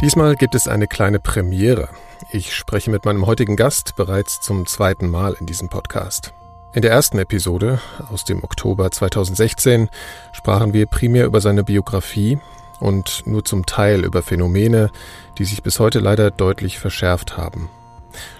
[0.00, 1.88] Diesmal gibt es eine kleine Premiere.
[2.30, 6.34] Ich spreche mit meinem heutigen Gast bereits zum zweiten Mal in diesem Podcast.
[6.74, 7.80] In der ersten Episode
[8.10, 9.88] aus dem Oktober 2016
[10.32, 12.38] sprachen wir primär über seine Biografie
[12.80, 14.90] und nur zum Teil über Phänomene,
[15.38, 17.70] die sich bis heute leider deutlich verschärft haben.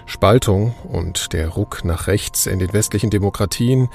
[0.05, 3.89] Spaltung und der Ruck nach rechts in den westlichen Demokratien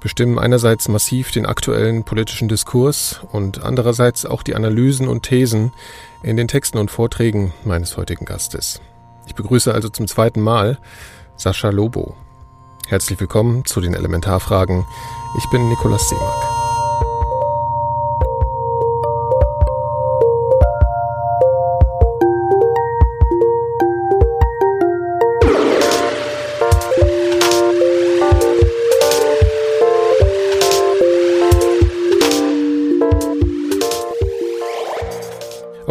[0.00, 5.72] bestimmen einerseits massiv den aktuellen politischen Diskurs und andererseits auch die Analysen und Thesen
[6.22, 8.80] in den Texten und Vorträgen meines heutigen Gastes.
[9.26, 10.78] Ich begrüße also zum zweiten Mal
[11.36, 12.16] Sascha Lobo.
[12.88, 14.84] Herzlich willkommen zu den Elementarfragen.
[15.38, 16.57] Ich bin Nikolaus Seemack.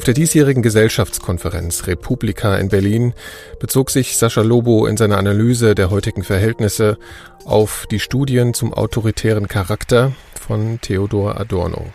[0.07, 3.13] Der diesjährigen Gesellschaftskonferenz Republika in Berlin
[3.59, 6.97] bezog sich Sascha Lobo in seiner Analyse der heutigen Verhältnisse
[7.43, 11.87] auf die Studien zum autoritären Charakter von Theodor Adorno.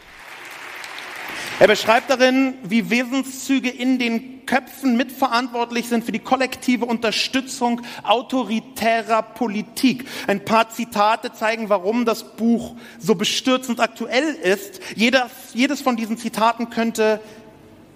[1.58, 9.22] Er beschreibt darin, wie Wesenszüge in den Köpfen mitverantwortlich sind für die kollektive Unterstützung autoritärer
[9.22, 10.04] Politik.
[10.26, 14.80] Ein paar Zitate zeigen, warum das Buch so bestürzend aktuell ist.
[14.96, 15.22] Jedes,
[15.54, 17.20] jedes von diesen Zitaten könnte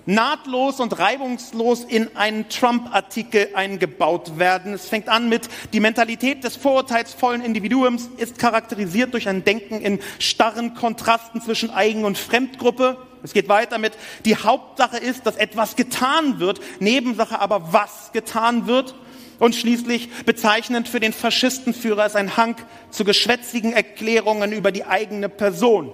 [0.06, 4.72] nahtlos und reibungslos in einen Trump-Artikel eingebaut werden.
[4.72, 10.00] Es fängt an mit, die Mentalität des vorurteilsvollen Individuums ist charakterisiert durch ein Denken in
[10.18, 12.96] starren Kontrasten zwischen Eigen- und Fremdgruppe.
[13.22, 18.66] Es geht weiter mit, die Hauptsache ist, dass etwas getan wird, Nebensache aber, was getan
[18.66, 18.94] wird.
[19.38, 22.56] Und schließlich bezeichnend für den Faschistenführer ist ein Hang
[22.90, 25.92] zu geschwätzigen Erklärungen über die eigene Person.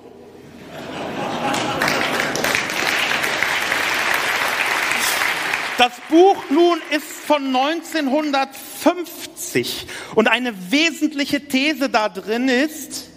[5.82, 13.08] Das Buch nun ist von 1950 und eine wesentliche These da drin ist,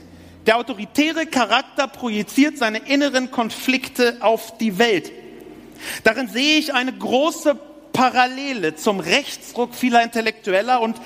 [0.48, 5.12] der autoritäre Charakter projiziert seine inneren Konflikte auf die Welt.
[6.04, 7.56] Darin sehe ich eine große
[7.94, 10.98] Parallele zum Rechtsdruck vieler Intellektueller und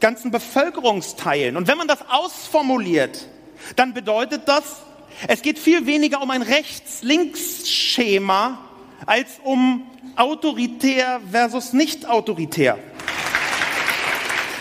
[0.00, 1.56] ganzen Bevölkerungsteilen.
[1.56, 3.26] Und wenn man das ausformuliert,
[3.74, 4.82] dann bedeutet das,
[5.28, 8.58] es geht viel weniger um ein Rechts-Links-Schema
[9.06, 9.86] als um
[10.20, 12.78] autoritär versus nicht autoritär.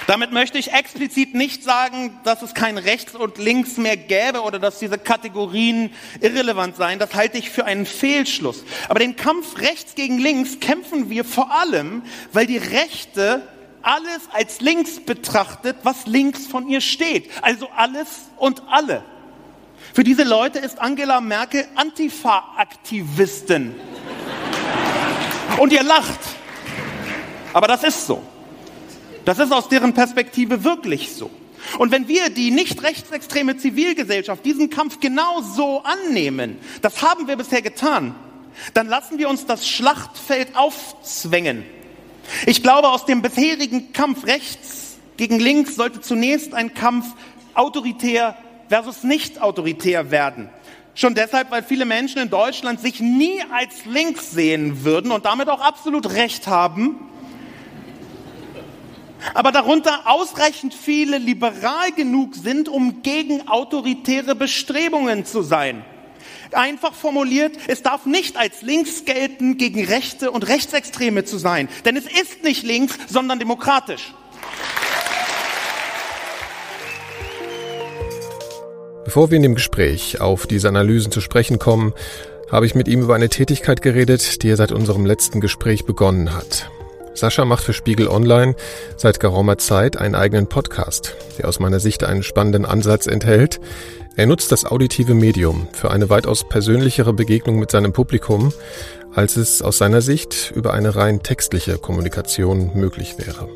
[0.07, 4.57] Damit möchte ich explizit nicht sagen, dass es kein Rechts und Links mehr gäbe oder
[4.57, 6.97] dass diese Kategorien irrelevant seien.
[6.97, 8.63] Das halte ich für einen Fehlschluss.
[8.87, 12.01] Aber den Kampf rechts gegen links kämpfen wir vor allem,
[12.33, 13.47] weil die Rechte
[13.83, 17.29] alles als links betrachtet, was links von ihr steht.
[17.43, 19.03] Also alles und alle.
[19.93, 23.75] Für diese Leute ist Angela Merkel Antifa-Aktivistin.
[25.59, 26.19] Und ihr lacht.
[27.53, 28.23] Aber das ist so.
[29.25, 31.29] Das ist aus deren Perspektive wirklich so.
[31.77, 37.35] Und wenn wir, die nicht rechtsextreme Zivilgesellschaft, diesen Kampf genau so annehmen, das haben wir
[37.35, 38.15] bisher getan,
[38.73, 41.65] dann lassen wir uns das Schlachtfeld aufzwängen.
[42.45, 47.05] Ich glaube, aus dem bisherigen Kampf rechts gegen links sollte zunächst ein Kampf
[47.53, 48.37] autoritär
[48.69, 50.49] versus nicht autoritär werden.
[50.95, 55.47] Schon deshalb, weil viele Menschen in Deutschland sich nie als links sehen würden und damit
[55.49, 56.95] auch absolut recht haben.
[59.33, 65.83] Aber darunter ausreichend viele liberal genug sind, um gegen autoritäre Bestrebungen zu sein.
[66.51, 71.69] Einfach formuliert, es darf nicht als links gelten, gegen Rechte und Rechtsextreme zu sein.
[71.85, 74.13] Denn es ist nicht links, sondern demokratisch.
[79.09, 81.93] Bevor wir in dem Gespräch auf diese Analysen zu sprechen kommen,
[82.51, 86.35] habe ich mit ihm über eine Tätigkeit geredet, die er seit unserem letzten Gespräch begonnen
[86.35, 86.69] hat.
[87.15, 88.55] Sascha macht für Spiegel Online
[88.97, 93.59] seit geraumer Zeit einen eigenen Podcast, der aus meiner Sicht einen spannenden Ansatz enthält.
[94.15, 98.53] Er nutzt das auditive Medium für eine weitaus persönlichere Begegnung mit seinem Publikum,
[99.15, 103.49] als es aus seiner Sicht über eine rein textliche Kommunikation möglich wäre.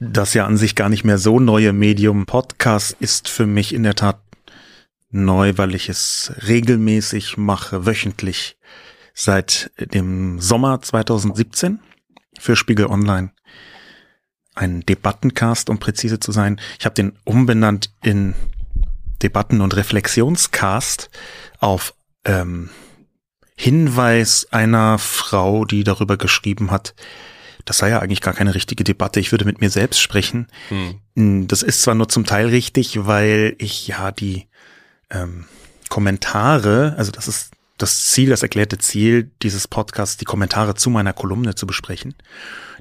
[0.00, 3.82] Das ja an sich gar nicht mehr so neue Medium Podcast ist für mich in
[3.82, 4.20] der Tat
[5.10, 8.56] neu, weil ich es regelmäßig mache, wöchentlich
[9.14, 11.80] seit dem Sommer 2017
[12.38, 13.32] für Spiegel Online.
[14.54, 16.60] Ein Debattencast, um präzise zu sein.
[16.78, 18.34] Ich habe den umbenannt in
[19.22, 21.10] Debatten- und Reflexionscast
[21.58, 22.70] auf ähm,
[23.56, 26.94] Hinweis einer Frau, die darüber geschrieben hat,
[27.68, 29.20] das sei ja eigentlich gar keine richtige Debatte.
[29.20, 30.46] Ich würde mit mir selbst sprechen.
[30.68, 31.48] Hm.
[31.48, 34.46] Das ist zwar nur zum Teil richtig, weil ich ja die
[35.10, 35.44] ähm,
[35.88, 41.12] Kommentare, also das ist das Ziel, das erklärte Ziel dieses Podcasts, die Kommentare zu meiner
[41.12, 42.14] Kolumne zu besprechen.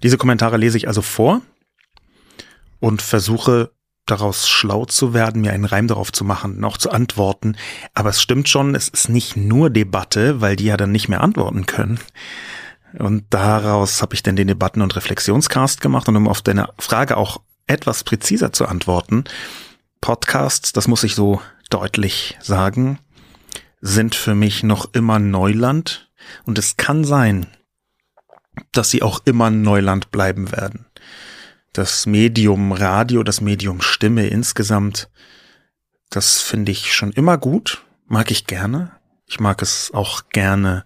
[0.04, 1.42] Diese Kommentare lese ich also vor
[2.80, 3.72] und versuche
[4.06, 7.58] daraus schlau zu werden, mir einen Reim darauf zu machen, noch zu antworten.
[7.94, 11.22] Aber es stimmt schon, es ist nicht nur Debatte, weil die ja dann nicht mehr
[11.22, 12.00] antworten können.
[12.94, 17.18] Und daraus habe ich dann den Debatten- und Reflexionscast gemacht und um auf deine Frage
[17.18, 19.26] auch etwas präziser zu antworten.
[20.02, 23.00] Podcasts, das muss ich so deutlich sagen,
[23.82, 26.10] sind für mich noch immer Neuland
[26.46, 27.48] und es kann sein,
[28.72, 30.86] dass sie auch immer Neuland bleiben werden.
[31.74, 35.10] Das Medium Radio, das Medium Stimme insgesamt,
[36.10, 38.92] das finde ich schon immer gut, mag ich gerne.
[39.28, 40.86] Ich mag es auch gerne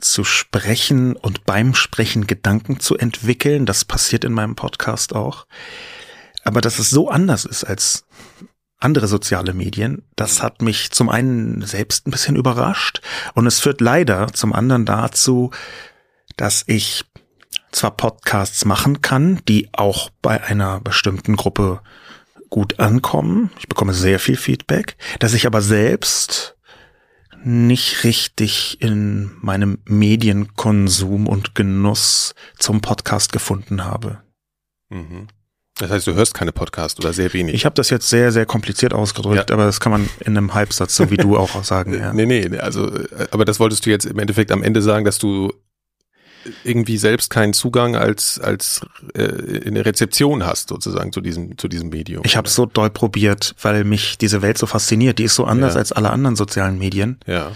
[0.00, 3.66] zu sprechen und beim Sprechen Gedanken zu entwickeln.
[3.66, 5.46] Das passiert in meinem Podcast auch.
[6.44, 8.04] Aber dass es so anders ist als
[8.78, 13.00] andere soziale Medien, das hat mich zum einen selbst ein bisschen überrascht
[13.34, 15.50] und es führt leider zum anderen dazu,
[16.36, 17.04] dass ich
[17.72, 21.80] zwar Podcasts machen kann, die auch bei einer bestimmten Gruppe
[22.50, 23.50] gut ankommen.
[23.58, 26.53] Ich bekomme sehr viel Feedback, dass ich aber selbst
[27.44, 34.18] nicht richtig in meinem Medienkonsum und Genuss zum Podcast gefunden habe.
[34.90, 35.28] Mhm.
[35.76, 37.54] Das heißt, du hörst keine Podcast oder sehr wenig.
[37.54, 39.54] Ich habe das jetzt sehr, sehr kompliziert ausgedrückt, ja.
[39.54, 41.94] aber das kann man in einem Halbsatz, so wie du auch sagen.
[41.94, 42.12] Ja.
[42.12, 42.90] Nee, nee, also,
[43.32, 45.52] aber das wolltest du jetzt im Endeffekt am Ende sagen, dass du
[46.64, 48.80] irgendwie selbst keinen Zugang als als
[49.14, 52.22] äh, in der Rezeption hast sozusagen zu diesem zu diesem Medium.
[52.24, 55.18] Ich habe so doll probiert, weil mich diese Welt so fasziniert.
[55.18, 55.80] Die ist so anders ja.
[55.80, 57.18] als alle anderen sozialen Medien.
[57.26, 57.52] Ja.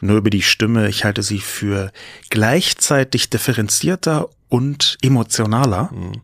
[0.00, 0.88] Nur über die Stimme.
[0.88, 1.92] Ich halte sie für
[2.30, 5.90] gleichzeitig differenzierter und emotionaler.
[5.92, 6.22] Mhm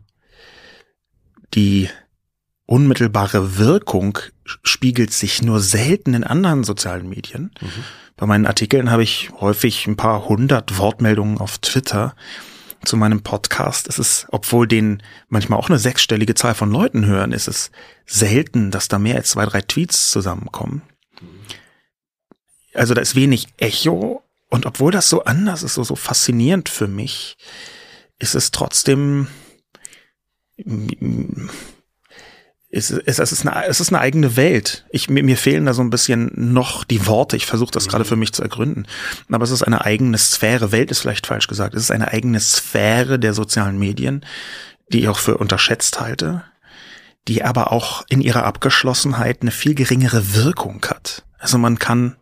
[1.53, 1.89] die
[2.65, 7.51] unmittelbare Wirkung spiegelt sich nur selten in anderen sozialen Medien.
[7.61, 7.83] Mhm.
[8.19, 12.17] Bei meinen Artikeln habe ich häufig ein paar hundert Wortmeldungen auf Twitter
[12.83, 13.87] zu meinem Podcast.
[13.87, 17.71] Es ist, obwohl den manchmal auch eine sechsstellige Zahl von Leuten hören, ist es
[18.05, 20.81] selten, dass da mehr als zwei, drei Tweets zusammenkommen.
[22.73, 26.89] Also da ist wenig Echo und obwohl das so anders ist, so, so faszinierend für
[26.89, 27.37] mich,
[28.19, 29.27] ist es trotzdem
[32.71, 34.85] es, es, es, ist eine, es ist eine eigene Welt.
[34.91, 37.35] Ich, mir, mir fehlen da so ein bisschen noch die Worte.
[37.35, 37.89] Ich versuche das mhm.
[37.89, 38.85] gerade für mich zu ergründen.
[39.31, 40.71] Aber es ist eine eigene Sphäre.
[40.71, 41.73] Welt ist vielleicht falsch gesagt.
[41.73, 44.23] Es ist eine eigene Sphäre der sozialen Medien,
[44.93, 46.43] die ich auch für unterschätzt halte,
[47.27, 51.25] die aber auch in ihrer Abgeschlossenheit eine viel geringere Wirkung hat.
[51.39, 52.17] Also man kann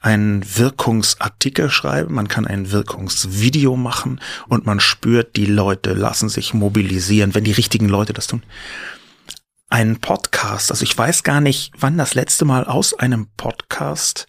[0.00, 6.54] einen Wirkungsartikel schreiben, man kann ein Wirkungsvideo machen und man spürt, die Leute lassen sich
[6.54, 8.42] mobilisieren, wenn die richtigen Leute das tun.
[9.72, 14.26] Ein Podcast, also ich weiß gar nicht, wann das letzte Mal aus einem Podcast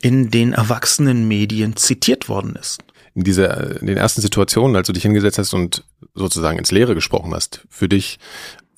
[0.00, 2.82] in den erwachsenen Medien zitiert worden ist.
[3.14, 5.84] In dieser, in den ersten Situationen, als du dich hingesetzt hast und
[6.14, 8.18] sozusagen ins Leere gesprochen hast, für dich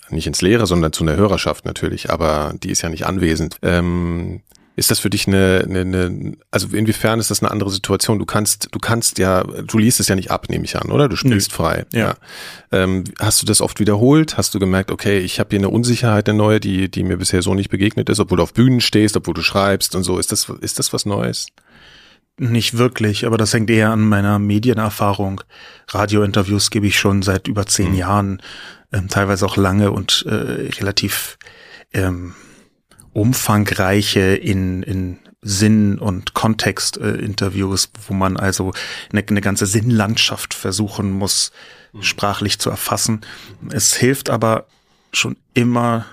[0.09, 3.59] nicht ins Leere, sondern zu einer Hörerschaft natürlich, aber die ist ja nicht anwesend.
[3.63, 4.43] Ähm,
[4.77, 8.19] ist das für dich eine, eine, eine, also inwiefern ist das eine andere Situation?
[8.19, 11.09] Du kannst, du kannst ja, du liest es ja nicht ab, nehme ich an, oder?
[11.09, 11.57] Du spielst Nö.
[11.57, 11.87] frei.
[11.93, 12.01] Ja.
[12.01, 12.15] ja.
[12.73, 14.37] Ähm, hast du das oft wiederholt?
[14.37, 17.43] Hast du gemerkt, okay, ich habe hier eine Unsicherheit, eine neue, die, die mir bisher
[17.43, 20.19] so nicht begegnet ist, obwohl du auf Bühnen stehst, obwohl du schreibst und so.
[20.19, 21.47] Ist das, ist das was Neues?
[22.37, 25.43] Nicht wirklich, aber das hängt eher an meiner Medienerfahrung.
[25.89, 27.99] Radiointerviews gebe ich schon seit über zehn mhm.
[27.99, 28.43] Jahren,
[28.93, 31.39] ähm, teilweise auch lange und äh, relativ
[31.93, 32.35] ähm,
[33.15, 38.73] umfangreiche in, in Sinn- und Kontext-Interviews, äh, wo man also
[39.13, 41.53] eine, eine ganze Sinnlandschaft versuchen muss,
[41.93, 42.03] mhm.
[42.03, 43.21] sprachlich zu erfassen.
[43.71, 44.67] Es hilft aber
[45.13, 46.07] schon immer,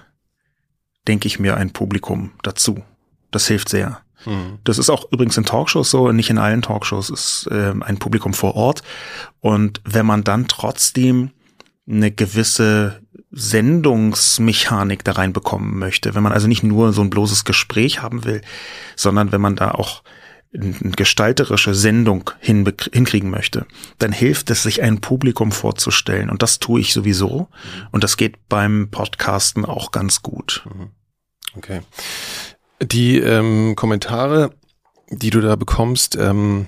[1.08, 2.84] denke ich mir, ein Publikum dazu.
[3.32, 4.02] Das hilft sehr.
[4.26, 4.60] Mhm.
[4.64, 8.34] Das ist auch übrigens in Talkshows so, nicht in allen Talkshows ist äh, ein Publikum
[8.34, 8.84] vor Ort.
[9.40, 11.32] Und wenn man dann trotzdem
[11.90, 13.02] eine gewisse
[13.32, 18.42] Sendungsmechanik da reinbekommen möchte, wenn man also nicht nur so ein bloßes Gespräch haben will,
[18.96, 20.04] sondern wenn man da auch
[20.54, 23.66] eine gestalterische Sendung hinkriegen möchte,
[24.00, 26.30] dann hilft es, sich ein Publikum vorzustellen.
[26.30, 27.48] Und das tue ich sowieso.
[27.92, 30.66] Und das geht beim Podcasten auch ganz gut.
[30.66, 30.90] Mhm.
[31.56, 31.82] Okay.
[32.82, 34.52] Die ähm, Kommentare,
[35.10, 36.68] die du da bekommst, ähm,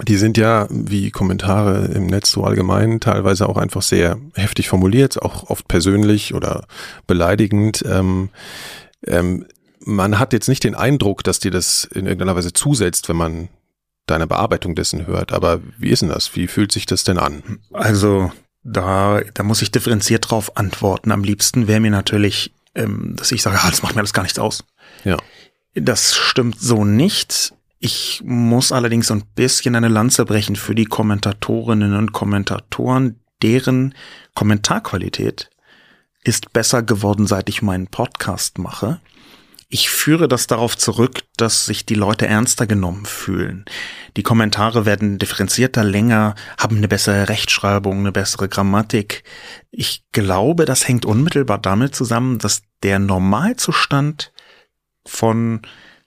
[0.00, 5.20] die sind ja wie Kommentare im Netz so allgemein teilweise auch einfach sehr heftig formuliert,
[5.20, 6.66] auch oft persönlich oder
[7.06, 7.84] beleidigend.
[7.86, 8.30] Ähm,
[9.06, 9.46] ähm,
[9.80, 13.48] man hat jetzt nicht den Eindruck, dass dir das in irgendeiner Weise zusetzt, wenn man
[14.06, 15.32] deine Bearbeitung dessen hört.
[15.32, 16.34] Aber wie ist denn das?
[16.34, 17.60] Wie fühlt sich das denn an?
[17.72, 18.32] Also
[18.64, 21.12] da, da muss ich differenziert drauf antworten.
[21.12, 24.22] Am liebsten wäre mir natürlich, ähm, dass ich sage, ah, das macht mir alles gar
[24.22, 24.64] nichts aus.
[25.04, 25.16] Ja.
[25.74, 27.54] Das stimmt so nicht.
[27.84, 33.96] Ich muss allerdings ein bisschen eine Lanze brechen für die Kommentatorinnen und Kommentatoren, deren
[34.36, 35.50] Kommentarqualität
[36.22, 39.00] ist besser geworden, seit ich meinen Podcast mache.
[39.68, 43.64] Ich führe das darauf zurück, dass sich die Leute ernster genommen fühlen.
[44.16, 49.24] Die Kommentare werden differenzierter, länger, haben eine bessere Rechtschreibung, eine bessere Grammatik.
[49.72, 54.32] Ich glaube, das hängt unmittelbar damit zusammen, dass der Normalzustand
[55.04, 55.62] von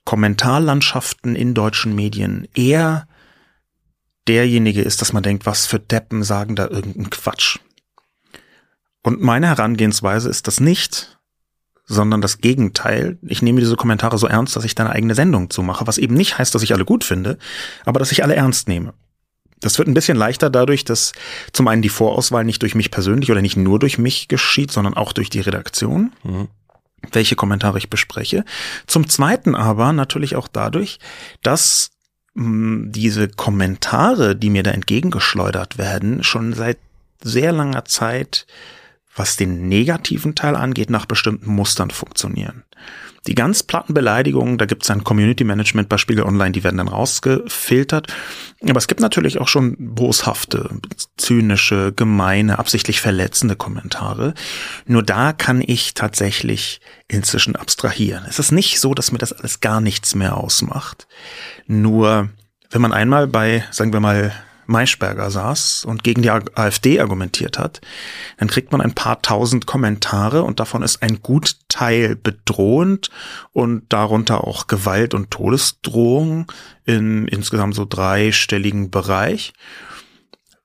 [0.05, 3.07] Kommentarlandschaften in deutschen Medien eher
[4.27, 7.59] derjenige ist, dass man denkt, was für Deppen sagen da irgendeinen Quatsch.
[9.03, 11.19] Und meine Herangehensweise ist das nicht,
[11.85, 13.17] sondern das Gegenteil.
[13.21, 15.97] Ich nehme diese Kommentare so ernst, dass ich da eine eigene Sendung zu mache, was
[15.97, 17.37] eben nicht heißt, dass ich alle gut finde,
[17.85, 18.93] aber dass ich alle ernst nehme.
[19.59, 21.13] Das wird ein bisschen leichter dadurch, dass
[21.53, 24.95] zum einen die Vorauswahl nicht durch mich persönlich oder nicht nur durch mich geschieht, sondern
[24.95, 26.47] auch durch die Redaktion, mhm.
[27.11, 28.45] Welche Kommentare ich bespreche.
[28.87, 30.99] Zum zweiten aber natürlich auch dadurch,
[31.43, 31.91] dass
[32.33, 36.77] mh, hm, diese Kommentare, die mir da entgegengeschleudert werden, schon seit
[37.21, 38.45] sehr langer Zeit
[39.15, 42.63] was den negativen Teil angeht, nach bestimmten Mustern funktionieren.
[43.27, 46.77] Die ganz platten Beleidigungen, da gibt es ein Community Management bei Spiegel Online, die werden
[46.77, 48.13] dann rausgefiltert.
[48.61, 50.69] Aber es gibt natürlich auch schon boshafte,
[51.17, 54.33] zynische, gemeine, absichtlich verletzende Kommentare.
[54.85, 58.25] Nur da kann ich tatsächlich inzwischen abstrahieren.
[58.27, 61.07] Es ist nicht so, dass mir das alles gar nichts mehr ausmacht.
[61.65, 62.29] Nur
[62.69, 64.33] wenn man einmal bei, sagen wir mal,
[64.67, 67.81] Maischberger saß und gegen die AfD argumentiert hat,
[68.37, 73.09] dann kriegt man ein paar tausend Kommentare und davon ist ein gut Teil bedrohend
[73.53, 76.51] und darunter auch Gewalt und Todesdrohung
[76.85, 79.53] in insgesamt so dreistelligen Bereich.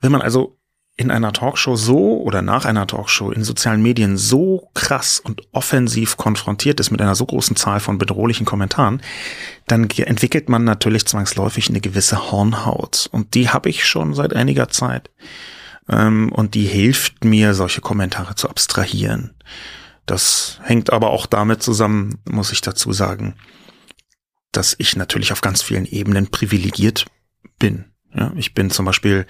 [0.01, 0.61] Wenn man also
[1.01, 6.19] in einer Talkshow so oder nach einer Talkshow in sozialen Medien so krass und offensiv
[6.19, 9.01] konfrontiert ist mit einer so großen Zahl von bedrohlichen Kommentaren,
[9.71, 13.09] dann entwickelt man natürlich zwangsläufig eine gewisse Hornhaut.
[13.13, 15.11] Und die habe ich schon seit einiger Zeit.
[15.89, 19.35] Ähm, und die hilft mir, solche Kommentare zu abstrahieren.
[20.07, 23.37] Das hängt aber auch damit zusammen, muss ich dazu sagen,
[24.51, 27.07] dass ich natürlich auf ganz vielen Ebenen privilegiert
[27.59, 27.85] bin.
[28.13, 29.25] Ja, ich bin zum Beispiel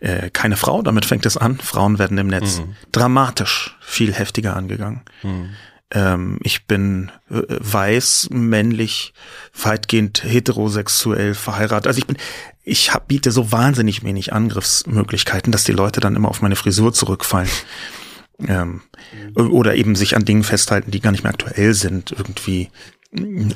[0.00, 1.56] äh, keine Frau, damit fängt es an.
[1.56, 2.76] Frauen werden im Netz mhm.
[2.92, 5.02] dramatisch viel heftiger angegangen.
[5.22, 5.50] Mhm.
[5.92, 9.14] Ähm, ich bin äh, weiß, männlich,
[9.60, 11.86] weitgehend heterosexuell verheiratet.
[11.86, 12.16] Also ich bin,
[12.64, 16.92] ich hab, biete so wahnsinnig wenig Angriffsmöglichkeiten, dass die Leute dann immer auf meine Frisur
[16.92, 17.50] zurückfallen.
[18.48, 18.82] Ähm.
[19.34, 22.12] Oder eben sich an Dingen festhalten, die gar nicht mehr aktuell sind.
[22.12, 22.68] Irgendwie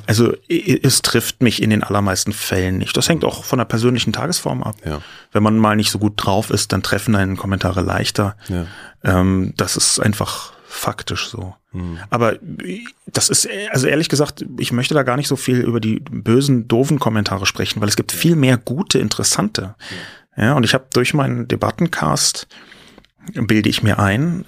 [0.07, 2.95] also es trifft mich in den allermeisten Fällen nicht.
[2.97, 4.75] Das hängt auch von der persönlichen Tagesform ab.
[4.85, 5.01] Ja.
[5.31, 8.35] Wenn man mal nicht so gut drauf ist, dann treffen einen Kommentare leichter.
[8.47, 8.65] Ja.
[9.03, 11.55] Ähm, das ist einfach faktisch so.
[11.71, 11.99] Hm.
[12.09, 12.37] Aber
[13.05, 16.67] das ist, also ehrlich gesagt, ich möchte da gar nicht so viel über die bösen,
[16.67, 19.75] doofen Kommentare sprechen, weil es gibt viel mehr gute, interessante.
[20.37, 22.47] Ja, ja und ich habe durch meinen Debattencast
[23.33, 24.45] bilde ich mir ein,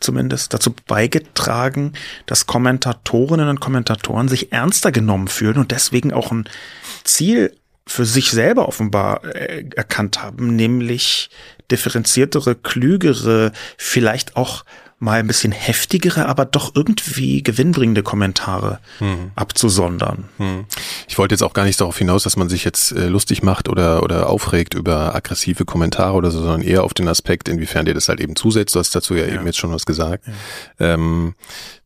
[0.00, 1.94] zumindest dazu beigetragen,
[2.26, 6.48] dass Kommentatorinnen und Kommentatoren sich ernster genommen fühlen und deswegen auch ein
[7.04, 7.56] Ziel
[7.86, 11.30] für sich selber offenbar äh, erkannt haben, nämlich
[11.70, 14.64] differenziertere, klügere, vielleicht auch
[15.04, 19.30] mal ein bisschen heftigere, aber doch irgendwie gewinnbringende Kommentare hm.
[19.36, 20.24] abzusondern.
[20.38, 20.64] Hm.
[21.14, 23.68] Ich wollte jetzt auch gar nicht darauf hinaus, dass man sich jetzt äh, lustig macht
[23.68, 27.94] oder, oder aufregt über aggressive Kommentare oder so, sondern eher auf den Aspekt, inwiefern dir
[27.94, 28.74] das halt eben zusetzt.
[28.74, 29.34] Du hast dazu ja, ja.
[29.34, 30.24] eben jetzt schon was gesagt.
[30.80, 30.94] Ja.
[30.94, 31.36] Ähm,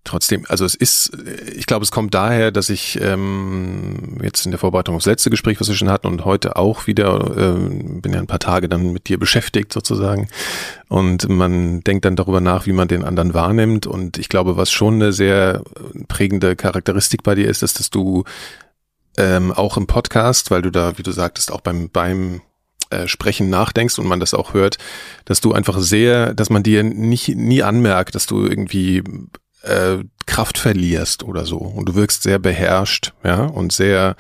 [0.03, 1.13] trotzdem, also es ist,
[1.55, 5.61] ich glaube, es kommt daher, dass ich ähm, jetzt in der Vorbereitung aufs letzte Gespräch,
[5.61, 8.95] was wir schon hatten und heute auch wieder, äh, bin ja ein paar Tage dann
[8.95, 10.29] mit dir beschäftigt sozusagen
[10.89, 14.73] und man denkt dann darüber nach, wie man den anderen wahrnimmt und ich glaube, was
[14.73, 15.65] schon eine sehr
[16.09, 18.25] prägende Charakteristik bei dir ist, ist, dass du
[19.19, 22.41] ähm, auch im Podcast, weil du da, wie du sagtest, auch beim, beim
[22.91, 24.79] äh, Sprechen nachdenkst und man das auch hört,
[25.25, 29.03] dass du einfach sehr, dass man dir nicht nie anmerkt, dass du irgendwie
[29.63, 31.59] äh, Kraft verlierst oder so.
[31.59, 34.15] Und du wirkst sehr beherrscht, ja, und sehr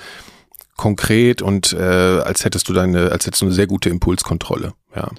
[0.77, 5.11] konkret und äh, als hättest du deine, als hättest du eine sehr gute Impulskontrolle, ja.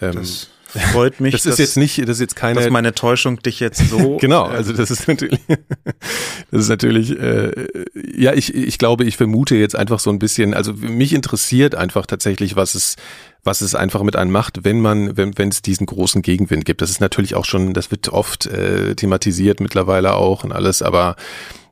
[0.00, 1.32] Ähm, das freut mich.
[1.32, 2.60] das ist jetzt nicht, das ist jetzt keine.
[2.60, 4.16] Dass meine Täuschung dich jetzt so.
[4.20, 5.40] genau, also das ist natürlich,
[6.50, 7.50] das ist natürlich, äh,
[7.94, 12.06] ja, ich, ich glaube, ich vermute jetzt einfach so ein bisschen, also mich interessiert einfach
[12.06, 12.96] tatsächlich, was es,
[13.44, 16.82] was es einfach mit einem macht, wenn man, wenn wenn es diesen großen Gegenwind gibt.
[16.82, 21.16] Das ist natürlich auch schon, das wird oft äh, thematisiert mittlerweile auch und alles, aber
[21.16, 21.65] äh,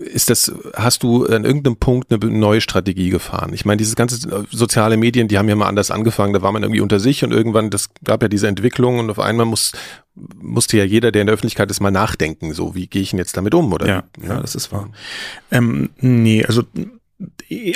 [0.00, 3.52] ist das, hast du an irgendeinem Punkt eine neue Strategie gefahren?
[3.54, 6.52] Ich meine, dieses ganze äh, soziale Medien, die haben ja mal anders angefangen, da war
[6.52, 9.72] man irgendwie unter sich und irgendwann, das gab ja diese Entwicklung und auf einmal muss,
[10.14, 13.18] musste ja jeder, der in der Öffentlichkeit ist, mal nachdenken, so wie gehe ich denn
[13.18, 13.86] jetzt damit um, oder?
[13.86, 14.90] Ja, ja, das ist wahr.
[15.50, 16.64] Ähm, nee, also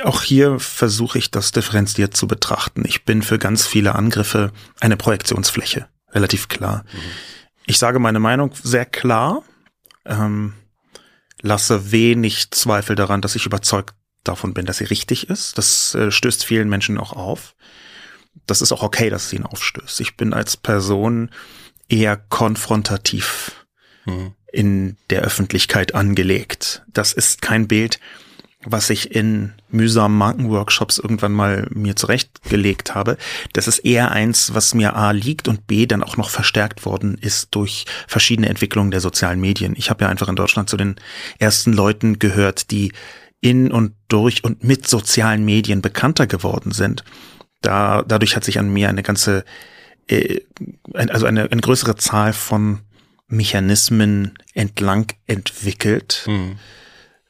[0.05, 2.85] auch hier versuche ich das differenziert zu betrachten.
[2.87, 6.85] Ich bin für ganz viele Angriffe eine Projektionsfläche, relativ klar.
[6.93, 6.99] Mhm.
[7.67, 9.43] Ich sage meine Meinung sehr klar,
[10.05, 10.53] ähm,
[11.45, 15.59] lasse wenig Zweifel daran, dass ich überzeugt davon bin, dass sie richtig ist.
[15.59, 17.55] Das äh, stößt vielen Menschen auch auf.
[18.47, 20.01] Das ist auch okay, dass es ihn aufstößt.
[20.01, 21.31] Ich bin als Person
[21.89, 23.67] eher konfrontativ
[24.07, 24.33] mhm.
[24.51, 26.83] in der Öffentlichkeit angelegt.
[26.89, 28.01] Das ist kein Bild,
[28.65, 33.17] was ich in mühsamen Markenworkshops irgendwann mal mir zurechtgelegt habe.
[33.53, 37.17] Das ist eher eins, was mir A liegt und B dann auch noch verstärkt worden
[37.21, 39.75] ist durch verschiedene Entwicklungen der sozialen Medien.
[39.77, 40.97] Ich habe ja einfach in Deutschland zu den
[41.39, 42.93] ersten Leuten gehört, die
[43.41, 47.05] in und durch und mit sozialen Medien bekannter geworden sind.
[47.61, 49.45] Da, dadurch hat sich an mir eine ganze,
[50.07, 50.41] äh,
[50.95, 52.81] also eine, eine größere Zahl von
[53.27, 56.25] Mechanismen entlang entwickelt.
[56.27, 56.57] Mhm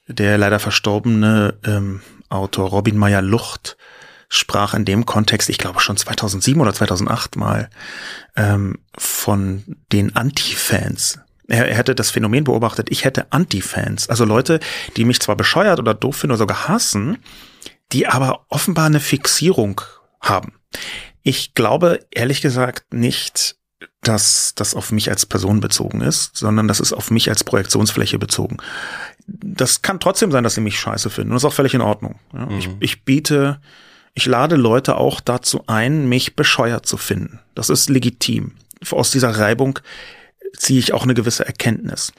[0.06, 3.76] der leider verstorbene ähm, Autor Robin Meyer-Lucht
[4.28, 7.70] sprach in dem Kontext, ich glaube schon 2007 oder 2008 mal,
[8.37, 11.20] ähm, von den Anti-Fans.
[11.46, 14.61] Er, er hätte das Phänomen beobachtet, ich hätte Anti-Fans, also Leute,
[14.96, 17.18] die mich zwar bescheuert oder doof finden oder sogar hassen,
[17.92, 19.80] die aber offenbar eine Fixierung
[20.20, 20.54] haben.
[21.23, 23.56] Ich glaube ehrlich gesagt nicht,
[24.04, 28.18] dass das auf mich als Person bezogen ist, sondern das ist auf mich als Projektionsfläche
[28.18, 28.58] bezogen
[29.26, 31.30] das kann trotzdem sein, dass sie mich scheiße finden.
[31.30, 32.16] Und das ist auch völlig in Ordnung.
[32.32, 32.58] Ja, mhm.
[32.58, 33.61] ich, ich biete,
[34.14, 37.40] ich lade Leute auch dazu ein, mich bescheuert zu finden.
[37.54, 38.52] Das ist legitim.
[38.90, 39.78] Aus dieser Reibung
[40.56, 42.12] ziehe ich auch eine gewisse Erkenntnis.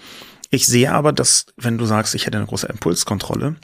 [0.49, 3.55] Ich sehe aber, dass, wenn du sagst, ich hätte eine große Impulskontrolle,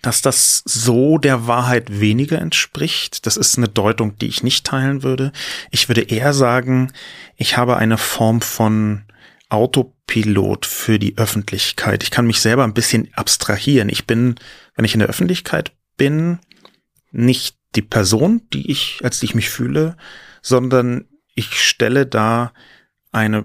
[0.00, 3.26] dass das so der Wahrheit weniger entspricht.
[3.26, 5.32] Das ist eine Deutung, die ich nicht teilen würde.
[5.70, 6.92] Ich würde eher sagen,
[7.36, 9.02] ich habe eine Form von
[9.48, 12.02] Autopilot für die Öffentlichkeit.
[12.02, 13.88] Ich kann mich selber ein bisschen abstrahieren.
[13.88, 14.36] Ich bin,
[14.74, 16.38] wenn ich in der Öffentlichkeit bin,
[17.10, 19.96] nicht die Person, die ich, als die ich mich fühle,
[20.40, 22.52] sondern ich stelle da
[23.12, 23.44] eine,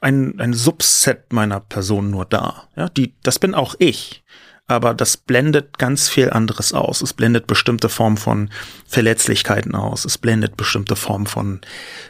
[0.00, 2.70] ein, ein Subset meiner Person nur dar.
[2.76, 4.23] Ja, die, das bin auch ich
[4.66, 7.02] aber das blendet ganz viel anderes aus.
[7.02, 8.50] Es blendet bestimmte Formen von
[8.86, 10.06] Verletzlichkeiten aus.
[10.06, 11.60] Es blendet bestimmte Formen von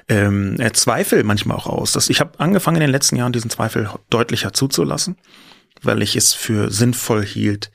[0.08, 1.92] ähm, äh, Zweifel manchmal auch aus.
[1.92, 5.16] Das, ich habe angefangen in den letzten Jahren diesen Zweifel deutlicher zuzulassen,
[5.82, 7.72] weil ich es für sinnvoll hielt,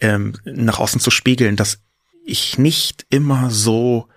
[0.00, 1.80] ähm, nach außen zu spiegeln, dass
[2.24, 4.08] ich nicht immer so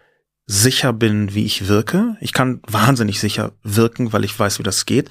[0.45, 2.15] sicher bin, wie ich wirke.
[2.21, 5.09] Ich kann wahnsinnig sicher wirken, weil ich weiß, wie das geht.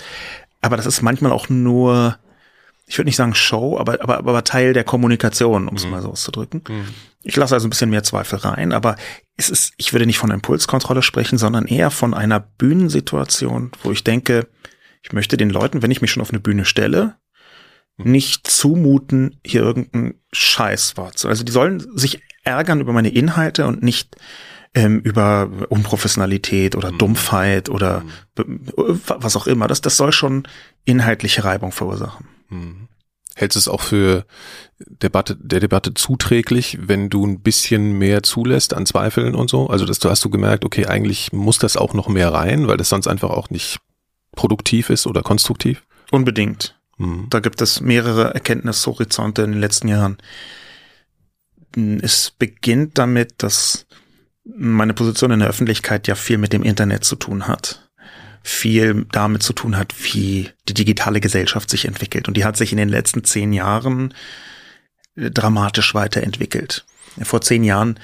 [0.62, 2.18] Aber das ist manchmal auch nur
[2.88, 5.90] ich würde nicht sagen Show, aber, aber, aber Teil der Kommunikation, um es mhm.
[5.90, 6.64] mal so auszudrücken.
[6.66, 6.86] Mhm.
[7.22, 8.96] Ich lasse also ein bisschen mehr Zweifel rein, aber
[9.36, 14.04] es ist, ich würde nicht von Impulskontrolle sprechen, sondern eher von einer Bühnensituation, wo ich
[14.04, 14.48] denke,
[15.02, 17.16] ich möchte den Leuten, wenn ich mich schon auf eine Bühne stelle,
[17.98, 18.10] mhm.
[18.10, 21.32] nicht zumuten, hier irgendeinen Scheiß wahrzunehmen.
[21.32, 24.16] Also die sollen sich ärgern über meine Inhalte und nicht
[24.74, 26.98] ähm, über Unprofessionalität oder mhm.
[26.98, 28.02] Dumpfheit oder
[28.34, 29.00] mhm.
[29.04, 29.68] was auch immer.
[29.68, 30.48] Das, das soll schon
[30.86, 32.26] inhaltliche Reibung verursachen.
[32.48, 32.88] Mhm.
[33.34, 34.26] Hältst du es auch für
[34.80, 39.68] Debatte, der Debatte zuträglich, wenn du ein bisschen mehr zulässt an Zweifeln und so?
[39.68, 42.76] Also, dass du hast du gemerkt, okay, eigentlich muss das auch noch mehr rein, weil
[42.76, 43.78] das sonst einfach auch nicht
[44.32, 45.84] produktiv ist oder konstruktiv?
[46.10, 46.80] Unbedingt.
[46.96, 47.26] Mhm.
[47.30, 50.18] Da gibt es mehrere Erkenntnishorizonte in den letzten Jahren.
[52.02, 53.86] Es beginnt damit, dass
[54.44, 57.87] meine Position in der Öffentlichkeit ja viel mit dem Internet zu tun hat
[58.42, 62.28] viel damit zu tun hat, wie die digitale Gesellschaft sich entwickelt.
[62.28, 64.14] Und die hat sich in den letzten zehn Jahren
[65.16, 66.84] äh, dramatisch weiterentwickelt.
[67.22, 67.98] Vor zehn Jahren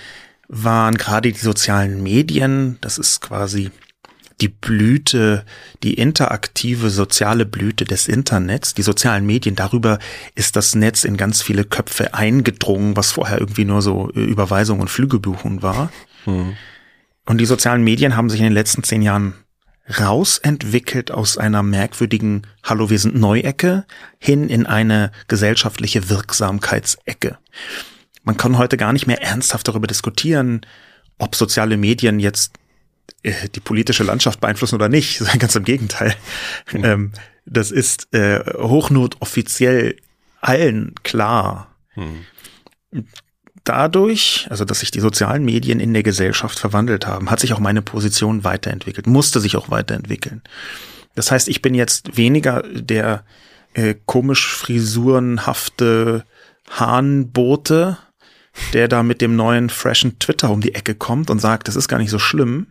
[0.49, 3.71] waren gerade die sozialen Medien, das ist quasi
[4.41, 5.45] die Blüte,
[5.83, 9.99] die interaktive soziale Blüte des Internets, die sozialen Medien, darüber
[10.35, 14.81] ist das Netz in ganz viele Köpfe eingedrungen, was vorher irgendwie nur so äh, Überweisung
[14.81, 15.91] und Flügebuchen war.
[16.25, 16.57] Hm.
[17.27, 19.35] Und die sozialen Medien haben sich in den letzten zehn Jahren
[19.89, 23.85] rausentwickelt aus einer merkwürdigen Hallo, wir sind Neuecke
[24.19, 27.39] hin in eine gesellschaftliche Wirksamkeitsecke.
[28.23, 30.63] Man kann heute gar nicht mehr ernsthaft darüber diskutieren,
[31.19, 32.55] ob soziale Medien jetzt
[33.23, 35.23] äh, die politische Landschaft beeinflussen oder nicht.
[35.39, 36.15] Ganz im Gegenteil.
[36.73, 37.13] Mhm.
[37.45, 39.97] Das ist äh, hochnotoffiziell
[40.41, 41.77] allen klar.
[41.95, 42.25] Mhm
[43.65, 47.59] dadurch, also dass sich die sozialen Medien in der Gesellschaft verwandelt haben, hat sich auch
[47.59, 50.43] meine Position weiterentwickelt, musste sich auch weiterentwickeln.
[51.15, 53.25] Das heißt, ich bin jetzt weniger der
[53.73, 56.25] äh, komisch frisurenhafte
[56.71, 57.99] Hahnbote,
[58.73, 61.89] der da mit dem neuen freshen Twitter um die Ecke kommt und sagt, das ist
[61.89, 62.69] gar nicht so schlimm,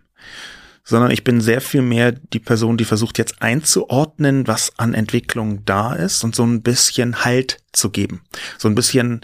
[0.83, 5.65] sondern ich bin sehr viel mehr die Person, die versucht jetzt einzuordnen, was an Entwicklung
[5.65, 8.21] da ist und so ein bisschen Halt zu geben.
[8.57, 9.21] So ein bisschen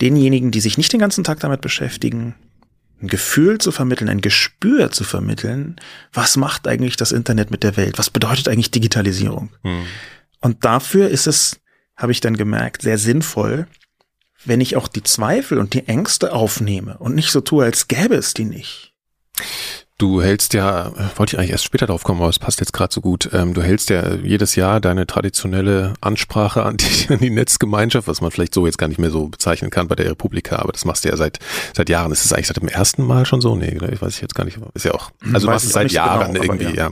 [0.00, 2.34] denjenigen, die sich nicht den ganzen Tag damit beschäftigen,
[3.00, 5.76] ein Gefühl zu vermitteln, ein Gespür zu vermitteln,
[6.12, 7.98] was macht eigentlich das Internet mit der Welt?
[7.98, 9.50] Was bedeutet eigentlich Digitalisierung?
[9.62, 9.84] Hm.
[10.40, 11.60] Und dafür ist es,
[11.96, 13.66] habe ich dann gemerkt, sehr sinnvoll,
[14.44, 18.14] wenn ich auch die Zweifel und die Ängste aufnehme und nicht so tue, als gäbe
[18.14, 18.94] es die nicht.
[19.98, 22.94] Du hältst ja, wollte ich eigentlich erst später drauf kommen, aber es passt jetzt gerade
[22.94, 23.30] so gut.
[23.32, 28.20] Ähm, du hältst ja jedes Jahr deine traditionelle Ansprache an die, an die, Netzgemeinschaft, was
[28.20, 30.84] man vielleicht so jetzt gar nicht mehr so bezeichnen kann bei der Republika, aber das
[30.84, 31.40] machst du ja seit
[31.76, 32.12] seit Jahren.
[32.12, 33.56] Ist es eigentlich seit dem ersten Mal schon so?
[33.56, 34.60] Nee, ich weiß ich jetzt gar nicht.
[34.74, 35.10] Ist ja auch.
[35.20, 36.86] Hm, also du machst es seit Jahren genau, irgendwie, ja.
[36.86, 36.90] ja.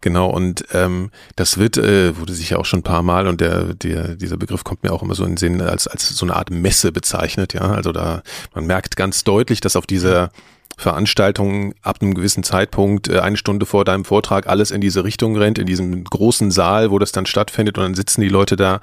[0.00, 0.30] Genau.
[0.30, 3.74] Und ähm, das wird äh, wurde sich ja auch schon ein paar Mal und der
[3.74, 6.36] der dieser Begriff kommt mir auch immer so in den Sinn als als so eine
[6.36, 7.52] Art Messe bezeichnet.
[7.52, 8.22] Ja, also da
[8.54, 10.30] man merkt ganz deutlich, dass auf dieser
[10.76, 15.36] Veranstaltung ab einem gewissen Zeitpunkt, äh, eine Stunde vor deinem Vortrag, alles in diese Richtung
[15.36, 18.80] rennt, in diesem großen Saal, wo das dann stattfindet und dann sitzen die Leute da.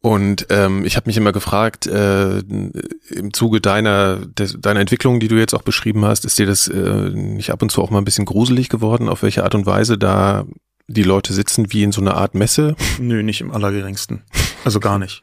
[0.00, 5.26] Und ähm, ich habe mich immer gefragt, äh, im Zuge deiner, des, deiner Entwicklung, die
[5.26, 7.98] du jetzt auch beschrieben hast, ist dir das äh, nicht ab und zu auch mal
[7.98, 10.46] ein bisschen gruselig geworden, auf welche Art und Weise da
[10.86, 12.76] die Leute sitzen wie in so einer Art Messe?
[13.00, 14.22] Nö, nicht im allergeringsten.
[14.64, 15.22] Also gar nicht.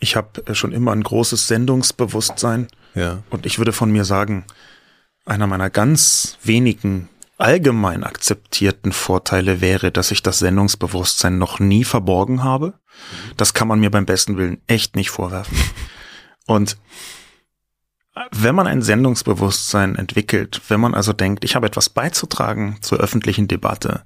[0.00, 2.68] Ich habe schon immer ein großes Sendungsbewusstsein.
[2.94, 3.22] Ja.
[3.30, 4.44] Und ich würde von mir sagen,
[5.24, 12.44] einer meiner ganz wenigen allgemein akzeptierten Vorteile wäre, dass ich das Sendungsbewusstsein noch nie verborgen
[12.44, 12.74] habe.
[13.36, 15.56] Das kann man mir beim besten Willen echt nicht vorwerfen.
[16.46, 16.76] Und
[18.30, 23.48] wenn man ein Sendungsbewusstsein entwickelt, wenn man also denkt, ich habe etwas beizutragen zur öffentlichen
[23.48, 24.04] Debatte,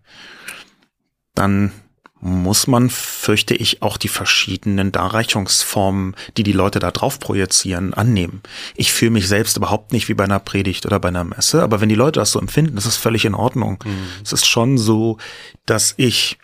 [1.35, 1.73] dann
[2.21, 8.43] muss man, fürchte ich, auch die verschiedenen Darreichungsformen, die die Leute da drauf projizieren, annehmen.
[8.75, 11.81] Ich fühle mich selbst überhaupt nicht wie bei einer Predigt oder bei einer Messe, aber
[11.81, 13.83] wenn die Leute das so empfinden, das ist völlig in Ordnung.
[13.85, 14.07] Mhm.
[14.23, 15.19] Es ist schon so,
[15.67, 16.39] dass ich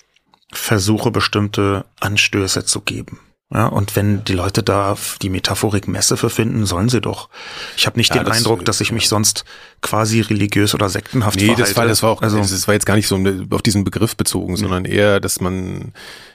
[0.53, 3.19] versuche, bestimmte Anstöße zu geben.
[3.53, 7.29] Ja, und wenn die Leute da die Metaphorik Messe für finden, sollen sie doch.
[7.77, 9.45] Ich habe nicht ja, den das, Eindruck, dass ich mich sonst
[9.81, 11.63] quasi religiös oder sektenhaft nee, verhalte.
[11.63, 13.19] das war, das war auch, also, das war jetzt gar nicht so
[13.51, 15.93] auf diesen Begriff bezogen, sondern eher, dass man,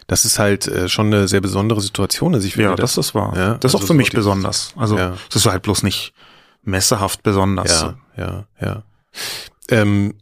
[0.07, 2.69] das ist halt äh, schon eine sehr besondere Situation, dass ich finde.
[2.69, 3.33] Ja, das, das ist wahr.
[3.35, 4.73] Ja, das ist also auch für mich besonders.
[4.77, 5.17] Also, ja.
[5.29, 6.13] das ist halt bloß nicht
[6.63, 7.81] messehaft besonders.
[7.81, 8.83] Ja, ja, ja.
[9.69, 10.13] Ähm,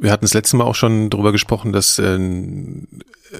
[0.00, 2.18] wir hatten das letzte Mal auch schon darüber gesprochen, dass äh,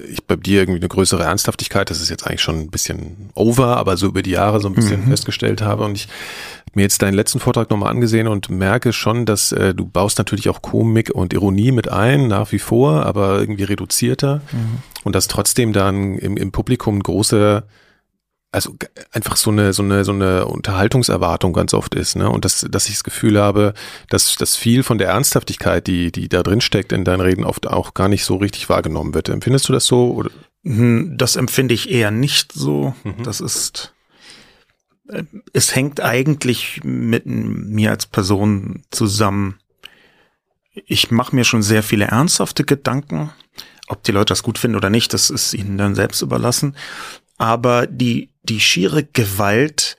[0.09, 3.77] ich bei dir irgendwie eine größere Ernsthaftigkeit, das ist jetzt eigentlich schon ein bisschen over,
[3.77, 5.09] aber so über die Jahre so ein bisschen mhm.
[5.09, 6.07] festgestellt habe und ich
[6.73, 10.47] mir jetzt deinen letzten Vortrag nochmal angesehen und merke schon, dass äh, du baust natürlich
[10.47, 14.77] auch Komik und Ironie mit ein, nach wie vor, aber irgendwie reduzierter mhm.
[15.03, 17.63] und dass trotzdem dann im, im Publikum große
[18.51, 18.75] also
[19.11, 22.29] einfach so eine so eine so eine Unterhaltungserwartung ganz oft ist, ne?
[22.29, 23.73] Und dass dass ich das Gefühl habe,
[24.09, 27.67] dass dass viel von der Ernsthaftigkeit, die die da drin steckt in deinen Reden, oft
[27.67, 29.29] auch gar nicht so richtig wahrgenommen wird.
[29.29, 30.11] Empfindest du das so?
[30.11, 30.31] Oder?
[30.63, 32.93] Hm, das empfinde ich eher nicht so.
[33.05, 33.23] Mhm.
[33.23, 33.93] Das ist
[35.07, 39.59] äh, es hängt eigentlich mit mir als Person zusammen.
[40.73, 43.31] Ich mache mir schon sehr viele ernsthafte Gedanken.
[43.87, 46.75] Ob die Leute das gut finden oder nicht, das ist ihnen dann selbst überlassen
[47.41, 49.97] aber die, die schiere Gewalt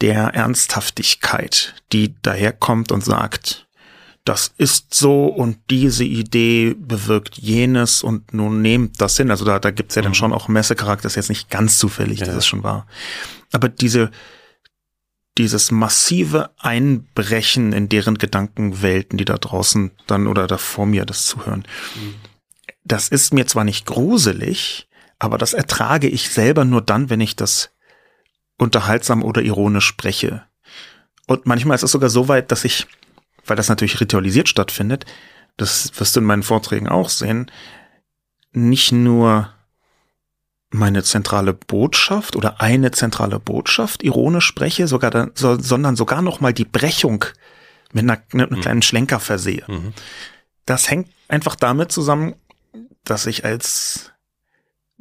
[0.00, 3.68] der Ernsthaftigkeit, die daherkommt und sagt,
[4.24, 9.30] das ist so und diese Idee bewirkt jenes und nun nehmt das hin.
[9.30, 10.16] Also da, da gibt's ja dann mhm.
[10.16, 12.26] schon auch Messecharakter, das ist jetzt nicht ganz zufällig, ja.
[12.26, 12.88] das ist schon wahr.
[13.52, 14.10] Aber diese,
[15.38, 21.26] dieses massive Einbrechen in deren Gedankenwelten, die da draußen dann oder da vor mir das
[21.26, 22.14] zuhören, mhm.
[22.82, 24.88] das ist mir zwar nicht gruselig,
[25.20, 27.70] aber das ertrage ich selber nur dann, wenn ich das
[28.56, 30.42] unterhaltsam oder ironisch spreche.
[31.26, 32.86] Und manchmal ist es sogar so weit, dass ich,
[33.46, 35.04] weil das natürlich ritualisiert stattfindet,
[35.56, 37.50] das wirst du in meinen Vorträgen auch sehen,
[38.52, 39.52] nicht nur
[40.70, 46.40] meine zentrale Botschaft oder eine zentrale Botschaft ironisch spreche, sogar dann, so, sondern sogar noch
[46.40, 47.26] mal die Brechung
[47.92, 48.62] mit einer, mit einem mhm.
[48.62, 49.64] kleinen Schlenker versehe.
[49.66, 49.92] Mhm.
[50.64, 52.36] Das hängt einfach damit zusammen,
[53.04, 54.12] dass ich als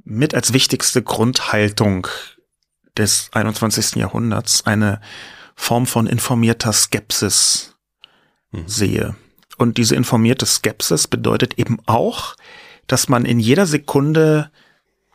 [0.10, 2.08] mit als wichtigste Grundhaltung
[2.98, 3.96] des 21.
[3.96, 5.00] Jahrhunderts eine
[5.56, 7.76] Form von informierter Skepsis
[8.52, 8.68] mhm.
[8.68, 9.16] sehe.
[9.58, 12.36] Und diese informierte Skepsis bedeutet eben auch,
[12.88, 14.52] dass man in jeder Sekunde,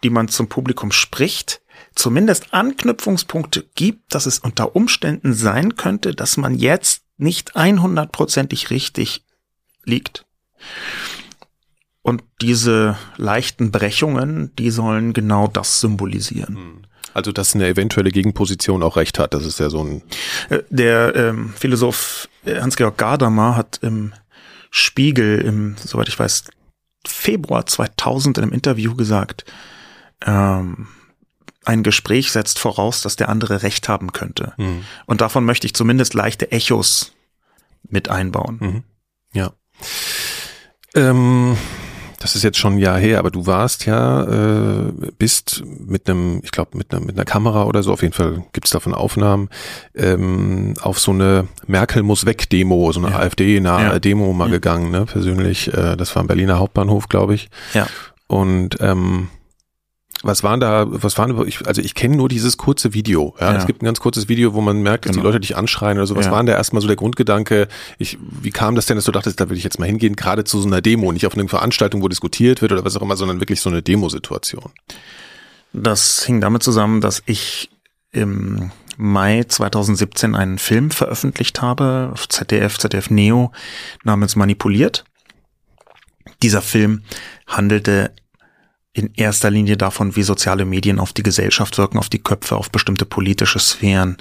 [0.03, 1.61] die man zum Publikum spricht,
[1.95, 9.25] zumindest Anknüpfungspunkte gibt, dass es unter Umständen sein könnte, dass man jetzt nicht 100%ig richtig
[9.85, 10.27] liegt.
[12.05, 16.55] Und diese leichten Brechungen, die sollen genau das symbolisieren.
[16.55, 16.83] Hm.
[17.15, 20.03] Also, dass eine eventuelle Gegenposition auch recht hat, das ist ja so ein.
[20.51, 24.13] Äh, der ähm, Philosoph Hans-Georg Gadamer hat im
[24.71, 26.45] Spiegel im, soweit ich weiß,
[27.07, 29.47] Februar 2000 in einem Interview gesagt,
[30.27, 30.89] ähm,
[31.65, 34.53] ein Gespräch setzt voraus, dass der andere Recht haben könnte.
[34.59, 34.85] Mhm.
[35.07, 37.13] Und davon möchte ich zumindest leichte Echos
[37.89, 38.59] mit einbauen.
[38.61, 38.83] Mhm.
[39.33, 39.55] Ja.
[40.95, 41.57] Ähm,
[42.25, 46.41] das ist jetzt schon ein Jahr her, aber du warst ja, äh, bist mit einem,
[46.43, 49.51] ich glaube, mit einer, mit einer Kamera oder so, auf jeden Fall gibt's davon Aufnahmen,
[49.95, 53.19] ähm, auf so eine Merkel muss weg Demo, so eine ja.
[53.19, 53.99] AfD-nahe ja.
[53.99, 54.53] Demo mal ja.
[54.53, 55.71] gegangen, ne, persönlich.
[55.75, 57.51] Äh, das war am Berliner Hauptbahnhof, glaube ich.
[57.75, 57.87] Ja.
[58.27, 59.29] Und ähm,
[60.25, 63.35] was waren da, was waren, ich, also ich kenne nur dieses kurze Video.
[63.39, 63.53] Ja?
[63.53, 63.59] ja?
[63.59, 65.23] Es gibt ein ganz kurzes Video, wo man merkt, dass genau.
[65.23, 66.17] die Leute dich anschreien oder so.
[66.17, 66.33] Was ja.
[66.33, 67.69] war denn da erstmal so der Grundgedanke?
[67.99, 70.45] Ich, wie kam das denn, dass du dachtest, da will ich jetzt mal hingehen, gerade
[70.45, 73.17] zu so einer Demo, nicht auf einer Veranstaltung, wo diskutiert wird oder was auch immer,
[73.17, 74.73] sondern wirklich so eine Demosituation?
[75.73, 77.71] Das hing damit zusammen, dass ich
[78.13, 83.53] im Mai 2017 einen Film veröffentlicht habe auf ZDF, ZDF Neo
[84.05, 85.05] namens Manipuliert.
[86.43, 87.03] Dieser Film
[87.47, 88.13] handelte
[88.95, 92.71] in erster Linie davon, wie soziale Medien auf die Gesellschaft wirken, auf die Köpfe, auf
[92.71, 94.17] bestimmte politische Sphären,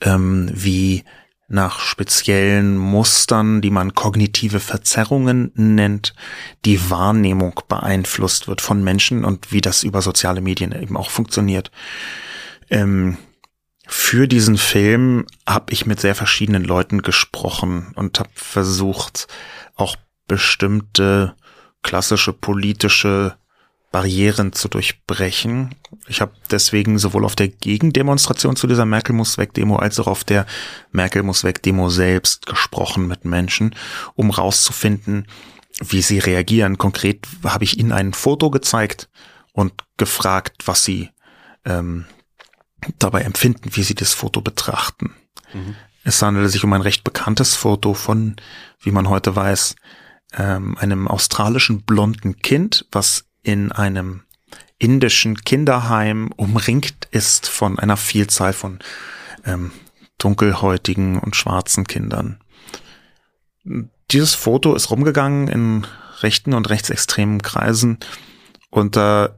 [0.00, 1.04] ähm, wie
[1.48, 6.14] nach speziellen Mustern, die man kognitive Verzerrungen nennt,
[6.64, 11.70] die Wahrnehmung beeinflusst wird von Menschen und wie das über soziale Medien eben auch funktioniert.
[12.70, 13.18] Ähm,
[13.86, 19.26] für diesen Film habe ich mit sehr verschiedenen Leuten gesprochen und habe versucht,
[19.74, 19.96] auch
[20.26, 21.34] bestimmte
[21.82, 23.36] klassische politische
[23.94, 25.76] Barrieren zu durchbrechen.
[26.08, 30.08] Ich habe deswegen sowohl auf der Gegendemonstration zu dieser Merkel muss weg Demo als auch
[30.08, 30.46] auf der
[30.90, 33.76] Merkel muss weg Demo selbst gesprochen mit Menschen,
[34.16, 35.28] um rauszufinden,
[35.80, 36.76] wie sie reagieren.
[36.76, 39.08] Konkret habe ich ihnen ein Foto gezeigt
[39.52, 41.10] und gefragt, was sie
[41.64, 42.06] ähm,
[42.98, 45.14] dabei empfinden, wie sie das Foto betrachten.
[45.52, 45.76] Mhm.
[46.02, 48.34] Es handelt sich um ein recht bekanntes Foto von,
[48.80, 49.76] wie man heute weiß,
[50.36, 54.22] ähm, einem australischen blonden Kind, was in einem
[54.78, 58.80] indischen Kinderheim umringt ist von einer Vielzahl von
[59.44, 59.70] ähm,
[60.18, 62.40] dunkelhäutigen und schwarzen Kindern.
[64.10, 65.86] Dieses Foto ist rumgegangen in
[66.20, 67.98] rechten und rechtsextremen Kreisen
[68.70, 69.36] unter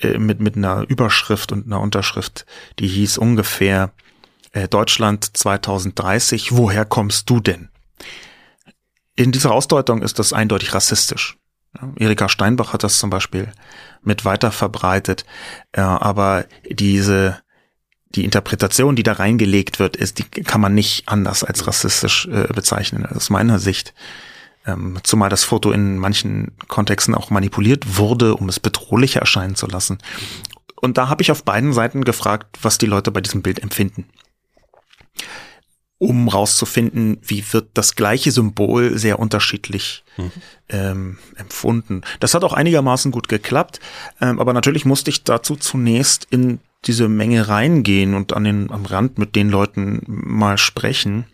[0.00, 2.46] äh, mit mit einer Überschrift und einer Unterschrift,
[2.78, 3.92] die hieß ungefähr
[4.52, 7.68] äh, Deutschland 2030, woher kommst du denn?
[9.14, 11.38] In dieser Ausdeutung ist das eindeutig rassistisch.
[11.96, 13.52] Erika Steinbach hat das zum Beispiel
[14.02, 15.24] mit weiter verbreitet.
[15.72, 17.38] aber diese,
[18.10, 22.46] die Interpretation, die da reingelegt wird, ist, die kann man nicht anders als rassistisch äh,
[22.52, 23.94] bezeichnen, aus meiner Sicht.
[24.66, 29.66] Ähm, zumal das Foto in manchen Kontexten auch manipuliert wurde, um es bedrohlicher erscheinen zu
[29.66, 29.98] lassen.
[30.76, 34.06] Und da habe ich auf beiden Seiten gefragt, was die Leute bei diesem Bild empfinden
[35.98, 40.32] um rauszufinden, wie wird das gleiche Symbol sehr unterschiedlich mhm.
[40.68, 42.02] ähm, empfunden.
[42.20, 43.80] Das hat auch einigermaßen gut geklappt,
[44.20, 48.84] ähm, aber natürlich musste ich dazu zunächst in diese Menge reingehen und an den, am
[48.84, 51.24] Rand mit den Leuten mal sprechen.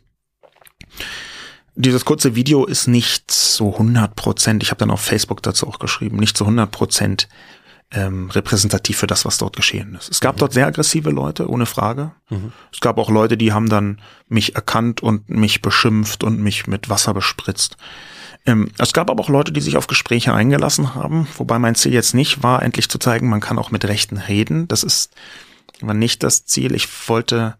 [1.74, 5.78] Dieses kurze Video ist nicht so 100 Prozent, ich habe dann auf Facebook dazu auch
[5.78, 7.28] geschrieben, nicht zu 100 Prozent
[7.92, 10.10] ähm, repräsentativ für das, was dort geschehen ist.
[10.10, 10.40] Es gab mhm.
[10.40, 12.12] dort sehr aggressive Leute, ohne Frage.
[12.30, 12.52] Mhm.
[12.72, 16.88] Es gab auch Leute, die haben dann mich erkannt und mich beschimpft und mich mit
[16.88, 17.76] Wasser bespritzt.
[18.46, 21.92] Ähm, es gab aber auch Leute, die sich auf Gespräche eingelassen haben, wobei mein Ziel
[21.92, 24.66] jetzt nicht war, endlich zu zeigen, man kann auch mit Rechten reden.
[24.68, 25.12] Das ist
[25.82, 26.74] war nicht das Ziel.
[26.74, 27.56] Ich wollte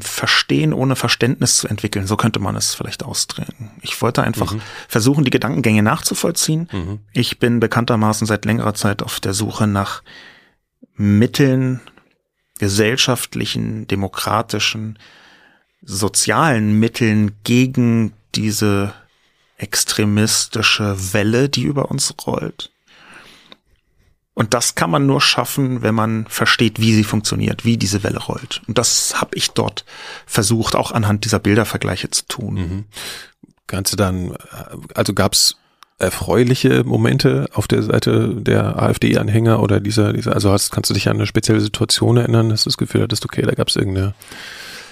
[0.00, 2.06] Verstehen ohne Verständnis zu entwickeln.
[2.06, 3.72] So könnte man es vielleicht ausdrehen.
[3.82, 4.60] Ich wollte einfach mhm.
[4.86, 6.68] versuchen, die Gedankengänge nachzuvollziehen.
[6.70, 7.00] Mhm.
[7.12, 10.04] Ich bin bekanntermaßen seit längerer Zeit auf der Suche nach
[10.96, 11.80] Mitteln,
[12.58, 14.96] gesellschaftlichen, demokratischen,
[15.82, 18.94] sozialen Mitteln gegen diese
[19.58, 22.70] extremistische Welle, die über uns rollt.
[24.34, 28.18] Und das kann man nur schaffen, wenn man versteht, wie sie funktioniert, wie diese Welle
[28.18, 28.62] rollt.
[28.66, 29.84] Und das habe ich dort
[30.26, 32.54] versucht, auch anhand dieser Bildervergleiche zu tun.
[32.54, 32.84] Mhm.
[33.68, 34.36] Kannst du dann,
[34.94, 35.56] also gab's
[35.98, 41.08] erfreuliche Momente auf der Seite der AfD-Anhänger oder dieser, dieser, also hast, kannst du dich
[41.08, 44.14] an eine spezielle Situation erinnern, dass du das Gefühl hattest, okay, da gab's irgendeine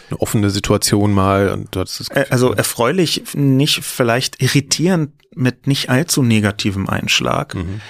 [0.09, 5.67] eine offene Situation mal und du hattest das Gefühl, Also erfreulich, nicht vielleicht irritierend mit
[5.67, 7.55] nicht allzu negativem Einschlag.
[7.57, 7.81] Mhm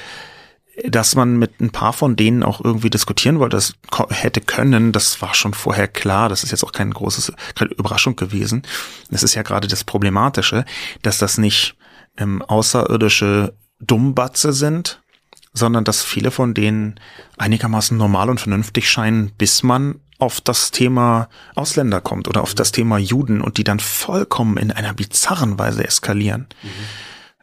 [0.86, 3.74] dass man mit ein paar von denen auch irgendwie diskutieren wollte, das
[4.10, 6.28] hätte können, das war schon vorher klar.
[6.28, 8.62] Das ist jetzt auch kein großes, keine Überraschung gewesen.
[9.10, 10.64] Das ist ja gerade das Problematische,
[11.02, 11.76] dass das nicht
[12.16, 15.02] ähm, außerirdische Dummbatze sind,
[15.52, 16.98] sondern dass viele von denen
[17.36, 22.72] einigermaßen normal und vernünftig scheinen, bis man auf das Thema Ausländer kommt oder auf das
[22.72, 26.46] Thema Juden und die dann vollkommen in einer bizarren Weise eskalieren.
[26.62, 26.68] Mhm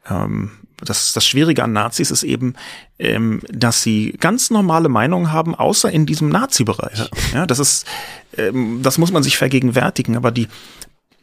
[0.09, 0.51] Ähm,
[0.83, 2.53] das, das Schwierige an Nazis ist eben,
[2.97, 7.09] ähm, dass sie ganz normale Meinungen haben, außer in diesem Nazi-Bereich.
[7.33, 7.45] Ja.
[7.45, 7.85] das ist,
[8.37, 10.47] ähm, das muss man sich vergegenwärtigen, aber die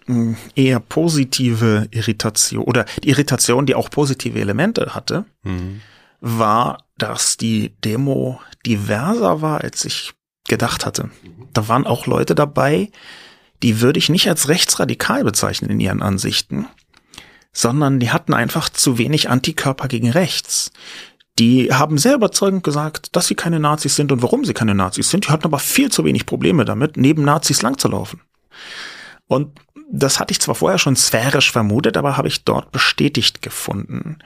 [0.06, 5.80] mh, eher positive Irritation oder die Irritation, die auch positive Elemente hatte, mhm.
[6.20, 10.12] war, dass die Demo diverser war, als ich
[10.48, 11.10] gedacht hatte.
[11.52, 12.90] Da waren auch Leute dabei,
[13.62, 16.66] die würde ich nicht als rechtsradikal bezeichnen in ihren Ansichten,
[17.56, 20.72] sondern die hatten einfach zu wenig Antikörper gegen rechts.
[21.38, 25.08] Die haben sehr überzeugend gesagt, dass sie keine Nazis sind und warum sie keine Nazis
[25.08, 25.26] sind.
[25.26, 28.20] Die hatten aber viel zu wenig Probleme damit, neben Nazis langzulaufen.
[29.26, 29.58] Und
[29.90, 34.18] das hatte ich zwar vorher schon sphärisch vermutet, aber habe ich dort bestätigt gefunden.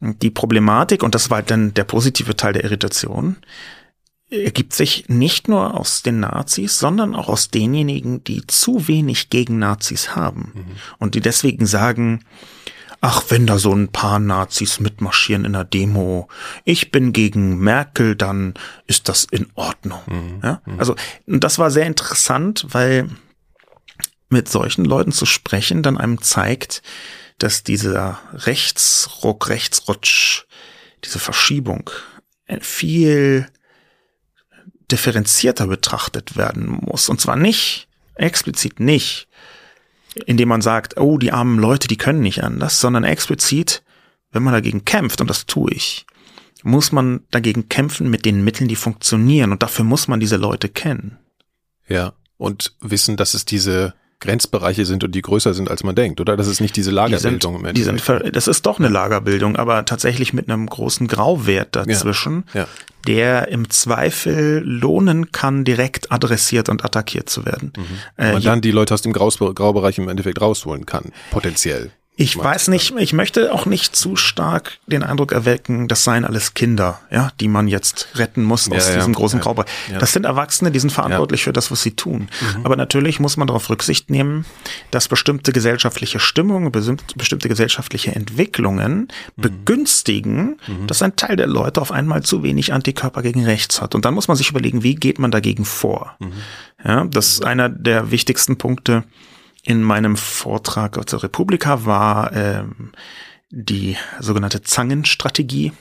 [0.00, 3.36] Die Problematik, und das war dann der positive Teil der Irritation,
[4.30, 9.58] ergibt sich nicht nur aus den Nazis, sondern auch aus denjenigen, die zu wenig gegen
[9.58, 10.76] Nazis haben mhm.
[10.98, 12.24] und die deswegen sagen,
[13.00, 16.28] ach, wenn da so ein paar Nazis mitmarschieren in der Demo,
[16.64, 18.54] ich bin gegen Merkel, dann
[18.86, 20.00] ist das in Ordnung.
[20.06, 20.40] Mhm.
[20.42, 20.62] Ja?
[20.64, 20.78] Mhm.
[20.78, 20.94] Also
[21.26, 23.08] das war sehr interessant, weil
[24.28, 26.82] mit solchen Leuten zu sprechen dann einem zeigt,
[27.38, 30.44] dass dieser Rechtsruck, Rechtsrutsch,
[31.04, 31.90] diese Verschiebung
[32.60, 33.46] viel
[34.90, 37.08] differenzierter betrachtet werden muss.
[37.08, 39.28] Und zwar nicht, explizit nicht,
[40.26, 43.82] indem man sagt, oh, die armen Leute, die können nicht anders, sondern explizit,
[44.32, 46.06] wenn man dagegen kämpft, und das tue ich,
[46.62, 49.52] muss man dagegen kämpfen mit den Mitteln, die funktionieren.
[49.52, 51.18] Und dafür muss man diese Leute kennen.
[51.88, 56.20] Ja, und wissen, dass es diese Grenzbereiche sind und die größer sind, als man denkt,
[56.20, 56.36] oder?
[56.36, 58.20] Das ist nicht diese Lagerbildung die sind, im Endeffekt.
[58.20, 62.60] Die sind, das ist doch eine Lagerbildung, aber tatsächlich mit einem großen Grauwert dazwischen, ja,
[62.60, 62.68] ja.
[63.06, 67.72] der im Zweifel lohnen kann, direkt adressiert und attackiert zu werden.
[67.76, 67.84] Mhm.
[68.24, 71.90] Äh, und dann die Leute aus dem Graubereich im Endeffekt rausholen kann, potenziell.
[72.20, 76.52] Ich weiß nicht, ich möchte auch nicht zu stark den Eindruck erwecken, das seien alles
[76.52, 79.70] Kinder, ja, die man jetzt retten muss ja, aus ja, diesem großen ja, Graubereich.
[79.98, 82.28] Das sind Erwachsene, die sind verantwortlich für das, was sie tun.
[82.58, 82.66] Mhm.
[82.66, 84.44] Aber natürlich muss man darauf Rücksicht nehmen,
[84.90, 89.42] dass bestimmte gesellschaftliche Stimmungen, bestimmte gesellschaftliche Entwicklungen mhm.
[89.42, 90.88] begünstigen, mhm.
[90.88, 93.94] dass ein Teil der Leute auf einmal zu wenig Antikörper gegen rechts hat.
[93.94, 96.16] Und dann muss man sich überlegen, wie geht man dagegen vor?
[96.18, 96.32] Mhm.
[96.84, 99.04] Ja, das ist einer der wichtigsten Punkte,
[99.62, 102.92] in meinem Vortrag zur Republika war ähm,
[103.50, 105.72] die sogenannte Zangenstrategie.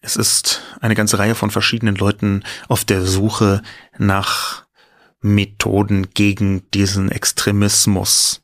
[0.00, 3.62] Es ist eine ganze Reihe von verschiedenen Leuten auf der Suche
[3.98, 4.64] nach
[5.20, 8.42] Methoden gegen diesen Extremismus,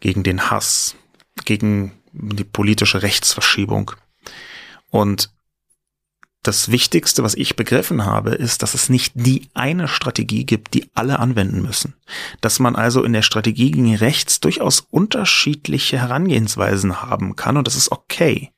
[0.00, 0.96] gegen den Hass,
[1.44, 3.92] gegen die politische Rechtsverschiebung.
[4.88, 5.30] Und
[6.42, 10.88] das Wichtigste, was ich begriffen habe, ist, dass es nicht die eine Strategie gibt, die
[10.94, 11.94] alle anwenden müssen.
[12.40, 17.76] Dass man also in der Strategie gegen rechts durchaus unterschiedliche Herangehensweisen haben kann und das
[17.76, 18.50] ist okay.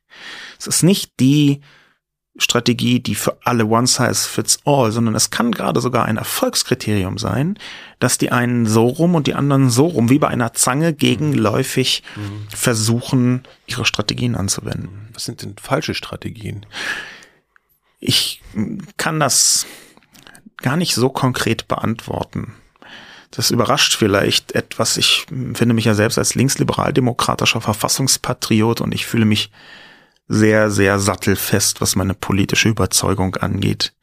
[0.58, 1.60] Es ist nicht die
[2.38, 7.18] Strategie, die für alle one size fits all, sondern es kann gerade sogar ein Erfolgskriterium
[7.18, 7.58] sein,
[7.98, 12.02] dass die einen so rum und die anderen so rum, wie bei einer Zange gegenläufig
[12.16, 12.46] mhm.
[12.48, 15.08] versuchen, ihre Strategien anzuwenden.
[15.12, 16.64] Was sind denn falsche Strategien?
[18.04, 18.42] Ich
[18.96, 19.64] kann das
[20.56, 22.52] gar nicht so konkret beantworten.
[23.30, 24.96] Das überrascht vielleicht etwas.
[24.96, 29.52] Ich finde mich ja selbst als linksliberaldemokratischer Verfassungspatriot und ich fühle mich
[30.26, 33.94] sehr, sehr sattelfest, was meine politische Überzeugung angeht.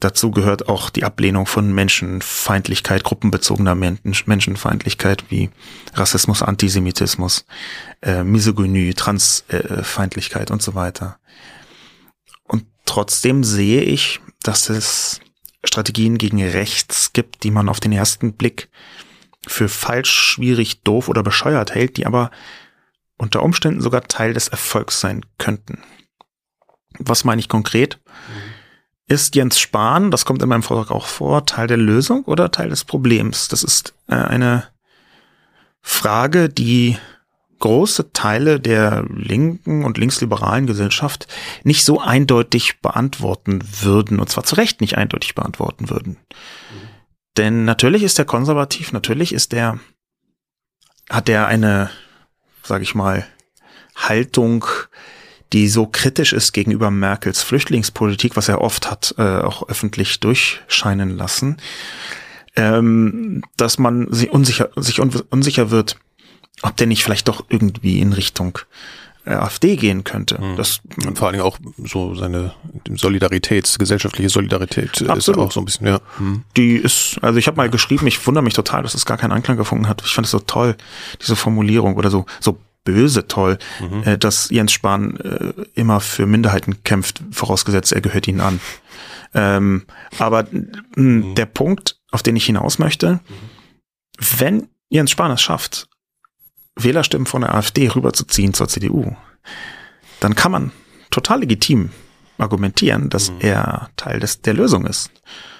[0.00, 5.50] Dazu gehört auch die Ablehnung von Menschenfeindlichkeit, gruppenbezogener Menschenfeindlichkeit wie
[5.94, 7.46] Rassismus, Antisemitismus,
[8.02, 11.18] äh, Misogynie, Transfeindlichkeit und so weiter.
[12.86, 15.20] Trotzdem sehe ich, dass es
[15.64, 18.70] Strategien gegen rechts gibt, die man auf den ersten Blick
[19.46, 22.30] für falsch, schwierig, doof oder bescheuert hält, die aber
[23.18, 25.82] unter Umständen sogar Teil des Erfolgs sein könnten.
[26.98, 27.98] Was meine ich konkret?
[28.06, 28.56] Mhm.
[29.08, 32.70] Ist Jens Spahn, das kommt in meinem Vortrag auch vor, Teil der Lösung oder Teil
[32.70, 33.48] des Problems?
[33.48, 34.66] Das ist äh, eine
[35.80, 36.98] Frage, die
[37.58, 41.26] große Teile der linken und linksliberalen Gesellschaft
[41.64, 46.18] nicht so eindeutig beantworten würden, und zwar zu Recht nicht eindeutig beantworten würden.
[47.36, 49.78] Denn natürlich ist er konservativ, natürlich ist er,
[51.10, 51.90] hat er eine,
[52.62, 53.26] sage ich mal,
[53.94, 54.64] Haltung,
[55.52, 61.16] die so kritisch ist gegenüber Merkels Flüchtlingspolitik, was er oft hat äh, auch öffentlich durchscheinen
[61.16, 61.58] lassen,
[62.56, 65.98] ähm, dass man sich unsicher, sich unsicher wird,
[66.62, 68.58] ob der nicht vielleicht doch irgendwie in Richtung
[69.26, 70.40] äh, AfD gehen könnte.
[70.40, 70.56] Mhm.
[70.56, 72.54] Das, und vor allen Dingen auch so seine
[72.94, 75.18] Solidarität, gesellschaftliche Solidarität absolut.
[75.18, 76.00] ist auch so ein bisschen, ja.
[76.18, 76.44] Mhm.
[76.56, 79.32] Die ist, also ich habe mal geschrieben, ich wundere mich total, dass es gar keinen
[79.32, 80.02] Anklang gefunden hat.
[80.04, 80.76] Ich fand es so toll,
[81.20, 84.02] diese Formulierung oder so, so böse toll, mhm.
[84.04, 88.60] äh, dass Jens Spahn äh, immer für Minderheiten kämpft, vorausgesetzt er gehört ihnen an.
[89.34, 89.86] Ähm,
[90.18, 90.46] aber
[90.94, 91.34] mhm.
[91.34, 94.30] der Punkt, auf den ich hinaus möchte, mhm.
[94.38, 95.88] wenn Jens Spahn es schafft,
[96.76, 99.16] Wählerstimmen von der AfD rüberzuziehen zur CDU,
[100.20, 100.72] dann kann man
[101.10, 101.90] total legitim
[102.38, 103.38] argumentieren, dass mhm.
[103.40, 105.10] er Teil des, der Lösung ist.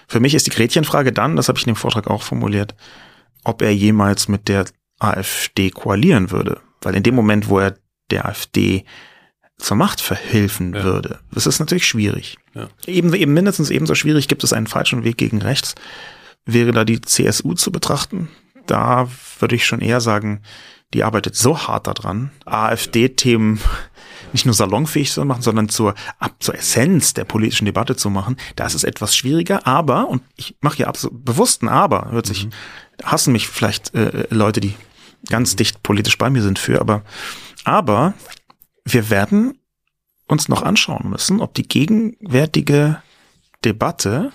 [0.09, 2.75] Für mich ist die Gretchenfrage dann, das habe ich in dem Vortrag auch formuliert,
[3.45, 4.67] ob er jemals mit der
[4.99, 6.61] AfD koalieren würde.
[6.81, 7.77] Weil in dem Moment, wo er
[8.11, 8.85] der AfD
[9.59, 10.85] zur Macht verhelfen ja.
[10.85, 12.37] würde, das ist natürlich schwierig.
[12.55, 12.69] Ja.
[12.87, 15.75] Eben, eben mindestens ebenso schwierig gibt es einen falschen Weg gegen rechts.
[16.45, 18.29] Wäre da die CSU zu betrachten?
[18.67, 19.09] Da
[19.41, 20.43] würde ich schon eher sagen,
[20.95, 23.61] die arbeitet so hart daran, AfD-Themen
[24.33, 28.37] nicht nur salonfähig zu machen, sondern zur, ab, zur Essenz der politischen Debatte zu machen.
[28.55, 32.47] Da ist es etwas schwieriger, aber, und ich mache hier absolut bewussten Aber, hört sich,
[32.47, 32.51] mhm.
[33.03, 34.75] hassen mich vielleicht äh, Leute, die
[35.29, 37.03] ganz dicht politisch bei mir sind für, aber,
[37.65, 38.15] aber
[38.85, 39.59] wir werden
[40.29, 43.03] uns noch anschauen müssen, ob die gegenwärtige
[43.65, 44.33] Debatte,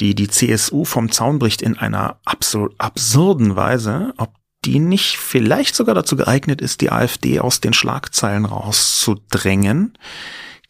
[0.00, 5.74] die die CSU vom Zaun bricht in einer absolut absurden Weise, ob die nicht vielleicht
[5.74, 9.96] sogar dazu geeignet ist, die AfD aus den Schlagzeilen rauszudrängen.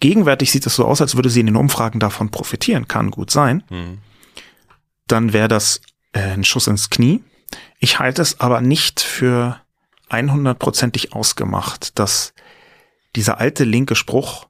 [0.01, 3.30] Gegenwärtig sieht es so aus, als würde sie in den Umfragen davon profitieren, kann gut
[3.30, 3.64] sein.
[3.70, 3.99] Mhm.
[5.07, 5.80] Dann wäre das
[6.12, 7.22] äh, ein Schuss ins Knie.
[7.78, 9.61] Ich halte es aber nicht für
[10.11, 12.34] 100%ig ausgemacht, dass
[13.16, 14.49] dieser alte linke Spruch,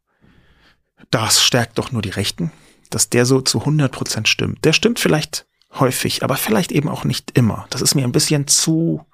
[1.11, 2.51] das stärkt doch nur die Rechten,
[2.91, 4.64] dass der so zu 100% stimmt.
[4.64, 5.47] Der stimmt vielleicht
[5.78, 7.66] häufig, aber vielleicht eben auch nicht immer.
[7.70, 9.07] Das ist mir ein bisschen zu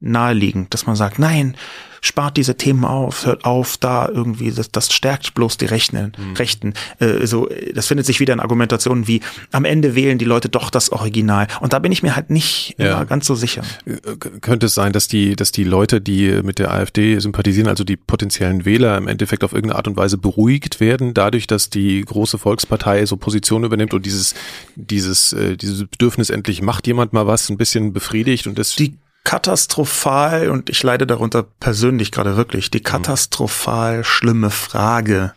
[0.00, 1.56] naheliegend, dass man sagt, nein,
[2.00, 6.12] spart diese Themen auf, hört auf, da irgendwie, das, das stärkt bloß die Rechten.
[6.16, 6.34] Mhm.
[6.34, 6.74] Rechten.
[6.98, 9.20] Äh, so, das findet sich wieder in Argumentationen wie,
[9.52, 11.46] am Ende wählen die Leute doch das Original.
[11.60, 12.92] Und da bin ich mir halt nicht ja.
[12.92, 13.62] immer ganz so sicher.
[13.84, 17.84] Äh, könnte es sein, dass die, dass die Leute, die mit der AfD sympathisieren, also
[17.84, 22.00] die potenziellen Wähler im Endeffekt auf irgendeine Art und Weise beruhigt werden, dadurch, dass die
[22.02, 24.34] große Volkspartei so Position übernimmt und dieses,
[24.74, 28.96] dieses, äh, dieses Bedürfnis endlich macht jemand mal was ein bisschen befriedigt und das die
[29.24, 32.84] katastrophal, und ich leide darunter persönlich gerade wirklich, die mhm.
[32.84, 35.34] katastrophal schlimme Frage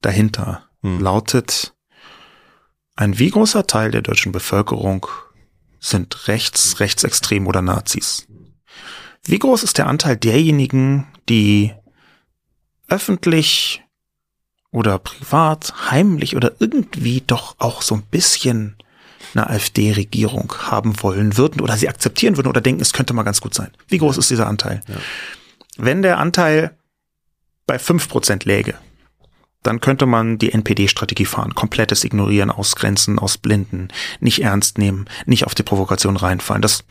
[0.00, 1.00] dahinter mhm.
[1.00, 1.74] lautet,
[2.94, 5.06] ein wie großer Teil der deutschen Bevölkerung
[5.78, 8.26] sind rechts, rechtsextrem oder Nazis?
[9.22, 11.74] Wie groß ist der Anteil derjenigen, die
[12.88, 13.82] öffentlich
[14.70, 18.76] oder privat, heimlich oder irgendwie doch auch so ein bisschen
[19.34, 23.40] eine AfD-Regierung haben wollen würden oder sie akzeptieren würden oder denken, es könnte mal ganz
[23.40, 23.70] gut sein.
[23.88, 24.80] Wie groß ist dieser Anteil?
[24.88, 24.96] Ja.
[25.76, 26.76] Wenn der Anteil
[27.66, 28.74] bei fünf Prozent läge,
[29.62, 33.88] dann könnte man die NPD-Strategie fahren, komplettes Ignorieren, Ausgrenzen, Ausblinden,
[34.20, 36.62] nicht ernst nehmen, nicht auf die Provokation reinfallen.
[36.62, 36.84] Das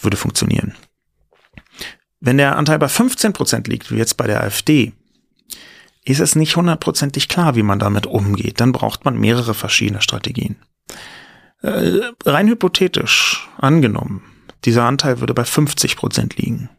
[0.00, 0.74] würde funktionieren.
[2.18, 4.92] Wenn der Anteil bei 15 Prozent liegt, wie jetzt bei der AfD,
[6.04, 8.60] ist es nicht hundertprozentig klar, wie man damit umgeht.
[8.60, 10.56] Dann braucht man mehrere verschiedene Strategien.
[11.66, 14.22] Äh, rein hypothetisch angenommen,
[14.64, 16.70] dieser Anteil würde bei 50 Prozent liegen.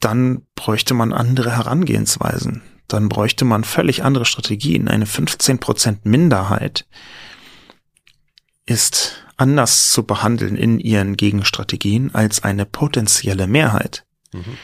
[0.00, 2.62] Dann bräuchte man andere Herangehensweisen.
[2.86, 4.88] Dann bräuchte man völlig andere Strategien.
[4.88, 6.86] Eine 15 Prozent Minderheit
[8.64, 14.06] ist anders zu behandeln in ihren Gegenstrategien als eine potenzielle Mehrheit.
[14.32, 14.56] Mhm.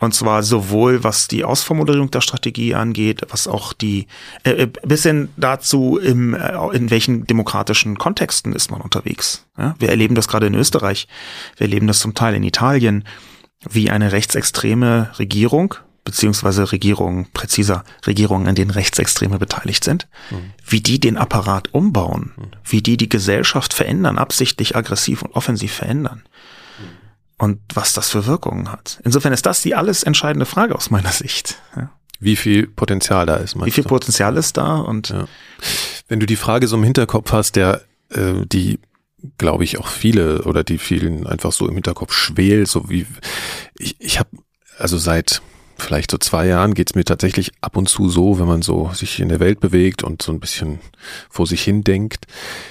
[0.00, 4.06] Und zwar sowohl was die Ausformulierung der Strategie angeht, was auch die,
[4.44, 9.44] äh, äh, bis hin dazu, im, äh, in welchen demokratischen Kontexten ist man unterwegs.
[9.56, 9.74] Ja?
[9.78, 11.08] Wir erleben das gerade in Österreich,
[11.56, 13.04] wir erleben das zum Teil in Italien,
[13.68, 15.74] wie eine rechtsextreme Regierung,
[16.04, 20.52] beziehungsweise Regierungen, präziser Regierungen, in denen Rechtsextreme beteiligt sind, mhm.
[20.66, 22.44] wie die den Apparat umbauen, mhm.
[22.64, 26.22] wie die die Gesellschaft verändern, absichtlich aggressiv und offensiv verändern
[27.38, 29.00] und was das für Wirkungen hat.
[29.04, 31.58] Insofern ist das die alles entscheidende Frage aus meiner Sicht.
[31.76, 31.90] Ja.
[32.20, 33.54] Wie viel Potenzial da ist.
[33.64, 33.88] Wie viel du?
[33.88, 35.26] Potenzial ist da und ja.
[36.08, 38.80] wenn du die Frage so im Hinterkopf hast, der äh, die
[39.36, 43.06] glaube ich auch viele oder die vielen einfach so im Hinterkopf schwelt, so wie
[43.78, 44.30] ich, ich habe
[44.78, 45.42] also seit
[45.78, 49.20] vielleicht so zwei Jahren geht's mir tatsächlich ab und zu so, wenn man so sich
[49.20, 50.80] in der Welt bewegt und so ein bisschen
[51.30, 52.26] vor sich hin denkt,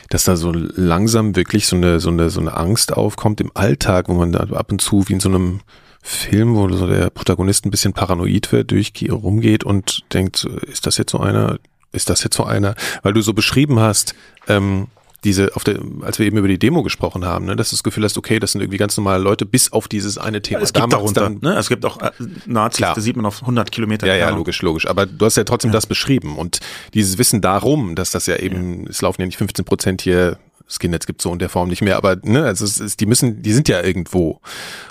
[0.09, 4.09] dass da so langsam wirklich so eine, so eine, so eine Angst aufkommt im Alltag,
[4.09, 5.61] wo man da ab und zu wie in so einem
[6.01, 10.97] Film, wo so der Protagonist ein bisschen paranoid wird, durch rumgeht und denkt, ist das
[10.97, 11.59] jetzt so einer,
[11.91, 12.75] ist das jetzt so einer?
[13.03, 14.15] Weil du so beschrieben hast,
[14.47, 14.87] ähm,
[15.27, 17.83] diese, auf der, als wir eben über die Demo gesprochen haben, ne, dass du das
[17.83, 20.61] Gefühl hast, okay, das sind irgendwie ganz normale Leute, bis auf dieses eine Thema.
[20.61, 21.55] Es gibt darunter, dann, ne?
[21.57, 22.11] Es gibt auch äh,
[22.45, 22.95] Nazis, Klar.
[22.95, 24.07] da sieht man auf 100 Kilometer.
[24.07, 24.87] Ja, ja, logisch, logisch.
[24.87, 25.73] Aber du hast ja trotzdem ja.
[25.73, 26.59] das beschrieben und
[26.93, 28.89] dieses Wissen darum, dass das ja eben, ja.
[28.89, 30.37] es laufen ja nicht 15 Prozent hier
[30.69, 33.41] Skinheads gibt so in der Form nicht mehr, aber ne, also es ist, die müssen,
[33.41, 34.39] die sind ja irgendwo.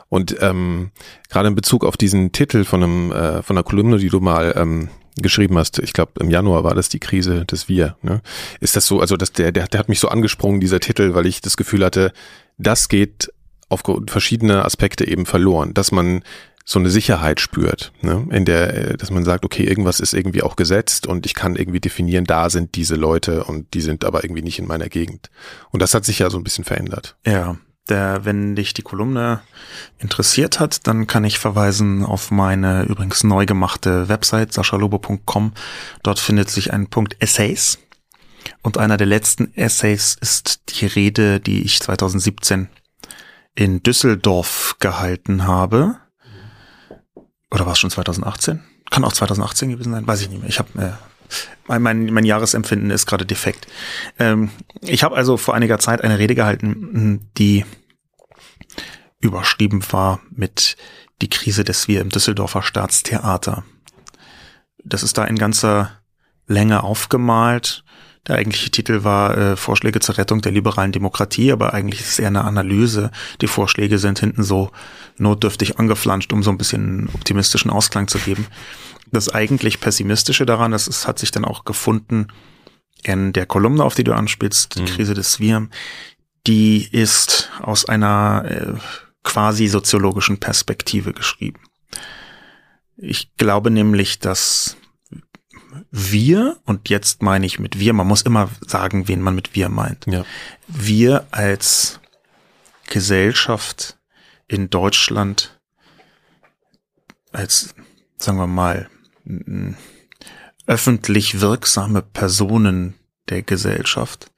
[0.09, 0.91] Und ähm,
[1.31, 4.55] gerade in Bezug auf diesen Titel von einem äh, von einer Kolumne, die du mal
[4.57, 7.97] ähm, geschrieben hast, ich glaube im Januar war das die Krise des Wir.
[8.03, 8.21] Ne?
[8.61, 9.01] Ist das so?
[9.01, 11.85] Also das, der, der, der hat mich so angesprungen dieser Titel, weil ich das Gefühl
[11.85, 12.13] hatte,
[12.59, 13.33] das geht
[13.69, 16.23] auf verschiedene Aspekte eben verloren, dass man
[16.69, 18.27] so eine Sicherheit spürt, ne?
[18.31, 21.55] in der, äh, dass man sagt, okay, irgendwas ist irgendwie auch gesetzt und ich kann
[21.55, 25.31] irgendwie definieren, da sind diese Leute und die sind aber irgendwie nicht in meiner Gegend.
[25.71, 27.17] Und das hat sich ja so ein bisschen verändert.
[27.25, 27.57] Ja,
[27.89, 29.41] der, wenn dich die Kolumne
[29.99, 35.53] interessiert hat, dann kann ich verweisen auf meine übrigens neu gemachte Website saschalobo.com.
[36.03, 37.79] Dort findet sich ein Punkt Essays.
[38.63, 42.69] Und einer der letzten Essays ist die Rede, die ich 2017
[43.55, 45.97] in Düsseldorf gehalten habe
[47.51, 48.63] oder war es schon 2018?
[48.91, 50.49] Kann auch 2018 gewesen sein, weiß ich nicht mehr.
[50.49, 50.93] Ich habe äh,
[51.67, 53.67] mein, mein, mein Jahresempfinden ist gerade defekt.
[54.19, 54.51] Ähm,
[54.81, 57.65] ich habe also vor einiger Zeit eine Rede gehalten, die
[59.21, 60.77] überschrieben war mit
[61.23, 63.65] die Krise des Wir im Düsseldorfer Staatstheater.
[64.85, 66.03] Das ist da in ganzer
[66.47, 67.85] Länge aufgemalt
[68.27, 72.19] der eigentliche Titel war äh, Vorschläge zur Rettung der liberalen Demokratie, aber eigentlich ist es
[72.19, 73.11] eher eine Analyse.
[73.41, 74.71] Die Vorschläge sind hinten so
[75.17, 78.47] notdürftig angeflanscht, um so ein bisschen optimistischen Ausklang zu geben.
[79.13, 82.29] Das eigentlich Pessimistische daran, das ist, hat sich dann auch gefunden
[83.03, 84.87] in der Kolumne, auf die du anspielst, die mhm.
[84.87, 85.71] Krise des Wirm,
[86.47, 88.73] die ist aus einer äh,
[89.23, 91.61] quasi soziologischen Perspektive geschrieben.
[92.97, 94.77] Ich glaube nämlich, dass
[95.91, 99.69] wir, und jetzt meine ich mit wir, man muss immer sagen, wen man mit wir
[99.69, 100.07] meint.
[100.07, 100.25] Ja.
[100.67, 102.01] Wir als
[102.87, 103.99] Gesellschaft
[104.47, 105.61] in Deutschland,
[107.33, 107.75] als,
[108.17, 108.89] sagen wir mal,
[110.67, 112.95] öffentlich wirksame Personen
[113.29, 114.31] der Gesellschaft,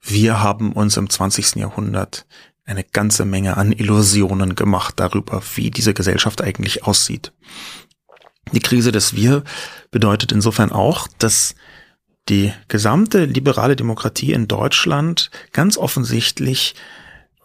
[0.00, 1.56] wir haben uns im 20.
[1.56, 2.26] Jahrhundert
[2.66, 7.32] eine ganze Menge an Illusionen gemacht darüber, wie diese Gesellschaft eigentlich aussieht.
[8.52, 9.42] Die Krise des Wir
[9.90, 11.54] bedeutet insofern auch, dass
[12.28, 16.74] die gesamte liberale Demokratie in Deutschland ganz offensichtlich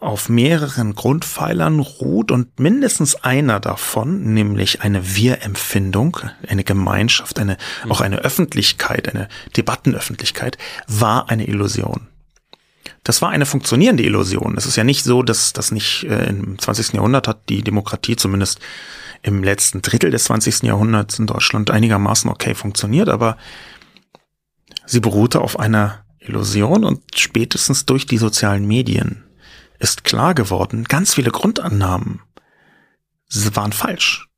[0.00, 7.92] auf mehreren Grundpfeilern ruht und mindestens einer davon, nämlich eine Wir-Empfindung, eine Gemeinschaft, eine, mhm.
[7.92, 10.56] auch eine Öffentlichkeit, eine Debattenöffentlichkeit,
[10.88, 12.08] war eine Illusion.
[13.04, 14.56] Das war eine funktionierende Illusion.
[14.56, 16.94] Es ist ja nicht so, dass das nicht äh, im 20.
[16.94, 18.58] Jahrhundert hat die Demokratie zumindest
[19.22, 20.62] im letzten Drittel des 20.
[20.62, 23.36] Jahrhunderts in Deutschland einigermaßen okay funktioniert, aber
[24.86, 29.24] sie beruhte auf einer Illusion und spätestens durch die sozialen Medien
[29.80, 32.22] ist klar geworden, ganz viele Grundannahmen
[33.54, 34.28] waren falsch.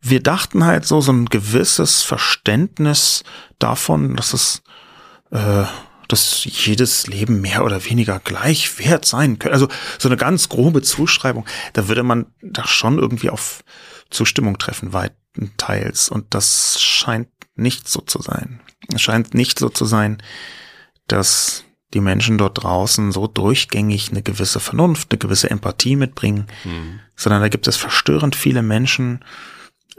[0.00, 3.22] Wir dachten halt so, so ein gewisses Verständnis
[3.58, 4.62] davon, dass es
[5.30, 5.64] äh,
[6.12, 9.54] dass jedes Leben mehr oder weniger gleich wert sein könnte.
[9.54, 9.68] Also
[9.98, 13.64] so eine ganz grobe Zuschreibung, da würde man da schon irgendwie auf
[14.10, 16.10] Zustimmung treffen, weitenteils.
[16.10, 18.60] Und das scheint nicht so zu sein.
[18.92, 20.22] Es scheint nicht so zu sein,
[21.06, 21.64] dass
[21.94, 27.00] die Menschen dort draußen so durchgängig eine gewisse Vernunft, eine gewisse Empathie mitbringen, mhm.
[27.16, 29.24] sondern da gibt es verstörend viele Menschen,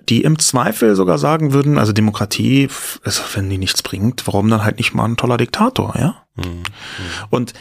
[0.09, 2.67] die im Zweifel sogar sagen würden, also Demokratie,
[3.03, 6.25] also wenn die nichts bringt, warum dann halt nicht mal ein toller Diktator, ja?
[6.35, 6.63] Mhm.
[7.29, 7.53] Und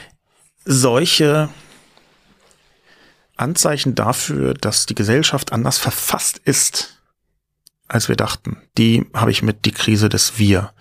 [0.64, 1.50] solche
[3.36, 7.02] Anzeichen dafür, dass die Gesellschaft anders verfasst ist,
[7.88, 10.72] als wir dachten, die habe ich mit die Krise des Wir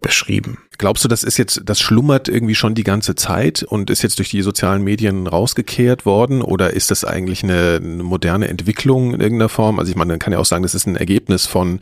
[0.00, 0.58] beschrieben.
[0.78, 4.18] Glaubst du, das ist jetzt, das schlummert irgendwie schon die ganze Zeit und ist jetzt
[4.18, 9.20] durch die sozialen Medien rausgekehrt worden oder ist das eigentlich eine, eine moderne Entwicklung in
[9.20, 9.78] irgendeiner Form?
[9.78, 11.80] Also ich meine, man kann ja auch sagen, das ist ein Ergebnis von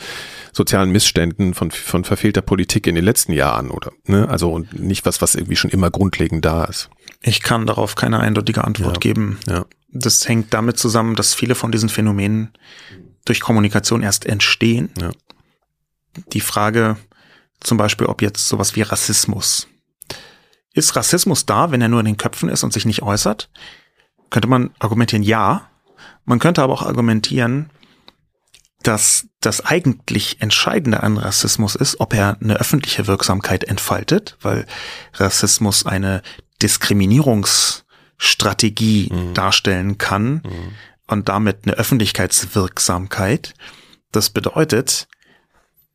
[0.53, 4.29] sozialen Missständen, von, von verfehlter Politik in den letzten Jahren oder, ne?
[4.29, 6.91] Also und nicht was, was irgendwie schon immer grundlegend da ist.
[7.21, 9.01] Ich kann darauf keine eindeutige Antwort ja.
[9.01, 9.39] geben.
[9.47, 9.65] Ja.
[9.93, 12.51] Das hängt damit zusammen, dass viele von diesen Phänomenen
[13.25, 14.91] durch Kommunikation erst entstehen.
[15.01, 15.11] Ja.
[16.33, 16.97] Die Frage,
[17.61, 19.69] zum Beispiel, ob jetzt sowas wie Rassismus.
[20.73, 23.51] Ist Rassismus da, wenn er nur in den Köpfen ist und sich nicht äußert?
[24.31, 25.69] Könnte man argumentieren, ja.
[26.25, 27.71] Man könnte aber auch argumentieren,
[28.83, 34.67] dass das eigentlich Entscheidende an Rassismus ist, ob er eine öffentliche Wirksamkeit entfaltet, weil
[35.15, 36.23] Rassismus eine
[36.63, 39.35] Diskriminierungsstrategie mhm.
[39.35, 40.73] darstellen kann mhm.
[41.07, 43.53] und damit eine Öffentlichkeitswirksamkeit.
[44.13, 45.09] Das bedeutet,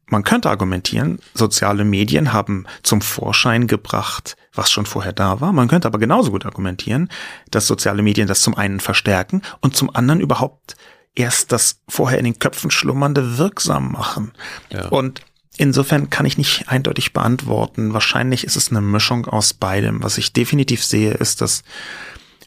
[0.07, 5.53] man könnte argumentieren, soziale Medien haben zum Vorschein gebracht, was schon vorher da war.
[5.53, 7.09] Man könnte aber genauso gut argumentieren,
[7.51, 10.75] dass soziale Medien das zum einen verstärken und zum anderen überhaupt
[11.15, 14.33] erst das vorher in den Köpfen schlummernde wirksam machen.
[14.69, 14.87] Ja.
[14.89, 15.21] Und
[15.57, 17.93] insofern kann ich nicht eindeutig beantworten.
[17.93, 20.03] Wahrscheinlich ist es eine Mischung aus beidem.
[20.03, 21.63] Was ich definitiv sehe, ist, dass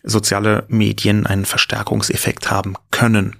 [0.02, 3.36] soziale Medien einen Verstärkungseffekt haben können.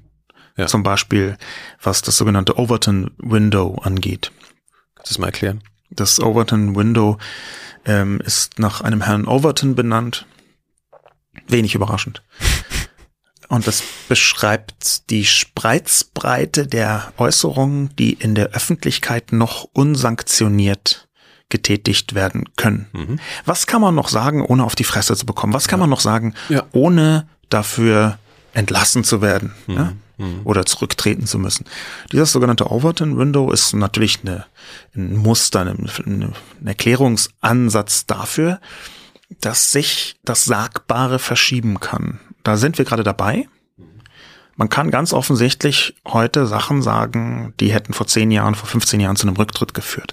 [0.57, 0.67] Ja.
[0.67, 1.37] Zum Beispiel,
[1.83, 4.33] was das sogenannte Overton Window angeht.
[4.95, 5.63] Kannst du das mal erklären?
[5.91, 7.19] Das Overton Window
[7.85, 10.27] ähm, ist nach einem Herrn Overton benannt.
[11.47, 12.23] Wenig überraschend.
[13.49, 21.07] Und das beschreibt die Spreizbreite der Äußerungen, die in der Öffentlichkeit noch unsanktioniert
[21.49, 22.89] getätigt werden können.
[22.93, 23.21] Mhm.
[23.45, 25.53] Was kann man noch sagen, ohne auf die Fresse zu bekommen?
[25.53, 25.83] Was kann ja.
[25.83, 26.65] man noch sagen, ja.
[26.73, 28.19] ohne dafür
[28.53, 29.75] entlassen zu werden mhm.
[29.77, 29.93] ja?
[30.17, 30.41] Mhm.
[30.45, 31.67] oder zurücktreten zu müssen?
[32.13, 34.47] Dieses sogenannte Overton Window ist natürlich eine,
[34.95, 36.35] ein Muster, ein, ein
[36.67, 38.61] Erklärungsansatz dafür,
[39.41, 42.21] dass sich das Sagbare verschieben kann.
[42.43, 43.49] Da sind wir gerade dabei.
[44.55, 49.17] Man kann ganz offensichtlich heute Sachen sagen, die hätten vor zehn Jahren, vor 15 Jahren
[49.17, 50.13] zu einem Rücktritt geführt.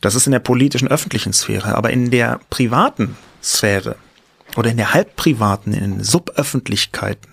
[0.00, 1.74] Das ist in der politischen, öffentlichen Sphäre.
[1.76, 3.96] Aber in der privaten Sphäre
[4.56, 7.30] oder in der halbprivaten, in den Suböffentlichkeiten,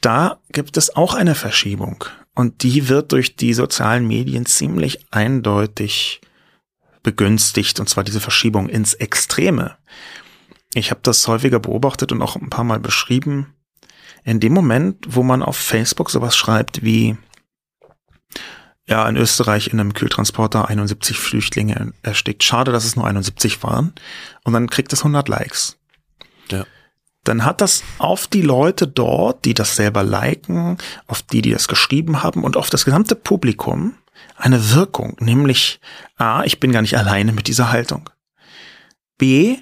[0.00, 2.04] da gibt es auch eine Verschiebung.
[2.34, 6.20] Und die wird durch die sozialen Medien ziemlich eindeutig
[7.02, 9.76] begünstigt, und zwar diese Verschiebung ins Extreme.
[10.74, 13.54] Ich habe das häufiger beobachtet und auch ein paar Mal beschrieben.
[14.24, 17.16] In dem Moment, wo man auf Facebook sowas schreibt wie,
[18.86, 22.44] ja, in Österreich in einem Kühltransporter 71 Flüchtlinge erstickt.
[22.44, 23.94] Schade, dass es nur 71 waren.
[24.44, 25.78] Und dann kriegt es 100 Likes.
[26.50, 26.66] Ja.
[27.28, 31.68] Dann hat das auf die Leute dort, die das selber liken, auf die, die das
[31.68, 33.94] geschrieben haben und auf das gesamte Publikum
[34.36, 35.14] eine Wirkung.
[35.20, 35.78] Nämlich,
[36.16, 38.08] A, ich bin gar nicht alleine mit dieser Haltung.
[39.18, 39.58] B,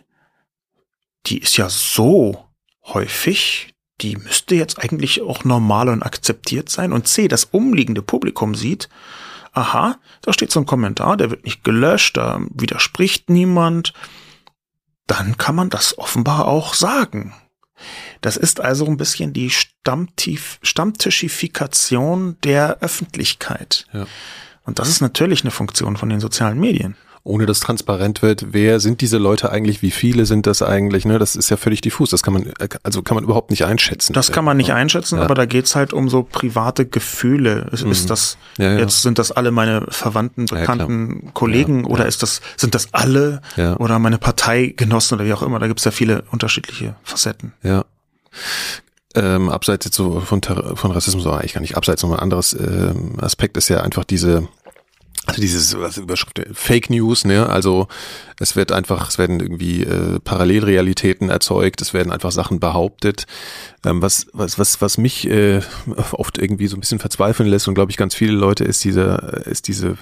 [1.27, 2.45] die ist ja so
[2.85, 6.93] häufig, die müsste jetzt eigentlich auch normal und akzeptiert sein.
[6.93, 8.89] Und C, das umliegende Publikum sieht,
[9.53, 13.93] aha, da steht so ein Kommentar, der wird nicht gelöscht, da widerspricht niemand.
[15.09, 17.35] Dann kann man das offenbar auch sagen.
[18.21, 23.87] Das ist also ein bisschen die Stammtief Stammtischifikation der Öffentlichkeit.
[23.93, 24.07] Ja.
[24.65, 26.97] Und das ist natürlich eine Funktion von den sozialen Medien
[27.27, 31.19] ohne dass transparent wird, wer sind diese Leute eigentlich, wie viele sind das eigentlich, ne?
[31.19, 32.11] Das ist ja völlig diffus.
[32.11, 32.53] Das kann man,
[32.83, 34.13] also kann man überhaupt nicht einschätzen.
[34.13, 35.25] Das kann man nicht einschätzen, ja.
[35.25, 37.69] aber da geht's halt um so private Gefühle.
[37.73, 37.91] Ist, mhm.
[37.91, 38.79] ist das, ja, ja.
[38.79, 43.41] jetzt sind das alle meine Verwandten, Bekannten, Kollegen oder ist das, sind das alle
[43.79, 45.59] oder meine Parteigenossen oder wie auch immer?
[45.59, 47.53] Da gibt's ja viele unterschiedliche Facetten.
[47.63, 47.85] Ja.
[49.17, 52.53] Ähm, abseits jetzt so von, von Rassismus, aber eigentlich gar nicht abseits, noch ein anderes
[52.53, 54.47] ähm, Aspekt ist ja einfach diese,
[55.27, 57.49] also dieses was Überschrift Fake News, ne?
[57.49, 57.89] Also
[58.39, 63.27] es wird einfach, es werden irgendwie äh, Parallelrealitäten erzeugt, es werden einfach Sachen behauptet.
[63.85, 65.61] Ähm, was was was was mich äh,
[66.13, 69.47] oft irgendwie so ein bisschen verzweifeln lässt und glaube ich ganz viele Leute ist dieser
[69.47, 69.97] ist diese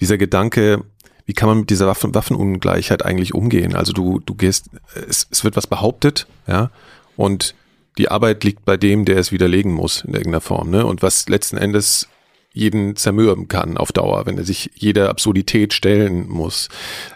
[0.00, 0.84] dieser Gedanke,
[1.26, 3.74] wie kann man mit dieser Waffen, Waffenungleichheit eigentlich umgehen?
[3.74, 4.70] Also du du gehst,
[5.08, 6.70] es, es wird was behauptet, ja,
[7.16, 7.54] und
[7.98, 10.86] die Arbeit liegt bei dem, der es widerlegen muss in irgendeiner Form, ne?
[10.86, 12.08] Und was letzten Endes
[12.52, 16.68] jeden zermürben kann auf Dauer, wenn er sich jeder Absurdität stellen muss.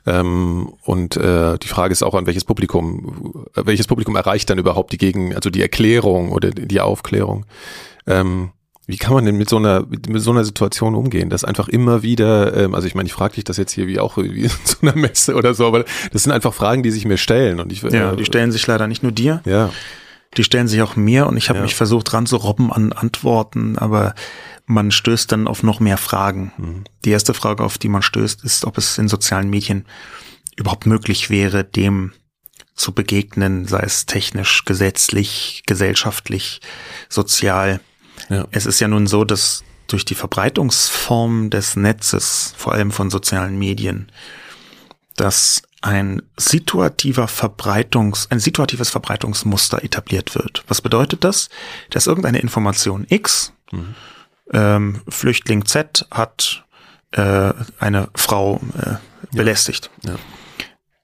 [0.07, 4.59] Ähm, und äh, die Frage ist auch, an welches Publikum, äh, welches Publikum erreicht dann
[4.59, 7.47] überhaupt die Gegen, also die Erklärung oder die Aufklärung.
[8.07, 8.51] Ähm,
[8.87, 12.03] wie kann man denn mit so einer mit, so einer Situation umgehen, dass einfach immer
[12.03, 14.77] wieder, ähm, also ich meine, ich frage dich das jetzt hier wie auch wie zu
[14.83, 17.83] einer Messe oder so, aber das sind einfach Fragen, die sich mir stellen und ich
[17.83, 19.41] ja, äh, die stellen sich leider nicht nur dir.
[19.47, 19.71] Ja.
[20.37, 21.63] Die stellen sich auch mir und ich habe ja.
[21.63, 24.15] mich versucht ranzurobben an Antworten, aber
[24.67, 26.53] man stößt dann auf noch mehr Fragen.
[26.57, 26.85] Mhm.
[27.05, 29.87] Die erste Frage, auf die man stößt, ist, ob es in sozialen Medien
[30.57, 32.13] überhaupt möglich wäre, dem
[32.75, 36.61] zu begegnen, sei es technisch, gesetzlich, gesellschaftlich,
[37.09, 37.81] sozial.
[38.29, 38.47] Ja.
[38.51, 43.59] Es ist ja nun so, dass durch die Verbreitungsform des Netzes, vor allem von sozialen
[43.59, 44.11] Medien,
[45.17, 50.65] dass ein situativer Verbreitungs, ein situatives Verbreitungsmuster etabliert wird.
[50.67, 51.51] Was bedeutet das?
[51.91, 53.95] Dass irgendeine Information X mhm
[54.53, 56.65] ähm, Flüchtling Z hat
[57.13, 58.97] äh, eine Frau äh,
[59.37, 59.91] belästigt.
[60.05, 60.13] Ja.
[60.13, 60.19] Ja.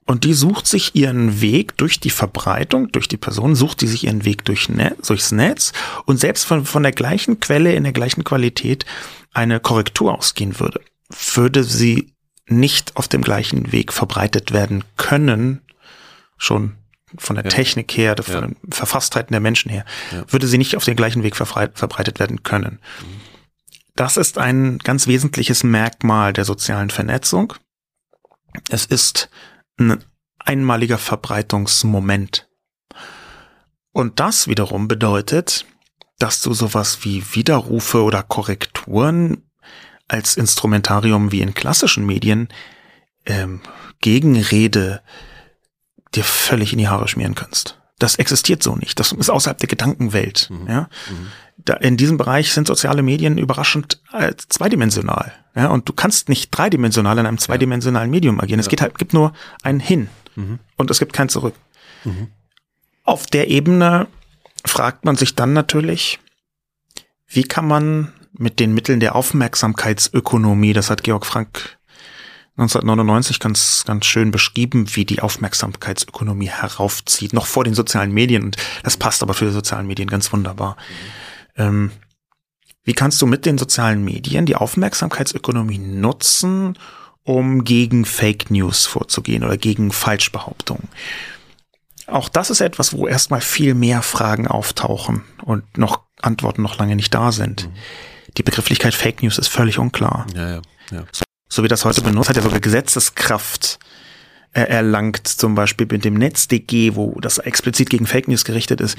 [0.05, 4.03] Und die sucht sich ihren Weg durch die Verbreitung, durch die Person, sucht die sich
[4.05, 5.71] ihren Weg durch ne durchs Netz
[6.05, 8.85] und selbst von, von der gleichen Quelle in der gleichen Qualität
[9.31, 10.81] eine Korrektur ausgehen würde,
[11.35, 12.13] würde sie
[12.45, 15.61] nicht auf dem gleichen Weg verbreitet werden können,
[16.37, 16.75] schon
[17.17, 17.51] von der ja.
[17.51, 18.41] Technik her, von ja.
[18.41, 20.25] den Verfasstheiten der Menschen her, ja.
[20.27, 22.79] würde sie nicht auf den gleichen Weg verbreitet werden können.
[22.99, 23.30] Mhm.
[24.01, 27.53] Das ist ein ganz wesentliches Merkmal der sozialen Vernetzung.
[28.71, 29.29] Es ist
[29.77, 30.03] ein
[30.39, 32.49] einmaliger Verbreitungsmoment.
[33.91, 35.67] Und das wiederum bedeutet,
[36.17, 39.43] dass du sowas wie Widerrufe oder Korrekturen
[40.07, 42.49] als Instrumentarium wie in klassischen Medien
[43.27, 43.61] ähm,
[43.99, 45.03] Gegenrede
[46.15, 47.79] dir völlig in die Haare schmieren kannst.
[47.99, 48.99] Das existiert so nicht.
[48.99, 50.49] Das ist außerhalb der Gedankenwelt.
[50.49, 50.67] Mhm.
[50.67, 50.89] Ja?
[51.07, 51.27] Mhm.
[51.79, 55.31] In diesem Bereich sind soziale Medien überraschend äh, zweidimensional.
[55.55, 55.67] Ja?
[55.67, 58.59] Und du kannst nicht dreidimensional in einem zweidimensionalen Medium agieren.
[58.59, 60.59] Es geht halt, gibt nur ein Hin mhm.
[60.77, 61.53] und es gibt kein Zurück.
[62.03, 62.29] Mhm.
[63.03, 64.07] Auf der Ebene
[64.65, 66.19] fragt man sich dann natürlich,
[67.27, 71.77] wie kann man mit den Mitteln der Aufmerksamkeitsökonomie, das hat Georg Frank
[72.57, 78.43] 1999 ganz, ganz schön beschrieben, wie die Aufmerksamkeitsökonomie heraufzieht, noch vor den sozialen Medien.
[78.43, 80.75] Und das passt aber für die sozialen Medien ganz wunderbar.
[80.75, 81.20] Mhm.
[81.57, 81.91] Ähm,
[82.83, 86.77] wie kannst du mit den sozialen Medien die Aufmerksamkeitsökonomie nutzen,
[87.23, 90.87] um gegen Fake News vorzugehen oder gegen Falschbehauptungen?
[92.07, 96.95] Auch das ist etwas, wo erstmal viel mehr Fragen auftauchen und noch Antworten noch lange
[96.95, 97.67] nicht da sind.
[97.67, 97.73] Mhm.
[98.37, 100.25] Die Begrifflichkeit Fake News ist völlig unklar.
[100.35, 101.03] Ja, ja, ja.
[101.11, 103.79] So, so wie das heute benutzt, hat ja sogar Gesetzeskraft
[104.53, 108.97] äh, erlangt, zum Beispiel mit dem NetzDG, wo das explizit gegen Fake News gerichtet ist.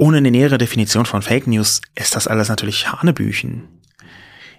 [0.00, 3.68] Ohne eine nähere Definition von Fake News ist das alles natürlich Hanebüchen.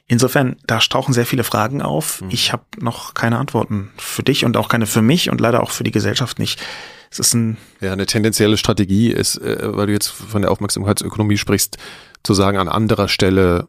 [0.06, 2.22] Insofern, da tauchen sehr viele Fragen auf.
[2.22, 2.28] Mhm.
[2.30, 5.72] Ich habe noch keine Antworten für dich und auch keine für mich und leider auch
[5.72, 6.62] für die Gesellschaft nicht.
[7.10, 11.38] Es ist ein ja eine tendenzielle Strategie ist, äh, weil du jetzt von der Aufmerksamkeitsökonomie
[11.38, 11.80] sprichst,
[12.22, 13.68] zu sagen an anderer Stelle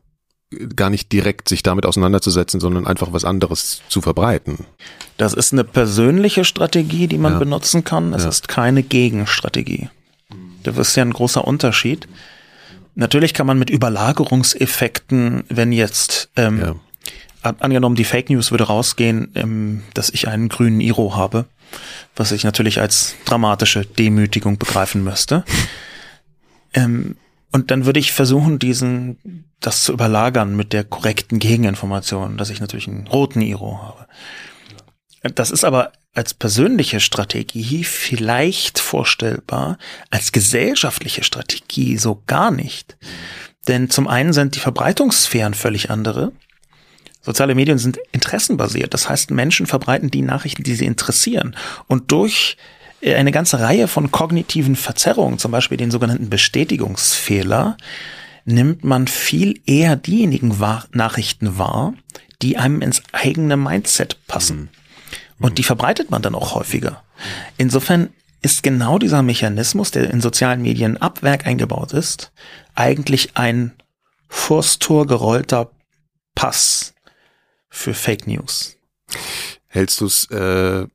[0.77, 4.67] gar nicht direkt sich damit auseinanderzusetzen, sondern einfach was anderes zu verbreiten.
[5.17, 7.39] Das ist eine persönliche Strategie, die man ja.
[7.39, 8.13] benutzen kann.
[8.13, 8.29] Es ja.
[8.29, 9.89] ist keine Gegenstrategie.
[10.67, 12.09] Das ist ja ein großer Unterschied.
[12.95, 16.61] Natürlich kann man mit Überlagerungseffekten, wenn jetzt ähm,
[17.43, 17.55] ja.
[17.61, 21.47] angenommen die Fake News würde rausgehen, ähm, dass ich einen grünen Iro habe,
[22.17, 25.45] was ich natürlich als dramatische Demütigung begreifen müsste.
[26.75, 27.17] Ähm,
[27.51, 32.61] und dann würde ich versuchen, diesen, das zu überlagern mit der korrekten Gegeninformation, dass ich
[32.61, 34.07] natürlich einen roten Iro habe.
[35.23, 39.79] Das ist aber als persönliche Strategie vielleicht vorstellbar,
[40.11, 42.97] als gesellschaftliche Strategie so gar nicht.
[43.69, 46.33] Denn zum einen sind die Verbreitungssphären völlig andere.
[47.23, 48.93] Soziale Medien sind interessenbasiert.
[48.95, 51.55] Das heißt, Menschen verbreiten die Nachrichten, die sie interessieren.
[51.87, 52.57] Und durch
[53.01, 57.77] äh, eine ganze Reihe von kognitiven Verzerrungen, zum Beispiel den sogenannten Bestätigungsfehler,
[58.45, 60.59] nimmt man viel eher diejenigen
[60.93, 61.95] Nachrichten wahr,
[62.43, 64.63] die einem ins eigene Mindset passen.
[64.63, 64.82] Mhm.
[65.43, 67.03] Und die verbreitet man dann auch häufiger.
[67.57, 68.11] Insofern
[68.43, 72.33] ist genau dieser Mechanismus, der in sozialen Medien ab Werk eingebaut ist,
[72.75, 73.73] eigentlich ein
[74.29, 75.71] Furstor gerollter
[76.35, 76.95] Pass
[77.69, 78.77] für Fake News.
[79.69, 80.87] Hältst du es äh,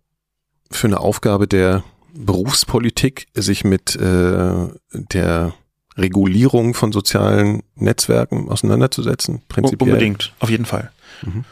[0.71, 1.83] für eine Aufgabe der
[2.13, 5.53] Berufspolitik, sich mit äh, der
[5.95, 9.41] Regulierung von sozialen Netzwerken auseinanderzusetzen?
[9.47, 9.89] Prinzipiell?
[9.93, 10.91] Unbedingt, auf jeden Fall.
[11.21, 11.45] Mhm.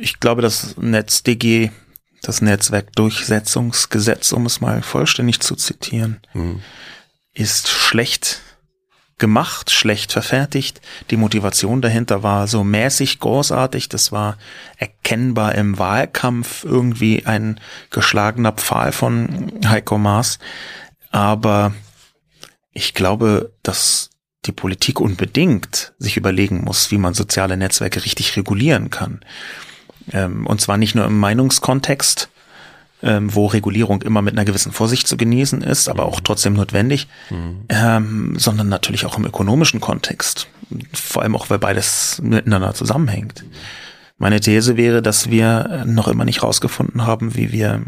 [0.00, 1.70] Ich glaube, das NetzDG,
[2.22, 6.60] das Netzwerkdurchsetzungsgesetz, um es mal vollständig zu zitieren, mhm.
[7.32, 8.40] ist schlecht
[9.18, 10.80] gemacht, schlecht verfertigt.
[11.10, 13.88] Die Motivation dahinter war so mäßig großartig.
[13.88, 14.36] Das war
[14.76, 17.58] erkennbar im Wahlkampf irgendwie ein
[17.90, 20.38] geschlagener Pfahl von Heiko Maas.
[21.10, 21.74] Aber
[22.72, 24.10] ich glaube, dass
[24.44, 29.20] die Politik unbedingt sich überlegen muss, wie man soziale Netzwerke richtig regulieren kann.
[30.12, 32.28] Ähm, und zwar nicht nur im Meinungskontext,
[33.02, 37.08] ähm, wo Regulierung immer mit einer gewissen Vorsicht zu genießen ist, aber auch trotzdem notwendig,
[37.30, 37.64] mhm.
[37.68, 40.48] ähm, sondern natürlich auch im ökonomischen Kontext.
[40.92, 43.44] Vor allem auch, weil beides miteinander zusammenhängt.
[44.18, 47.82] Meine These wäre, dass wir noch immer nicht rausgefunden haben, wie wir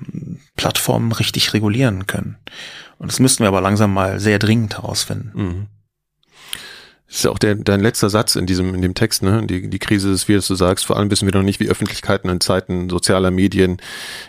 [0.56, 2.36] Plattformen richtig regulieren können.
[2.98, 5.30] Und das müssten wir aber langsam mal sehr dringend herausfinden.
[5.34, 5.66] Mhm.
[7.08, 9.46] Das ist auch der, dein letzter Satz in diesem, in dem Text, ne?
[9.46, 12.28] Die, die Krise des Virs, du sagst, vor allem wissen wir noch nicht, wie Öffentlichkeiten
[12.28, 13.78] in Zeiten sozialer Medien,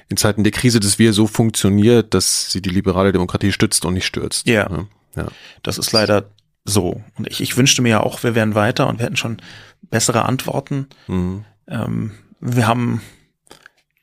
[0.08, 3.96] in Zeiten der Krise des Wir so funktioniert, dass sie die liberale Demokratie stützt und
[3.96, 4.48] nicht stürzt.
[4.48, 4.70] Ja.
[4.70, 4.88] Ne?
[5.18, 5.28] ja.
[5.62, 6.30] Das ist leider
[6.64, 7.04] so.
[7.18, 9.42] Und ich, ich wünschte mir ja auch, wir wären weiter und wir hätten schon
[9.82, 10.88] bessere Antworten.
[11.08, 11.44] Mhm.
[11.68, 13.02] Ähm, wir haben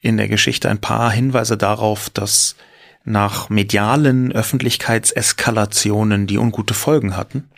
[0.00, 2.56] in der Geschichte ein paar Hinweise darauf, dass
[3.04, 7.48] nach medialen Öffentlichkeitseskalationen, die ungute Folgen hatten,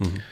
[0.00, 0.22] mhm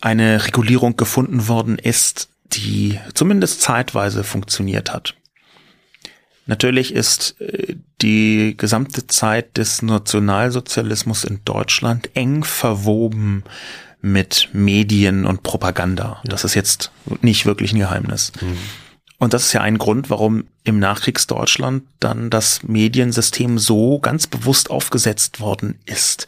[0.00, 5.14] eine Regulierung gefunden worden ist, die zumindest zeitweise funktioniert hat.
[6.46, 13.44] Natürlich ist äh, die gesamte Zeit des Nationalsozialismus in Deutschland eng verwoben
[14.00, 16.22] mit Medien und Propaganda.
[16.24, 16.90] Das ist jetzt
[17.20, 18.32] nicht wirklich ein Geheimnis.
[18.40, 18.56] Mhm.
[19.18, 24.70] Und das ist ja ein Grund, warum im Nachkriegsdeutschland dann das Mediensystem so ganz bewusst
[24.70, 26.26] aufgesetzt worden ist,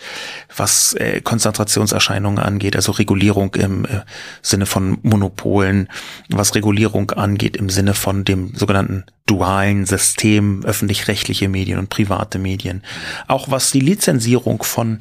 [0.57, 4.01] was äh, Konzentrationserscheinungen angeht, also Regulierung im äh,
[4.43, 5.89] Sinne von Monopolen,
[6.31, 12.83] was Regulierung angeht im Sinne von dem sogenannten dualen System, öffentlich-rechtliche Medien und private Medien.
[13.29, 14.99] Auch was die Lizenzierung von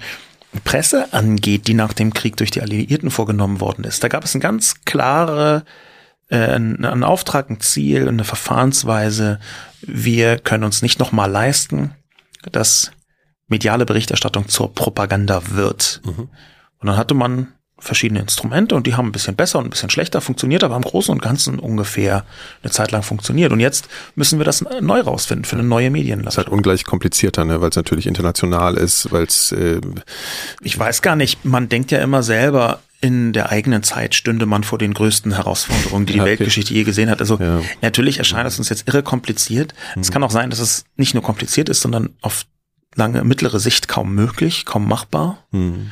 [0.65, 4.03] Presse angeht, die nach dem Krieg durch die Alliierten vorgenommen worden ist.
[4.03, 5.63] Da gab es eine ganz klare
[6.29, 9.39] äh, einen Auftrag, ein Ziel, eine Verfahrensweise.
[9.81, 11.91] Wir können uns nicht nochmal leisten,
[12.51, 12.91] dass
[13.47, 16.01] mediale Berichterstattung zur Propaganda wird.
[16.05, 16.29] Mhm.
[16.79, 17.49] Und dann hatte man
[17.79, 20.81] verschiedene Instrumente und die haben ein bisschen besser und ein bisschen schlechter funktioniert, aber im
[20.81, 22.25] Großen und Ganzen ungefähr
[22.61, 23.51] eine Zeit lang funktioniert.
[23.51, 26.37] Und jetzt müssen wir das neu rausfinden für eine neue Medienlandschaft.
[26.37, 27.61] Das ist halt ungleich komplizierter, ne?
[27.61, 29.79] weil es natürlich international ist, weil es äh
[30.61, 34.63] Ich weiß gar nicht, man denkt ja immer selber, in der eigenen Zeit stünde man
[34.63, 36.31] vor den größten Herausforderungen, die die okay.
[36.31, 37.21] Weltgeschichte je gesehen hat.
[37.21, 37.61] Also ja.
[37.81, 39.73] natürlich erscheint es uns jetzt irre kompliziert.
[39.95, 40.01] Mhm.
[40.01, 42.45] Es kann auch sein, dass es nicht nur kompliziert ist, sondern auf
[42.95, 45.45] lange, mittlere Sicht kaum möglich, kaum machbar.
[45.51, 45.91] Mhm.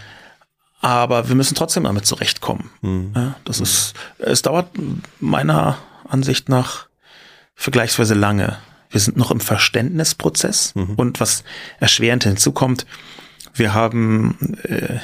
[0.81, 2.69] Aber wir müssen trotzdem damit zurechtkommen.
[2.81, 3.13] Mhm.
[3.15, 4.69] Ja, das ist, es dauert
[5.19, 5.77] meiner
[6.07, 6.87] Ansicht nach
[7.55, 8.57] vergleichsweise lange.
[8.89, 10.95] Wir sind noch im Verständnisprozess mhm.
[10.95, 11.43] und was
[11.79, 12.85] erschwerend hinzukommt,
[13.53, 14.99] wir haben äh,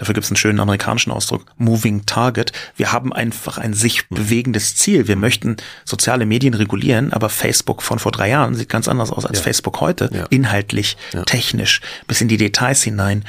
[0.00, 2.52] Dafür gibt es einen schönen amerikanischen Ausdruck, Moving Target.
[2.74, 5.08] Wir haben einfach ein sich bewegendes Ziel.
[5.08, 9.26] Wir möchten soziale Medien regulieren, aber Facebook von vor drei Jahren sieht ganz anders aus
[9.26, 9.44] als ja.
[9.44, 10.08] Facebook heute.
[10.10, 10.24] Ja.
[10.30, 11.24] Inhaltlich, ja.
[11.24, 13.26] technisch, bis in die Details hinein.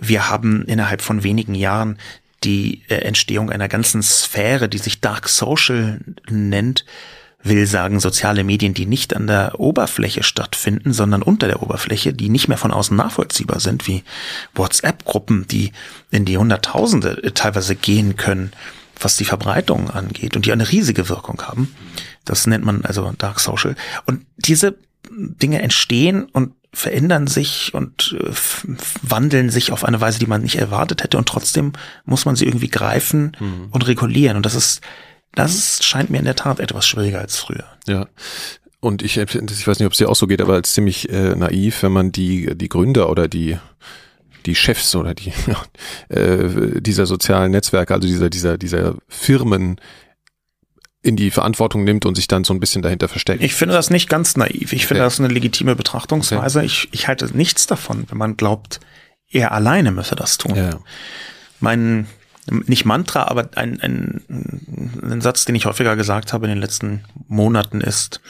[0.00, 1.98] Wir haben innerhalb von wenigen Jahren
[2.42, 6.00] die äh, Entstehung einer ganzen Sphäre, die sich Dark Social
[6.30, 6.86] nennt,
[7.44, 12.30] will sagen soziale Medien, die nicht an der Oberfläche stattfinden, sondern unter der Oberfläche, die
[12.30, 14.02] nicht mehr von außen nachvollziehbar sind, wie
[14.54, 15.72] WhatsApp-Gruppen, die
[16.10, 18.52] in die Hunderttausende teilweise gehen können,
[18.98, 21.74] was die Verbreitung angeht und die eine riesige Wirkung haben.
[22.24, 23.76] Das nennt man also Dark Social.
[24.06, 24.76] Und diese
[25.10, 28.30] Dinge entstehen und verändern sich und äh,
[29.02, 31.72] wandeln sich auf eine Weise, die man nicht erwartet hätte und trotzdem
[32.04, 33.68] muss man sie irgendwie greifen mhm.
[33.70, 34.80] und regulieren und das ist
[35.34, 37.64] das scheint mir in der Tat etwas schwieriger als früher.
[37.86, 38.06] Ja.
[38.80, 41.34] Und ich, ich weiß nicht, ob es dir auch so geht, aber als ziemlich äh,
[41.34, 43.58] naiv, wenn man die, die Gründer oder die,
[44.44, 45.32] die Chefs oder die
[46.14, 49.80] äh, dieser sozialen Netzwerke, also dieser, dieser, dieser Firmen
[51.00, 53.42] in die Verantwortung nimmt und sich dann so ein bisschen dahinter versteckt.
[53.42, 54.72] Ich finde das nicht ganz naiv.
[54.72, 55.06] Ich finde okay.
[55.06, 56.60] das eine legitime Betrachtungsweise.
[56.60, 56.66] Okay.
[56.66, 58.80] Ich, ich halte nichts davon, wenn man glaubt,
[59.30, 60.56] er alleine müsse das tun.
[60.56, 60.78] Ja.
[61.60, 62.06] Mein
[62.46, 64.22] nicht Mantra, aber ein, ein,
[65.02, 68.20] ein Satz, den ich häufiger gesagt habe in den letzten Monaten ist,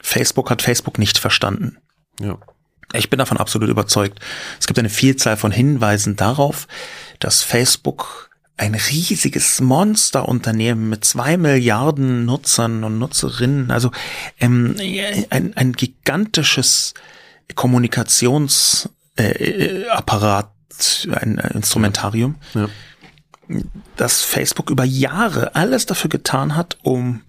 [0.00, 1.76] Facebook hat Facebook nicht verstanden.
[2.20, 2.38] Ja.
[2.94, 4.18] Ich bin davon absolut überzeugt.
[4.58, 6.66] Es gibt eine Vielzahl von Hinweisen darauf,
[7.18, 13.90] dass Facebook ein riesiges Monsterunternehmen mit zwei Milliarden Nutzern und Nutzerinnen, also
[14.40, 14.74] ähm,
[15.30, 16.94] ein, ein gigantisches
[17.54, 20.50] Kommunikationsapparat,
[21.06, 22.36] äh, ein Instrumentarium.
[22.54, 22.62] Ja.
[22.62, 22.68] Ja
[23.96, 27.22] dass Facebook über Jahre alles dafür getan hat, um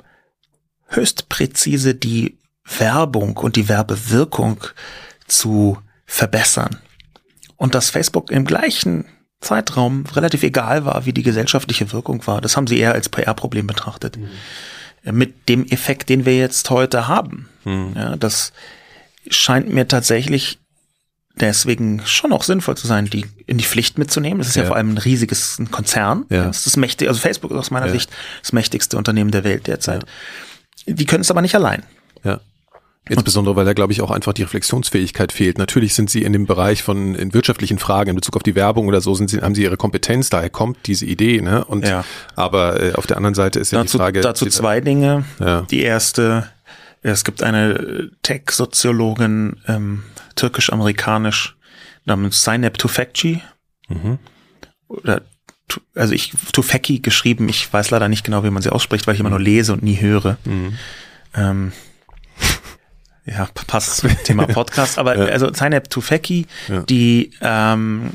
[0.87, 2.37] höchst präzise die
[2.77, 4.63] Werbung und die Werbewirkung
[5.27, 6.77] zu verbessern.
[7.55, 9.05] Und dass Facebook im gleichen
[9.41, 12.41] Zeitraum relativ egal war, wie die gesellschaftliche Wirkung war.
[12.41, 14.17] Das haben sie eher als PR-Problem betrachtet.
[14.17, 15.17] Mhm.
[15.17, 17.47] Mit dem Effekt, den wir jetzt heute haben.
[17.63, 17.93] Mhm.
[17.95, 18.51] Ja, das
[19.29, 20.59] scheint mir tatsächlich
[21.39, 24.39] deswegen schon auch sinnvoll zu sein, die in die Pflicht mitzunehmen.
[24.39, 26.25] Das ist ja, ja vor allem ein riesiges ein Konzern.
[26.29, 26.45] Ja.
[26.45, 27.91] Das ist das mächtige, also Facebook ist aus meiner ja.
[27.91, 28.09] Sicht
[28.41, 30.05] das mächtigste Unternehmen der Welt derzeit.
[30.85, 31.83] Die können es aber nicht allein.
[32.23, 32.39] Ja.
[33.07, 35.57] Insbesondere, weil da, glaube ich, auch einfach die Reflexionsfähigkeit fehlt.
[35.57, 38.87] Natürlich sind sie in dem Bereich von in wirtschaftlichen Fragen in Bezug auf die Werbung
[38.87, 41.41] oder so, sind sie, haben sie ihre Kompetenz, daher kommt diese Idee.
[41.41, 41.65] Ne?
[41.65, 42.05] Und, ja.
[42.35, 44.21] Aber äh, auf der anderen Seite ist ja dazu, die Frage.
[44.21, 45.25] Dazu zwei Dinge.
[45.39, 45.61] Ja.
[45.71, 46.49] Die erste,
[47.01, 50.03] es gibt eine Tech-Soziologin, ähm,
[50.39, 51.57] türkisch-amerikanisch
[52.05, 53.41] namens Zeynep Tufekci.
[53.87, 54.19] Mhm.
[54.87, 55.21] Oder
[55.93, 59.19] also ich Tufekci geschrieben, ich weiß leider nicht genau, wie man sie ausspricht, weil ich
[59.19, 60.37] immer nur lese und nie höre.
[60.45, 60.77] Mhm.
[61.35, 61.71] Ähm,
[63.25, 65.25] ja, passt zum Thema Podcast, aber ja.
[65.25, 66.81] also Zeynep Tufekci, ja.
[66.83, 68.11] die ähm,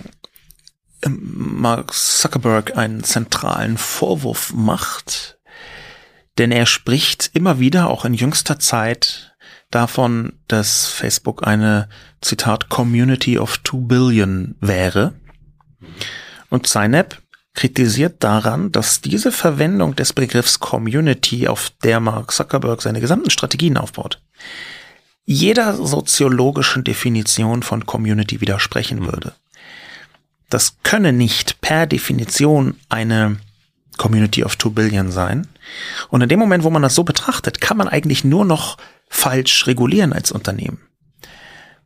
[1.06, 5.38] Mark Zuckerberg einen zentralen Vorwurf macht,
[6.38, 9.34] denn er spricht immer wieder, auch in jüngster Zeit,
[9.74, 11.88] davon, dass Facebook eine,
[12.24, 15.14] Zitat, Community of Two Billion wäre.
[16.48, 17.20] Und Synap
[17.54, 23.76] kritisiert daran, dass diese Verwendung des Begriffs Community, auf der Mark Zuckerberg seine gesamten Strategien
[23.76, 24.20] aufbaut,
[25.24, 29.34] jeder soziologischen Definition von Community widersprechen würde.
[30.50, 33.36] Das könne nicht per Definition eine
[33.96, 35.46] Community of Two Billion sein.
[36.08, 38.76] Und in dem Moment, wo man das so betrachtet, kann man eigentlich nur noch
[39.08, 40.80] falsch regulieren als Unternehmen.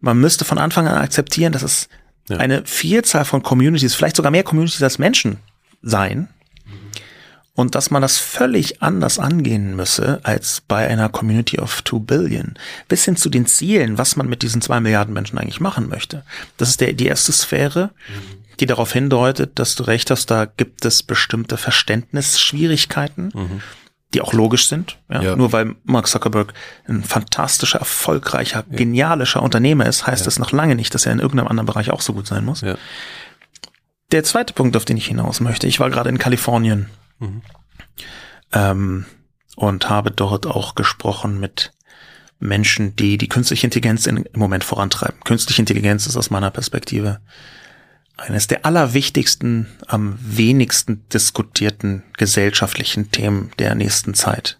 [0.00, 1.88] Man müsste von Anfang an akzeptieren, dass es
[2.28, 2.36] ja.
[2.36, 5.38] eine Vielzahl von Communities, vielleicht sogar mehr Communities als Menschen
[5.82, 6.28] sein.
[7.54, 12.54] Und dass man das völlig anders angehen müsse als bei einer Community of Two Billion.
[12.86, 16.24] Bis hin zu den Zielen, was man mit diesen zwei Milliarden Menschen eigentlich machen möchte.
[16.56, 17.90] Das ist der, die erste Sphäre,
[18.60, 23.32] die darauf hindeutet, dass du recht hast, da gibt es bestimmte Verständnisschwierigkeiten.
[23.34, 23.62] Mhm
[24.14, 24.98] die auch logisch sind.
[25.10, 25.22] Ja?
[25.22, 25.36] ja?
[25.36, 26.54] Nur weil Mark Zuckerberg
[26.86, 28.76] ein fantastischer, erfolgreicher, ja.
[28.76, 30.24] genialischer Unternehmer ist, heißt ja.
[30.24, 32.64] das noch lange nicht, dass er in irgendeinem anderen Bereich auch so gut sein muss.
[34.10, 36.88] Der zweite Punkt, auf den ich hinaus möchte, ich war gerade in Kalifornien
[37.18, 37.42] mhm.
[38.52, 39.04] ähm,
[39.56, 41.72] und habe dort auch gesprochen mit
[42.40, 45.20] Menschen, die die künstliche Intelligenz in, im Moment vorantreiben.
[45.24, 47.20] Künstliche Intelligenz ist aus meiner Perspektive
[48.18, 54.58] eines der allerwichtigsten, am wenigsten diskutierten gesellschaftlichen Themen der nächsten Zeit.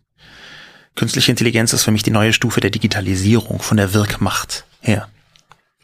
[0.94, 5.08] Künstliche Intelligenz ist für mich die neue Stufe der Digitalisierung von der Wirkmacht her.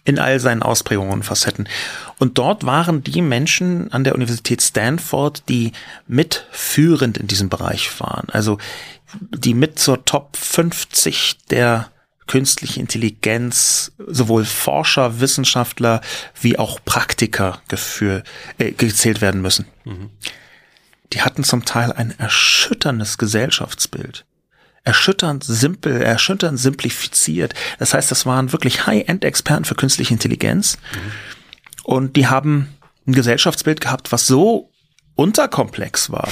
[0.04, 1.68] In all seinen Ausprägungen und Facetten.
[2.18, 5.72] Und dort waren die Menschen an der Universität Stanford, die
[6.06, 8.28] mitführend in diesem Bereich waren.
[8.30, 8.58] Also
[9.20, 11.90] die mit zur Top 50 der
[12.26, 16.00] künstliche Intelligenz sowohl Forscher, Wissenschaftler
[16.40, 18.24] wie auch Praktiker gefühl,
[18.58, 19.66] äh, gezählt werden müssen.
[19.84, 20.10] Mhm.
[21.12, 24.24] Die hatten zum Teil ein erschütterndes Gesellschaftsbild.
[24.82, 27.54] Erschütternd simpel, erschütternd simplifiziert.
[27.78, 30.78] Das heißt, das waren wirklich High-End-Experten für künstliche Intelligenz.
[30.92, 31.12] Mhm.
[31.84, 32.68] Und die haben
[33.06, 34.70] ein Gesellschaftsbild gehabt, was so
[35.14, 36.28] unterkomplex war,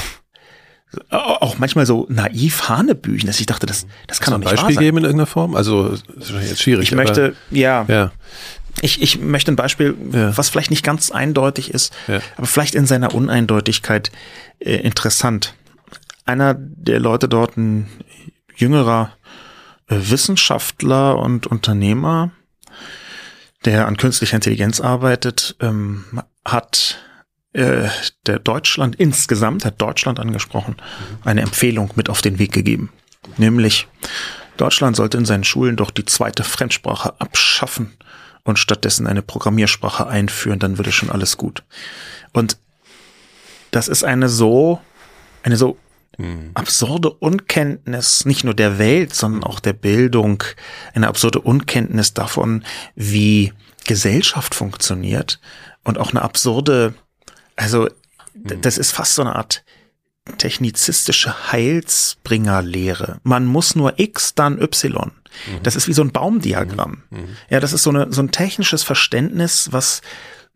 [1.10, 4.76] auch manchmal so naiv Hanebüchen, dass ich dachte, das, das kann doch nicht ein Beispiel
[4.76, 5.54] geben in irgendeiner Form?
[5.54, 6.88] Also, das ist jetzt schwierig.
[6.88, 8.12] Ich möchte, ja, ja.
[8.80, 10.36] Ich, ich möchte ein Beispiel, ja.
[10.36, 12.20] was vielleicht nicht ganz eindeutig ist, ja.
[12.36, 14.10] aber vielleicht in seiner Uneindeutigkeit
[14.58, 15.54] äh, interessant.
[16.24, 17.88] Einer der Leute dort, ein
[18.56, 19.12] jüngerer
[19.88, 22.30] äh, Wissenschaftler und Unternehmer,
[23.64, 26.04] der an künstlicher Intelligenz arbeitet, ähm,
[26.44, 26.98] hat
[27.52, 27.88] äh,
[28.26, 30.76] der Deutschland insgesamt, hat Deutschland angesprochen,
[31.24, 32.90] eine Empfehlung mit auf den Weg gegeben.
[33.36, 33.88] Nämlich,
[34.56, 37.92] Deutschland sollte in seinen Schulen doch die zweite Fremdsprache abschaffen
[38.44, 41.62] und stattdessen eine Programmiersprache einführen, dann würde schon alles gut.
[42.32, 42.58] Und
[43.70, 44.80] das ist eine so,
[45.42, 45.78] eine so
[46.18, 46.50] mhm.
[46.54, 50.42] absurde Unkenntnis, nicht nur der Welt, sondern auch der Bildung,
[50.94, 53.52] eine absurde Unkenntnis davon, wie
[53.86, 55.40] Gesellschaft funktioniert
[55.84, 56.94] und auch eine absurde
[57.56, 57.88] also,
[58.34, 58.60] mhm.
[58.60, 59.64] das ist fast so eine Art
[60.38, 63.18] technizistische Heilsbringerlehre.
[63.24, 65.10] Man muss nur X, dann Y.
[65.10, 65.62] Mhm.
[65.62, 67.02] Das ist wie so ein Baumdiagramm.
[67.10, 67.18] Mhm.
[67.18, 67.28] mhm.
[67.50, 70.02] Ja, das ist so, eine, so ein technisches Verständnis, was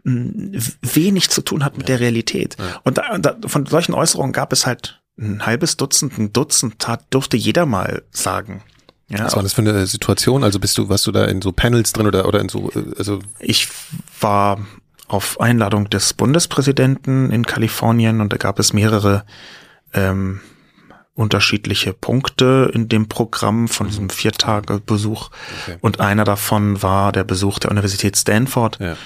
[0.04, 1.96] hm, wenig zu tun hat mit ja.
[1.96, 2.56] der Realität.
[2.58, 2.80] Ja.
[2.84, 7.04] Und da, da, von solchen Äußerungen gab es halt ein halbes Dutzend, ein Dutzend, tat,
[7.10, 8.62] durfte jeder mal sagen.
[9.08, 10.44] Ja, Was war das für eine Situation?
[10.44, 12.84] Also bist du, warst du da in so Panels drin oder, oder in so, äh,
[12.98, 13.20] also?
[13.40, 13.68] Ich
[14.20, 14.58] war
[15.08, 19.24] auf Einladung des Bundespräsidenten in Kalifornien und da gab es mehrere
[19.94, 20.40] ähm,
[21.14, 25.30] unterschiedliche Punkte in dem Programm von diesem Viertagebesuch.
[25.62, 25.78] Okay.
[25.80, 28.96] Und einer davon war der Besuch der Universität Stanford, ja.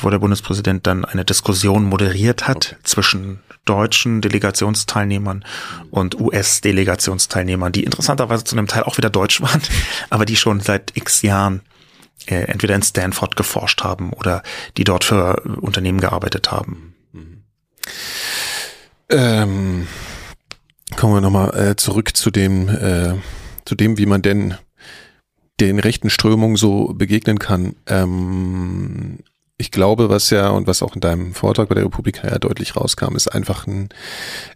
[0.00, 2.76] wo der Bundespräsident dann eine Diskussion moderiert hat okay.
[2.84, 5.44] zwischen deutschen Delegationsteilnehmern
[5.90, 9.60] und US-Delegationsteilnehmern, die interessanterweise zu einem Teil auch wieder deutsch waren,
[10.10, 11.62] aber die schon seit x Jahren
[12.30, 14.42] äh, entweder in Stanford geforscht haben oder
[14.76, 16.94] die dort für Unternehmen gearbeitet haben.
[19.08, 19.88] Ähm,
[20.96, 23.14] kommen wir nochmal äh, zurück zu dem, äh,
[23.64, 24.54] zu dem, wie man denn
[25.60, 27.74] den rechten Strömungen so begegnen kann.
[27.86, 29.18] Ähm,
[29.60, 32.76] ich glaube, was ja und was auch in deinem Vortrag bei der Republika ja deutlich
[32.76, 33.90] rauskam, ist einfach ein,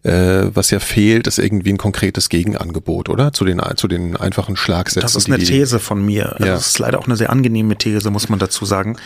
[0.03, 3.33] äh, was ja fehlt, ist irgendwie ein konkretes Gegenangebot, oder?
[3.33, 5.03] Zu den, zu den einfachen Schlagsätzen.
[5.03, 6.33] Das ist eine These von mir.
[6.33, 6.53] Also ja.
[6.55, 8.97] Das ist leider auch eine sehr angenehme These, muss man dazu sagen.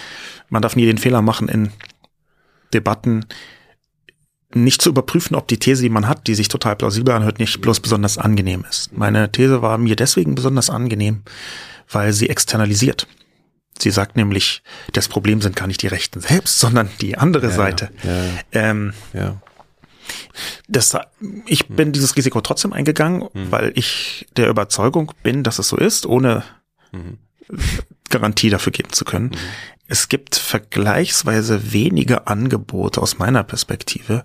[0.49, 1.71] Man darf nie den Fehler machen, in
[2.73, 3.27] Debatten
[4.55, 7.61] nicht zu überprüfen, ob die These, die man hat, die sich total plausibel anhört, nicht
[7.61, 8.97] bloß besonders angenehm ist.
[8.97, 11.23] Meine These war mir deswegen besonders angenehm,
[11.91, 13.07] weil sie externalisiert.
[13.81, 14.63] Sie sagt nämlich,
[14.93, 17.91] das Problem sind gar nicht die Rechten selbst, sondern die andere ja, Seite.
[18.03, 18.31] Ja, ja.
[18.53, 19.37] Ähm, ja.
[20.69, 20.97] Das,
[21.47, 21.77] ich hm.
[21.77, 23.51] bin dieses Risiko trotzdem eingegangen, mhm.
[23.51, 26.45] weil ich der Überzeugung bin, dass es so ist, ohne
[26.93, 27.19] mhm.
[28.09, 29.31] Garantie dafür geben zu können.
[29.31, 29.39] Mhm.
[29.87, 34.23] Es gibt vergleichsweise wenige Angebote aus meiner Perspektive,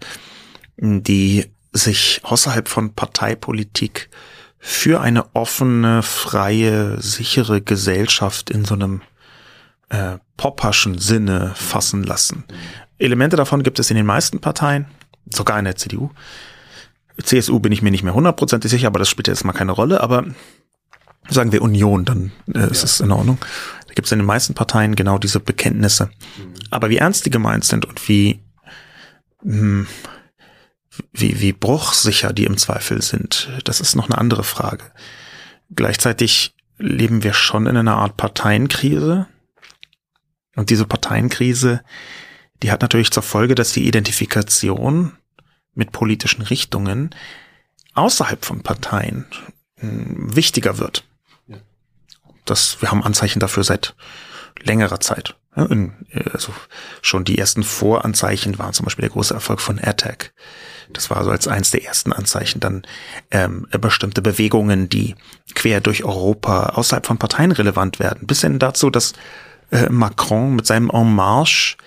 [0.78, 4.10] die sich außerhalb von Parteipolitik
[4.60, 9.02] für eine offene, freie, sichere Gesellschaft in so einem
[9.90, 12.44] äh, Popperschen Sinne fassen lassen.
[12.98, 14.86] Elemente davon gibt es in den meisten Parteien,
[15.30, 16.10] sogar in der CDU.
[17.22, 20.02] CSU bin ich mir nicht mehr hundertprozentig sicher, aber das spielt jetzt mal keine Rolle.
[20.02, 20.26] Aber
[21.30, 23.38] sagen wir Union, dann äh, ist es in Ordnung.
[23.88, 26.10] Da gibt es in den meisten Parteien genau diese Bekenntnisse.
[26.72, 28.42] Aber wie ernst die gemeint sind und wie,
[29.44, 29.88] mh, hm,
[31.12, 34.84] wie, wie bruchsicher die im Zweifel sind, das ist noch eine andere Frage.
[35.72, 39.28] Gleichzeitig leben wir schon in einer Art Parteienkrise.
[40.56, 41.82] Und diese Parteienkrise,
[42.62, 45.14] die hat natürlich zur Folge, dass die Identifikation
[45.74, 47.10] mit politischen Richtungen
[47.94, 49.26] außerhalb von Parteien
[49.80, 51.06] hm, wichtiger wird.
[52.46, 53.96] Das, wir haben Anzeichen dafür seit
[54.62, 55.36] längerer Zeit.
[55.56, 56.54] also
[57.02, 60.34] schon die ersten Voranzeichen waren zum Beispiel der große Erfolg von AirTag.
[60.92, 62.60] Das war so als eins der ersten Anzeichen.
[62.60, 62.84] Dann
[63.32, 65.16] ähm, bestimmte Bewegungen, die
[65.56, 68.28] quer durch Europa außerhalb von Parteien relevant werden.
[68.28, 69.14] Bis hin dazu, dass
[69.74, 71.78] äh, Macron mit seinem En Marche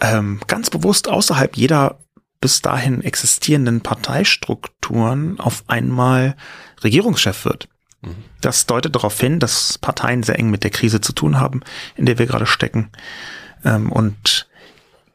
[0.00, 1.98] ähm, ganz bewusst außerhalb jeder
[2.40, 6.36] bis dahin existierenden Parteistrukturen auf einmal
[6.82, 7.68] Regierungschef wird.
[8.02, 8.16] Mhm.
[8.40, 11.62] Das deutet darauf hin, dass Parteien sehr eng mit der Krise zu tun haben,
[11.96, 12.90] in der wir gerade stecken.
[13.64, 14.48] Ähm, und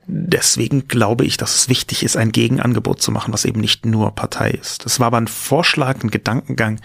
[0.08, 4.16] deswegen glaube ich, dass es wichtig ist, ein Gegenangebot zu machen, was eben nicht nur
[4.16, 4.86] Partei ist.
[4.86, 6.82] Das war aber ein Vorschlag, ein Gedankengang,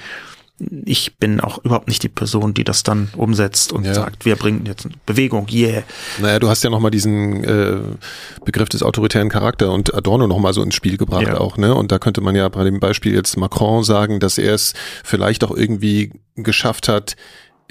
[0.59, 3.94] ich bin auch überhaupt nicht die Person, die das dann umsetzt und ja.
[3.94, 5.82] sagt, wir bringen jetzt Bewegung, yeah.
[6.20, 7.80] Naja, du hast ja nochmal diesen äh,
[8.44, 11.38] Begriff des autoritären Charakter und Adorno nochmal so ins Spiel gebracht ja.
[11.38, 11.74] auch, ne?
[11.74, 15.42] Und da könnte man ja bei dem Beispiel jetzt Macron sagen, dass er es vielleicht
[15.42, 17.16] auch irgendwie geschafft hat,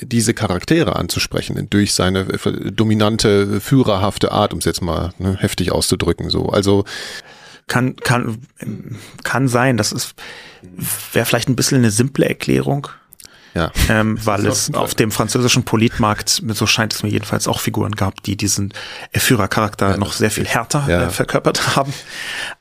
[0.02, 6.30] diese Charaktere anzusprechen durch seine dominante, führerhafte Art, um es jetzt mal ne, heftig auszudrücken.
[6.30, 6.84] So, also
[7.68, 8.40] kann kann
[9.24, 10.16] kann sein, das ist
[11.12, 12.88] wäre vielleicht ein bisschen eine simple Erklärung.
[13.56, 13.72] Ja.
[13.88, 18.24] Ähm, weil es auf dem französischen Politmarkt, so scheint es mir jedenfalls auch Figuren gab,
[18.24, 18.74] die diesen
[19.14, 21.04] Führercharakter ja, noch sehr viel härter ja.
[21.04, 21.94] äh, verkörpert haben.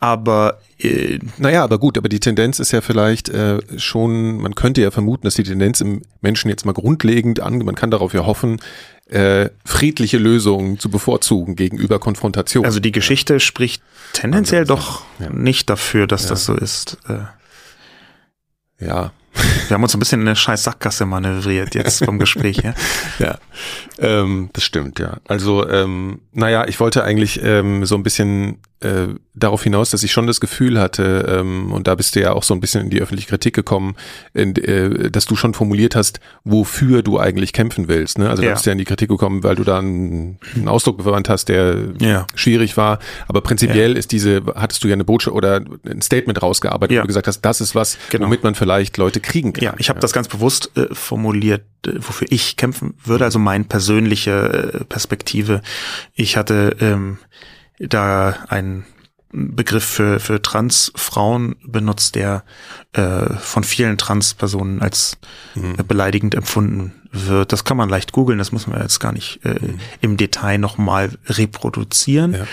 [0.00, 4.82] Aber äh, naja, aber gut, aber die Tendenz ist ja vielleicht äh, schon, man könnte
[4.82, 8.26] ja vermuten, dass die Tendenz im Menschen jetzt mal grundlegend an, man kann darauf ja
[8.26, 8.60] hoffen,
[9.08, 12.64] äh, friedliche Lösungen zu bevorzugen gegenüber Konfrontation.
[12.64, 13.82] Also die Geschichte spricht
[14.12, 15.30] tendenziell doch ja.
[15.30, 16.98] nicht dafür, dass das so ist.
[17.08, 17.18] Äh.
[18.84, 19.12] Ja.
[19.68, 22.74] Wir haben uns ein bisschen in eine scheiß Sackgasse manövriert jetzt vom Gespräch her.
[23.18, 23.38] ja,
[23.98, 25.18] ähm, das stimmt, ja.
[25.26, 30.12] Also, ähm, naja, ich wollte eigentlich ähm, so ein bisschen äh, darauf hinaus, dass ich
[30.12, 32.90] schon das Gefühl hatte, ähm, und da bist du ja auch so ein bisschen in
[32.90, 33.96] die öffentliche Kritik gekommen,
[34.34, 38.18] in, äh, dass du schon formuliert hast, wofür du eigentlich kämpfen willst.
[38.18, 38.28] Ne?
[38.28, 38.48] Also ja.
[38.48, 41.28] da bist du ja in die Kritik gekommen, weil du da einen, einen Ausdruck verwandt
[41.28, 42.26] hast, der ja.
[42.34, 42.98] schwierig war.
[43.28, 43.98] Aber prinzipiell ja.
[43.98, 47.40] ist diese, hattest du ja eine Botschaft oder ein Statement rausgearbeitet, wo du gesagt hast,
[47.42, 48.26] das ist was, genau.
[48.26, 49.64] womit man vielleicht Leute kriegen kann.
[49.64, 53.64] Ja, ich habe das ganz bewusst äh, formuliert, äh, wofür ich kämpfen würde, also meine
[53.64, 55.62] persönliche äh, Perspektive.
[56.14, 57.18] Ich hatte ähm,
[57.88, 58.84] da ein
[59.32, 62.44] Begriff für, für Transfrauen benutzt, der
[62.92, 65.16] äh, von vielen Transpersonen als
[65.54, 65.76] mhm.
[65.78, 67.52] äh, beleidigend empfunden wird.
[67.52, 69.80] Das kann man leicht googeln, das müssen wir jetzt gar nicht äh, mhm.
[70.02, 72.34] im Detail nochmal reproduzieren.
[72.34, 72.46] Ja.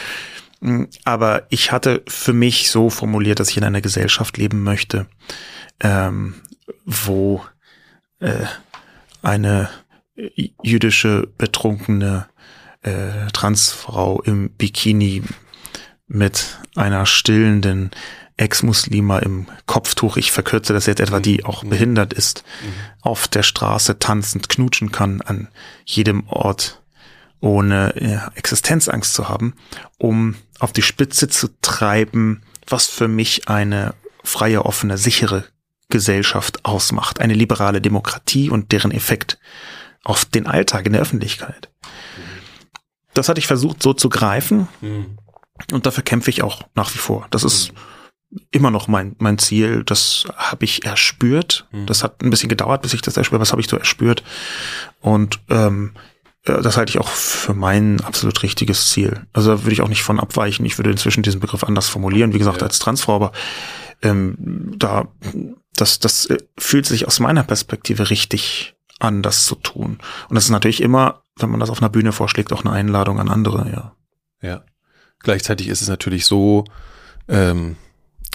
[0.61, 5.07] Mm, aber ich hatte für mich so formuliert, dass ich in einer Gesellschaft leben möchte,
[5.81, 6.35] ähm,
[6.85, 7.43] wo
[8.19, 8.45] äh,
[9.21, 9.69] eine
[10.63, 12.27] jüdische betrunkene
[12.81, 15.23] äh, Transfrau im Bikini
[16.07, 17.91] mit einer stillenden
[18.37, 21.69] Ex-Muslima im Kopftuch, ich verkürze das jetzt etwa, die auch mhm.
[21.69, 22.73] behindert ist, mhm.
[23.01, 25.49] auf der Straße tanzend knutschen kann an
[25.85, 26.81] jedem Ort,
[27.41, 29.53] ohne ja, Existenzangst zu haben,
[29.97, 35.45] um auf die Spitze zu treiben, was für mich eine freie, offene, sichere
[35.89, 39.39] Gesellschaft ausmacht, eine liberale Demokratie und deren Effekt
[40.03, 41.69] auf den Alltag in der Öffentlichkeit.
[43.19, 45.17] Das hatte ich versucht so zu greifen mhm.
[45.73, 47.27] und dafür kämpfe ich auch nach wie vor.
[47.31, 48.39] Das ist mhm.
[48.51, 49.83] immer noch mein, mein Ziel.
[49.83, 51.67] Das habe ich erspürt.
[51.71, 51.85] Mhm.
[51.85, 53.41] Das hat ein bisschen gedauert, bis ich das erspürt.
[53.41, 54.23] Was habe ich so erspürt?
[55.01, 55.95] Und ähm,
[56.45, 59.25] das halte ich auch für mein absolut richtiges Ziel.
[59.33, 60.65] Also da würde ich auch nicht von abweichen.
[60.65, 62.67] Ich würde inzwischen diesen Begriff anders formulieren, wie gesagt, ja.
[62.67, 63.33] als Transfrau, aber
[64.01, 64.37] ähm,
[64.77, 65.09] da
[65.75, 69.99] das, das äh, fühlt sich aus meiner Perspektive richtig an, das zu tun.
[70.29, 73.19] Und das ist natürlich immer wenn man das auf einer Bühne vorschlägt, auch eine Einladung
[73.19, 73.93] an andere, ja.
[74.41, 74.61] Ja.
[75.19, 76.63] Gleichzeitig ist es natürlich so,
[77.27, 77.75] ähm,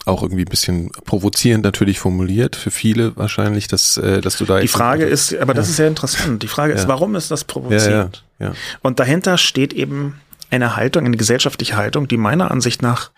[0.05, 4.61] auch irgendwie ein bisschen provozierend natürlich formuliert für viele wahrscheinlich, dass, äh, dass du da
[4.61, 6.43] Die Frage ist, aber das ist sehr interessant.
[6.43, 6.89] Die Frage ist, ja.
[6.89, 8.23] warum ist das provozierend?
[8.39, 8.59] Ja, ja, ja.
[8.83, 10.21] Und dahinter steht eben
[10.51, 13.13] eine Haltung, eine gesellschaftliche Haltung, die meiner Ansicht nach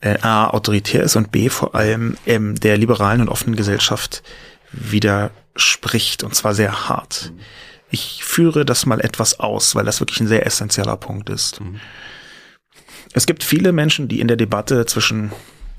[0.00, 4.22] äh, A, autoritär ist und B, vor allem ähm, der liberalen und offenen Gesellschaft
[5.54, 7.32] widerspricht und zwar sehr hart.
[7.90, 11.60] Ich führe das mal etwas aus, weil das wirklich ein sehr essentieller Punkt ist.
[11.60, 11.80] Mhm.
[13.12, 15.30] Es gibt viele Menschen, die in der Debatte zwischen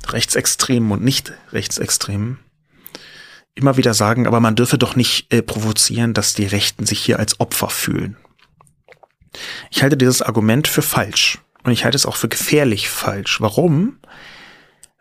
[0.08, 2.40] Rechtsextremen und nicht Rechtsextremen
[3.56, 7.20] immer wieder sagen, aber man dürfe doch nicht äh, provozieren, dass die Rechten sich hier
[7.20, 8.18] als Opfer fühlen.
[9.72, 13.42] Ich halte dieses Argument für falsch und ich halte es auch für gefährlich falsch.
[13.42, 14.00] Warum?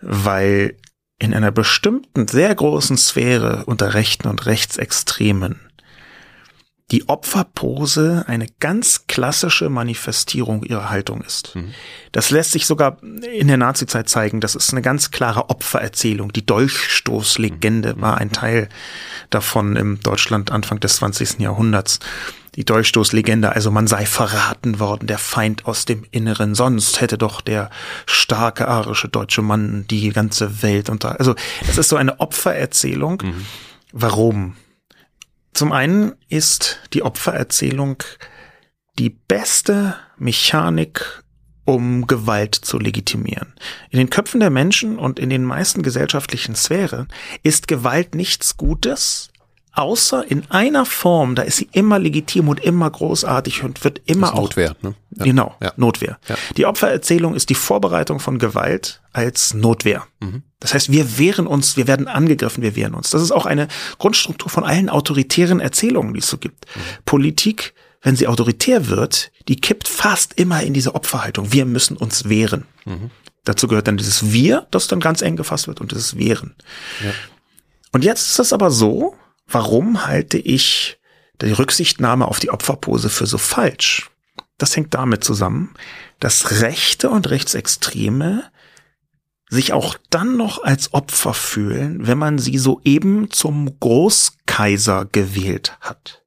[0.01, 0.77] Weil
[1.19, 5.61] in einer bestimmten sehr großen Sphäre unter Rechten und Rechtsextremen
[6.91, 11.57] die Opferpose eine ganz klassische Manifestierung ihrer Haltung ist.
[11.57, 11.73] Mhm.
[12.13, 14.41] Das lässt sich sogar in der Nazizeit zeigen.
[14.41, 16.33] Das ist eine ganz klare Opfererzählung.
[16.33, 18.01] Die Dolchstoßlegende mhm.
[18.01, 18.69] war ein Teil
[19.31, 21.41] davon im Deutschland Anfang des 20.
[21.41, 22.01] Jahrhunderts.
[22.57, 27.41] Die Dolchstoßlegende, also man sei verraten worden, der Feind aus dem Inneren, sonst hätte doch
[27.41, 27.71] der
[28.07, 31.19] starke arische deutsche Mann die ganze Welt unter.
[31.19, 31.35] Also
[31.67, 33.23] das ist so eine Opfererzählung.
[33.25, 33.47] Mhm.
[33.93, 34.57] Warum?
[35.53, 38.03] Zum einen ist die Opfererzählung
[38.99, 41.23] die beste Mechanik,
[41.65, 43.55] um Gewalt zu legitimieren.
[43.91, 47.09] In den Köpfen der Menschen und in den meisten gesellschaftlichen Sphären
[47.43, 49.31] ist Gewalt nichts Gutes,
[49.75, 54.35] außer in einer Form, da ist sie immer legitim und immer großartig und wird immer
[54.35, 54.77] auch Notwehr.
[54.83, 54.95] Ne?
[55.11, 55.25] Ja.
[55.25, 55.73] Genau, ja.
[55.77, 56.19] Notwehr.
[56.29, 56.37] Ja.
[56.57, 60.07] Die Opfererzählung ist die Vorbereitung von Gewalt als Notwehr.
[60.21, 60.43] Mhm.
[60.61, 63.11] Das heißt, wir wehren uns, wir werden angegriffen, wir wehren uns.
[63.11, 63.69] Das ist auch eine
[63.99, 66.67] Grundstruktur von allen autoritären Erzählungen, die es so gibt.
[66.75, 66.81] Mhm.
[67.05, 71.53] Politik, wenn sie autoritär wird, die kippt fast immer in diese Opferhaltung.
[71.53, 72.65] Wir müssen uns wehren.
[72.85, 73.11] Mhm.
[73.45, 76.55] Dazu gehört dann dieses Wir, das dann ganz eng gefasst wird und dieses Wehren.
[77.93, 79.15] Und jetzt ist es aber so,
[79.47, 80.99] Warum halte ich
[81.41, 84.11] die Rücksichtnahme auf die Opferpose für so falsch?
[84.59, 85.75] Das hängt damit zusammen,
[86.21, 88.51] dass Rechte und Rechtsextreme
[89.51, 96.25] sich auch dann noch als Opfer fühlen, wenn man sie soeben zum Großkaiser gewählt hat.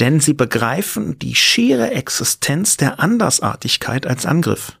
[0.00, 4.78] Denn sie begreifen die schiere Existenz der Andersartigkeit als Angriff.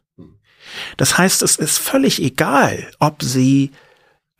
[0.96, 3.72] Das heißt, es ist völlig egal, ob sie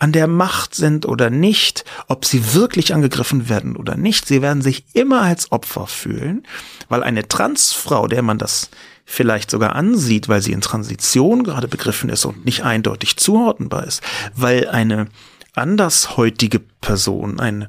[0.02, 4.60] an der Macht sind oder nicht, ob sie wirklich angegriffen werden oder nicht, sie werden
[4.60, 6.44] sich immer als Opfer fühlen,
[6.88, 8.70] weil eine Transfrau, der man das
[9.04, 14.02] vielleicht sogar ansieht, weil sie in Transition gerade begriffen ist und nicht eindeutig zuordnenbar ist,
[14.34, 15.06] weil eine
[15.54, 17.68] andershäutige Person, ein,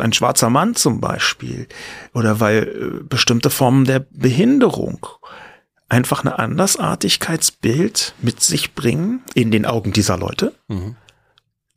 [0.00, 1.66] ein schwarzer Mann zum Beispiel,
[2.14, 5.04] oder weil äh, bestimmte Formen der Behinderung
[5.88, 10.54] einfach eine Andersartigkeitsbild mit sich bringen in den Augen dieser Leute.
[10.68, 10.94] Mhm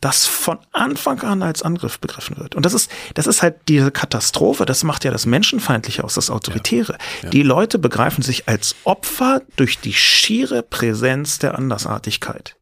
[0.02, 2.56] das von Anfang an als Angriff begriffen wird.
[2.56, 6.32] Und das ist, das ist halt diese Katastrophe, das macht ja das Menschenfeindliche aus, das
[6.32, 6.94] Autoritäre.
[6.94, 7.30] Ja, ja.
[7.30, 12.58] Die Leute begreifen sich als Opfer durch die schiere Präsenz der Andersartigkeit.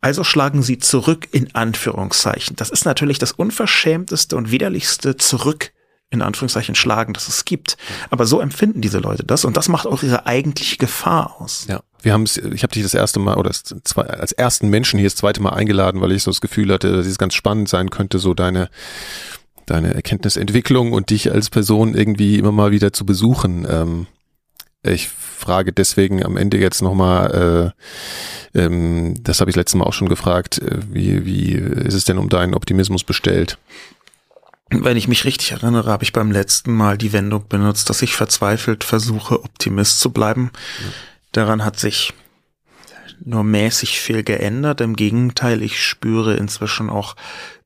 [0.00, 2.54] Also schlagen sie zurück in Anführungszeichen.
[2.54, 5.72] Das ist natürlich das unverschämteste und widerlichste zurück
[6.10, 7.76] in Anführungszeichen schlagen, das es gibt.
[8.10, 11.66] Aber so empfinden diese Leute das und das macht auch ihre eigentliche Gefahr aus.
[11.68, 11.80] Ja.
[12.02, 15.16] Wir haben es, ich habe dich das erste Mal oder als ersten Menschen hier das
[15.16, 18.18] zweite Mal eingeladen, weil ich so das Gefühl hatte, dass es ganz spannend sein könnte,
[18.18, 18.68] so deine
[19.66, 23.66] deine Erkenntnisentwicklung und dich als Person irgendwie immer mal wieder zu besuchen.
[23.68, 24.06] Ähm,
[24.82, 27.74] ich frage deswegen am Ende jetzt nochmal,
[28.54, 32.04] äh, ähm, das habe ich letztes Mal auch schon gefragt, äh, wie, wie ist es
[32.04, 33.58] denn um deinen Optimismus bestellt?
[34.70, 38.14] Wenn ich mich richtig erinnere, habe ich beim letzten Mal die Wendung benutzt, dass ich
[38.14, 40.50] verzweifelt versuche, Optimist zu bleiben.
[41.30, 42.14] Daran hat sich
[43.24, 44.80] nur mäßig viel geändert.
[44.80, 47.16] Im Gegenteil, ich spüre inzwischen auch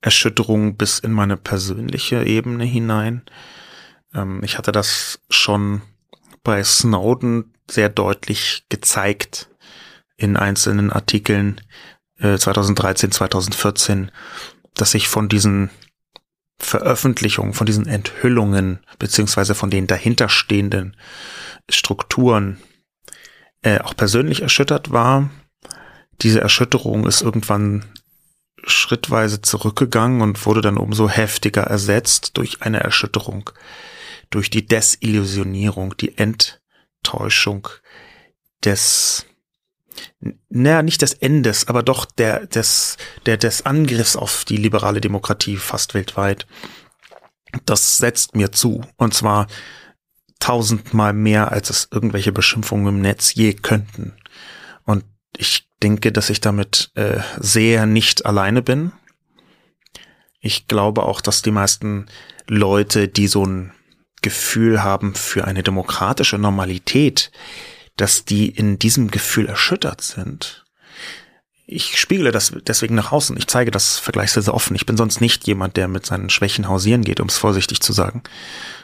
[0.01, 3.23] Erschütterung bis in meine persönliche Ebene hinein.
[4.15, 5.83] Ähm, ich hatte das schon
[6.45, 9.49] bei Snowden sehr deutlich gezeigt
[10.17, 11.61] in einzelnen Artikeln
[12.19, 14.11] äh, 2013, 2014,
[14.75, 15.71] dass ich von diesen
[16.61, 20.97] Veröffentlichungen, von diesen Enthüllungen beziehungsweise von den dahinterstehenden
[21.69, 22.59] Strukturen
[23.63, 25.31] äh, auch persönlich erschüttert war.
[26.21, 27.85] Diese Erschütterung ist irgendwann
[28.65, 33.51] schrittweise zurückgegangen und wurde dann umso heftiger ersetzt durch eine Erschütterung,
[34.29, 37.69] durch die Desillusionierung, die Enttäuschung
[38.65, 39.25] des
[40.49, 42.97] naja, nicht des Endes, aber doch der, des,
[43.27, 46.47] der, des Angriffs auf die liberale Demokratie fast weltweit.
[47.67, 48.83] Das setzt mir zu.
[48.97, 49.47] Und zwar
[50.39, 54.15] tausendmal mehr, als es irgendwelche Beschimpfungen im Netz je könnten.
[54.85, 55.05] Und
[55.37, 58.93] ich denke, dass ich damit äh, sehr nicht alleine bin.
[60.41, 62.07] Ich glaube auch, dass die meisten
[62.49, 63.73] Leute, die so ein
[64.23, 67.31] Gefühl haben für eine demokratische Normalität,
[68.01, 70.65] dass die in diesem Gefühl erschüttert sind.
[71.67, 73.37] Ich spiegele das deswegen nach außen.
[73.37, 74.75] Ich zeige das vergleichsweise offen.
[74.75, 77.93] Ich bin sonst nicht jemand, der mit seinen Schwächen hausieren geht, um es vorsichtig zu
[77.93, 78.23] sagen.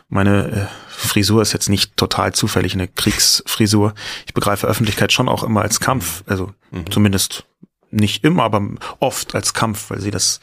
[0.08, 3.94] Meine äh, Frisur ist jetzt nicht total zufällig eine Kriegsfrisur.
[4.26, 6.90] Ich begreife Öffentlichkeit schon auch immer als Kampf, also mhm.
[6.90, 7.44] zumindest
[7.90, 8.62] nicht immer, aber
[9.00, 10.40] oft als Kampf, weil sie das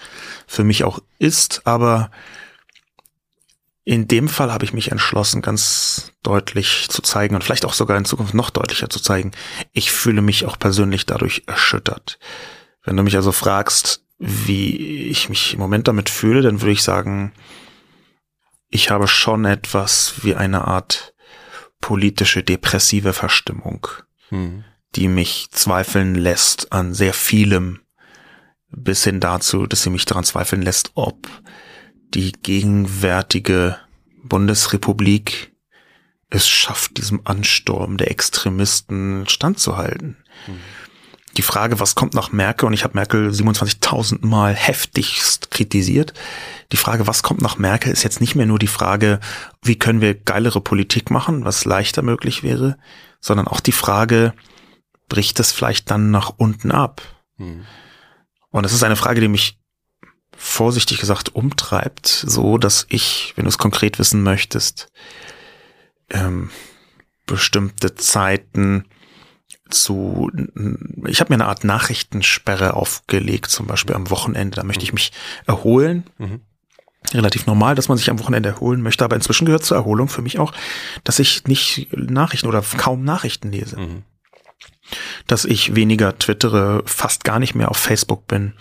[0.47, 1.61] für mich auch ist.
[1.65, 2.11] Aber
[3.85, 7.97] in dem Fall habe ich mich entschlossen, ganz deutlich zu zeigen und vielleicht auch sogar
[7.97, 9.31] in Zukunft noch deutlicher zu zeigen.
[9.73, 12.17] Ich fühle mich auch persönlich dadurch erschüttert.
[12.83, 16.83] Wenn du mich also fragst, wie ich mich im Moment damit fühle, dann würde ich
[16.83, 17.33] sagen,
[18.69, 21.13] ich habe schon etwas wie eine Art
[21.81, 23.87] politische depressive Verstimmung.
[24.29, 24.63] Hm
[24.95, 27.79] die mich zweifeln lässt an sehr vielem,
[28.69, 31.27] bis hin dazu, dass sie mich daran zweifeln lässt, ob
[32.13, 33.77] die gegenwärtige
[34.23, 35.53] Bundesrepublik
[36.29, 40.17] es schafft, diesem Ansturm der Extremisten standzuhalten.
[40.47, 40.59] Mhm.
[41.37, 46.13] Die Frage, was kommt nach Merkel, und ich habe Merkel 27.000 Mal heftigst kritisiert,
[46.71, 49.19] die Frage, was kommt nach Merkel, ist jetzt nicht mehr nur die Frage,
[49.63, 52.77] wie können wir geilere Politik machen, was leichter möglich wäre,
[53.19, 54.33] sondern auch die Frage,
[55.09, 57.01] bricht es vielleicht dann nach unten ab?
[57.37, 57.65] Hm.
[58.49, 59.59] Und es ist eine Frage, die mich
[60.35, 64.91] vorsichtig gesagt umtreibt, so dass ich, wenn du es konkret wissen möchtest,
[66.09, 66.49] ähm,
[67.25, 68.85] bestimmte Zeiten
[69.69, 70.29] zu,
[71.07, 75.11] ich habe mir eine Art Nachrichtensperre aufgelegt, zum Beispiel am Wochenende, da möchte ich mich
[75.47, 76.03] erholen.
[76.17, 76.41] Mhm.
[77.13, 80.21] Relativ normal, dass man sich am Wochenende erholen möchte, aber inzwischen gehört zur Erholung für
[80.21, 80.53] mich auch,
[81.03, 83.79] dass ich nicht Nachrichten oder kaum Nachrichten lese.
[83.79, 84.03] Mhm
[85.27, 88.53] dass ich weniger twittere, fast gar nicht mehr auf Facebook bin.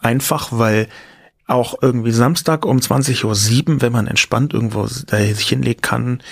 [0.00, 0.88] Einfach weil
[1.46, 6.22] auch irgendwie Samstag um 20.07 Uhr, wenn man entspannt irgendwo sich hinlegen kann,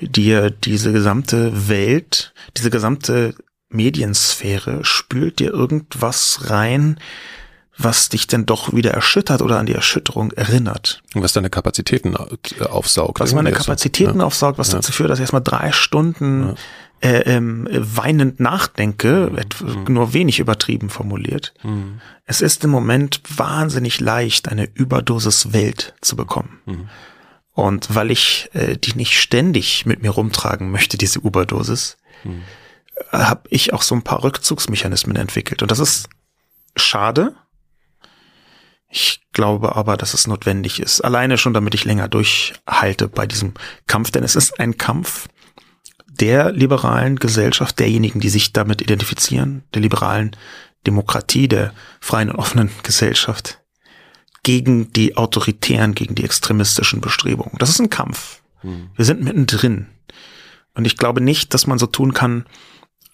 [0.00, 3.34] dir diese gesamte Welt, diese gesamte
[3.70, 6.98] Mediensphäre spült dir irgendwas rein,
[7.76, 11.02] was dich denn doch wieder erschüttert oder an die Erschütterung erinnert.
[11.14, 13.20] Und was deine Kapazitäten aufsaugt.
[13.20, 14.26] Was meine Kapazitäten so.
[14.26, 14.74] aufsaugt, was ja.
[14.74, 16.54] dazu führt, dass ich erstmal drei Stunden ja
[17.00, 19.30] äh, ähm, weinend nachdenke,
[19.62, 19.92] mhm.
[19.92, 21.54] nur wenig übertrieben formuliert.
[21.62, 22.00] Mhm.
[22.24, 26.60] Es ist im Moment wahnsinnig leicht, eine Überdosis Welt zu bekommen.
[26.66, 26.88] Mhm.
[27.52, 32.42] Und weil ich äh, die nicht ständig mit mir rumtragen möchte, diese Überdosis, mhm.
[33.10, 35.62] habe ich auch so ein paar Rückzugsmechanismen entwickelt.
[35.62, 36.08] Und das ist
[36.76, 37.34] schade.
[38.90, 41.02] Ich glaube aber, dass es notwendig ist.
[41.02, 43.54] Alleine schon, damit ich länger durchhalte bei diesem
[43.86, 45.28] Kampf, denn es ist ein Kampf,
[46.20, 50.36] der liberalen Gesellschaft, derjenigen, die sich damit identifizieren, der liberalen
[50.86, 53.60] Demokratie, der freien und offenen Gesellschaft
[54.42, 57.58] gegen die autoritären, gegen die extremistischen Bestrebungen.
[57.58, 58.40] Das ist ein Kampf.
[58.60, 58.90] Hm.
[58.94, 59.86] Wir sind mittendrin.
[60.74, 62.46] Und ich glaube nicht, dass man so tun kann,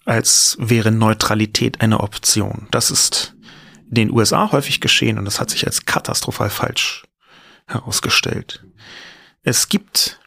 [0.05, 2.67] als wäre Neutralität eine Option.
[2.71, 3.35] Das ist
[3.89, 7.03] in den USA häufig geschehen und das hat sich als katastrophal falsch
[7.67, 8.63] herausgestellt.
[9.41, 10.19] Es gibt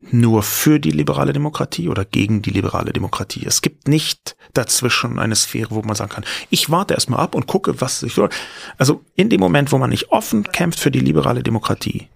[0.00, 3.44] nur für die liberale Demokratie oder gegen die liberale Demokratie.
[3.44, 7.46] Es gibt nicht dazwischen eine Sphäre, wo man sagen kann, ich warte erstmal ab und
[7.46, 8.28] gucke, was ich will.
[8.76, 12.08] Also in dem Moment, wo man nicht offen kämpft für die liberale Demokratie,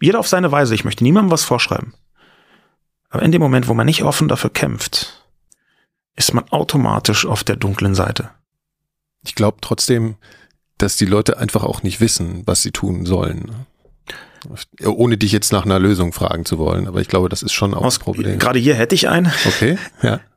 [0.00, 1.94] jeder auf seine Weise, ich möchte niemandem was vorschreiben,
[3.10, 5.24] aber in dem Moment, wo man nicht offen dafür kämpft,
[6.14, 8.30] ist man automatisch auf der dunklen Seite.
[9.24, 10.16] Ich glaube trotzdem,
[10.76, 13.66] dass die Leute einfach auch nicht wissen, was sie tun sollen.
[14.84, 17.74] Ohne dich jetzt nach einer Lösung fragen zu wollen, aber ich glaube, das ist schon
[17.74, 18.38] auch Aus, das Problem.
[18.38, 19.32] Gerade hier hätte ich einen.
[19.46, 20.20] Okay, ja.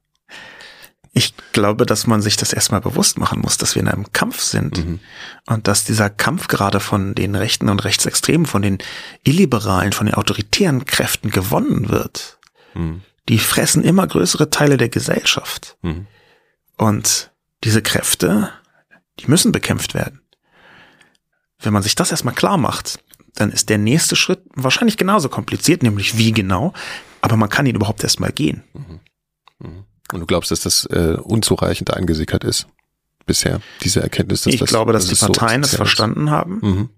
[1.14, 4.40] Ich glaube, dass man sich das erstmal bewusst machen muss, dass wir in einem Kampf
[4.40, 4.99] sind mhm.
[5.45, 8.78] und dass dieser Kampf gerade von den Rechten und Rechtsextremen, von den
[9.26, 12.40] Illiberalen, von den autoritären Kräften gewonnen wird.
[12.76, 13.02] Mhm.
[13.28, 15.76] Die fressen immer größere Teile der Gesellschaft.
[15.82, 16.07] Mhm.
[16.78, 17.32] Und
[17.65, 18.49] diese Kräfte,
[19.19, 20.22] die müssen bekämpft werden.
[21.60, 22.99] Wenn man sich das erstmal klar macht,
[23.36, 26.74] dann ist der nächste Schritt wahrscheinlich genauso kompliziert, nämlich wie genau,
[27.22, 28.64] aber man kann ihn überhaupt erstmal gehen.
[28.74, 28.99] Mhm.
[29.60, 29.84] Mhm.
[30.12, 32.68] Und du glaubst, dass das äh, unzureichend eingesickert ist
[33.26, 34.41] bisher, diese Erkenntnis?
[34.41, 36.32] Dass ich das, glaube, dass, dass die Parteien so es verstanden ist.
[36.32, 36.60] haben.
[36.62, 36.90] Mhm.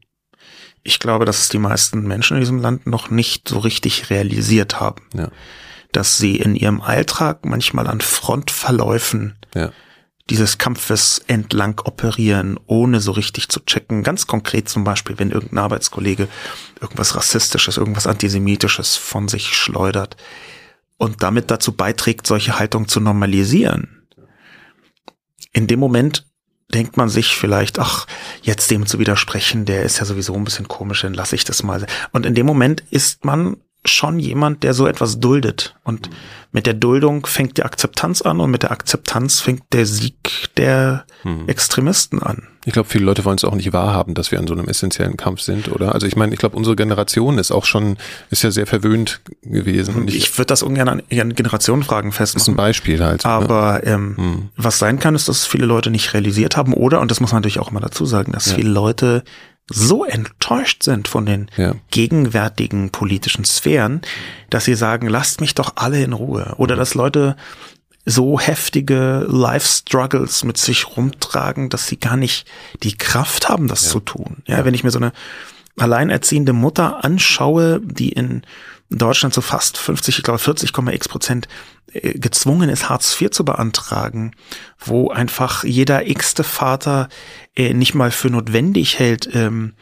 [0.82, 4.80] Ich glaube, dass es die meisten Menschen in diesem Land noch nicht so richtig realisiert
[4.80, 5.04] haben.
[5.14, 5.30] Ja.
[5.92, 9.72] Dass sie in ihrem Alltag manchmal an Frontverläufen ja
[10.30, 14.04] dieses Kampfes entlang operieren, ohne so richtig zu checken.
[14.04, 16.28] Ganz konkret zum Beispiel, wenn irgendein Arbeitskollege
[16.80, 20.16] irgendwas Rassistisches, irgendwas Antisemitisches von sich schleudert
[20.98, 24.08] und damit dazu beiträgt, solche Haltung zu normalisieren.
[25.52, 26.26] In dem Moment
[26.74, 28.08] denkt man sich vielleicht, ach,
[28.42, 31.64] jetzt dem zu widersprechen, der ist ja sowieso ein bisschen komisch, dann lasse ich das
[31.64, 31.86] mal.
[32.12, 35.76] Und in dem Moment ist man schon jemand, der so etwas duldet.
[35.84, 36.10] Und
[36.52, 41.06] mit der Duldung fängt die Akzeptanz an und mit der Akzeptanz fängt der Sieg der
[41.24, 41.48] hm.
[41.48, 42.48] Extremisten an.
[42.66, 45.18] Ich glaube, viele Leute wollen es auch nicht wahrhaben, dass wir an so einem essentiellen
[45.18, 45.94] Kampf sind, oder?
[45.94, 47.98] Also ich meine, ich glaube, unsere Generation ist auch schon,
[48.30, 50.08] ist ja sehr verwöhnt gewesen.
[50.08, 52.40] Ich, ich würde das ungern an ihren Generationenfragen festmachen.
[52.40, 53.26] Das ist ein Beispiel halt.
[53.26, 53.30] Ne?
[53.30, 53.86] Aber ne?
[53.86, 54.50] ähm, hm.
[54.56, 57.42] was sein kann, ist, dass viele Leute nicht realisiert haben oder, und das muss man
[57.42, 58.56] natürlich auch immer dazu sagen, dass ja.
[58.56, 59.24] viele Leute
[59.70, 61.74] so enttäuscht sind von den ja.
[61.90, 64.02] gegenwärtigen politischen Sphären,
[64.50, 66.54] dass sie sagen, lasst mich doch alle in Ruhe.
[66.58, 67.36] Oder dass Leute
[68.06, 72.46] so heftige Life-Struggles mit sich rumtragen, dass sie gar nicht
[72.84, 73.92] die Kraft haben, das ja.
[73.92, 74.44] zu tun.
[74.46, 75.14] Ja, wenn ich mir so eine
[75.78, 78.44] alleinerziehende Mutter anschaue, die in
[78.90, 81.48] Deutschland so fast 50, ich glaube 40,x Prozent
[81.94, 84.32] äh, gezwungen ist, Hartz IV zu beantragen,
[84.80, 87.10] wo einfach jeder x-te Vater
[87.56, 89.74] äh, nicht mal für notwendig hält, ähm,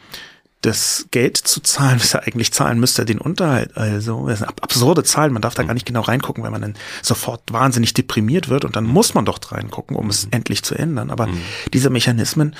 [0.62, 3.76] das Geld zu zahlen, was er eigentlich zahlen müsste, den Unterhalt.
[3.76, 5.32] Also, das sind absurde Zahlen.
[5.32, 8.76] Man darf da gar nicht genau reingucken, weil man dann sofort wahnsinnig deprimiert wird und
[8.76, 10.32] dann muss man doch reingucken, um es mhm.
[10.32, 11.10] endlich zu ändern.
[11.10, 11.40] Aber mhm.
[11.72, 12.56] diese Mechanismen,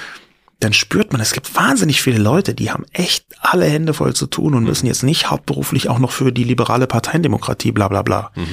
[0.63, 4.27] dann spürt man, es gibt wahnsinnig viele Leute, die haben echt alle Hände voll zu
[4.27, 4.69] tun und mhm.
[4.69, 8.31] müssen jetzt nicht hauptberuflich auch noch für die liberale Parteiendemokratie bla bla bla.
[8.37, 8.47] Mhm.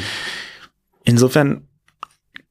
[1.03, 1.68] Insofern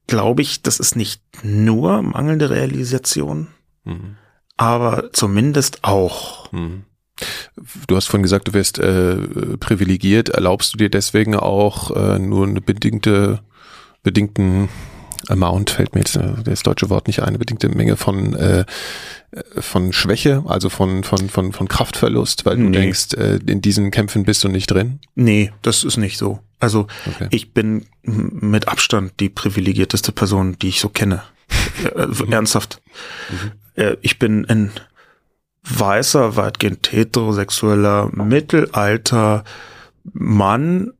[0.07, 3.47] glaube ich, das ist nicht nur mangelnde Realisation,
[3.83, 4.15] mhm.
[4.55, 6.51] aber zumindest auch.
[6.53, 6.85] Mhm.
[7.87, 9.17] Du hast vorhin gesagt, du wärst äh,
[9.59, 10.29] privilegiert.
[10.29, 13.41] Erlaubst du dir deswegen auch äh, nur eine bedingte,
[14.03, 14.69] bedingten
[15.29, 18.65] Amount, fällt mir jetzt äh, das deutsche Wort nicht ein, eine bedingte Menge von äh,
[19.59, 22.79] von Schwäche, also von von von von Kraftverlust, weil du nee.
[22.79, 24.99] denkst, äh, in diesen Kämpfen bist du nicht drin?
[25.15, 26.39] Nee, das ist nicht so.
[26.59, 27.27] Also okay.
[27.31, 31.23] ich bin mit Abstand die privilegierteste Person, die ich so kenne.
[31.95, 32.31] Äh, mhm.
[32.31, 32.81] Ernsthaft.
[33.29, 33.51] Mhm.
[33.75, 34.71] Äh, ich bin ein
[35.63, 39.43] weißer, weitgehend heterosexueller, mittelalter
[40.13, 40.91] Mann,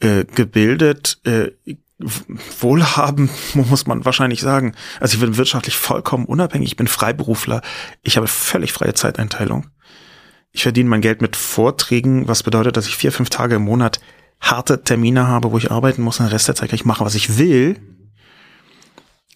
[0.00, 1.50] äh, gebildet, äh,
[1.98, 4.74] wohlhabend, muss man wahrscheinlich sagen.
[5.00, 7.62] Also ich bin wirtschaftlich vollkommen unabhängig, ich bin Freiberufler,
[8.02, 9.66] ich habe völlig freie Zeiteinteilung.
[10.52, 14.00] Ich verdiene mein Geld mit Vorträgen, was bedeutet, dass ich vier, fünf Tage im Monat
[14.40, 17.04] harte Termine habe, wo ich arbeiten muss, und den Rest der Zeit kann ich machen,
[17.04, 17.78] was ich will.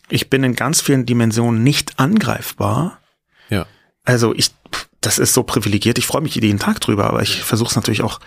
[0.08, 3.00] Ich bin in ganz vielen Dimensionen nicht angreifbar.
[3.48, 3.66] Ja.
[4.04, 4.50] Also ich,
[5.00, 5.98] das ist so privilegiert.
[5.98, 8.20] Ich freue mich jeden Tag drüber, aber ich versuche es natürlich auch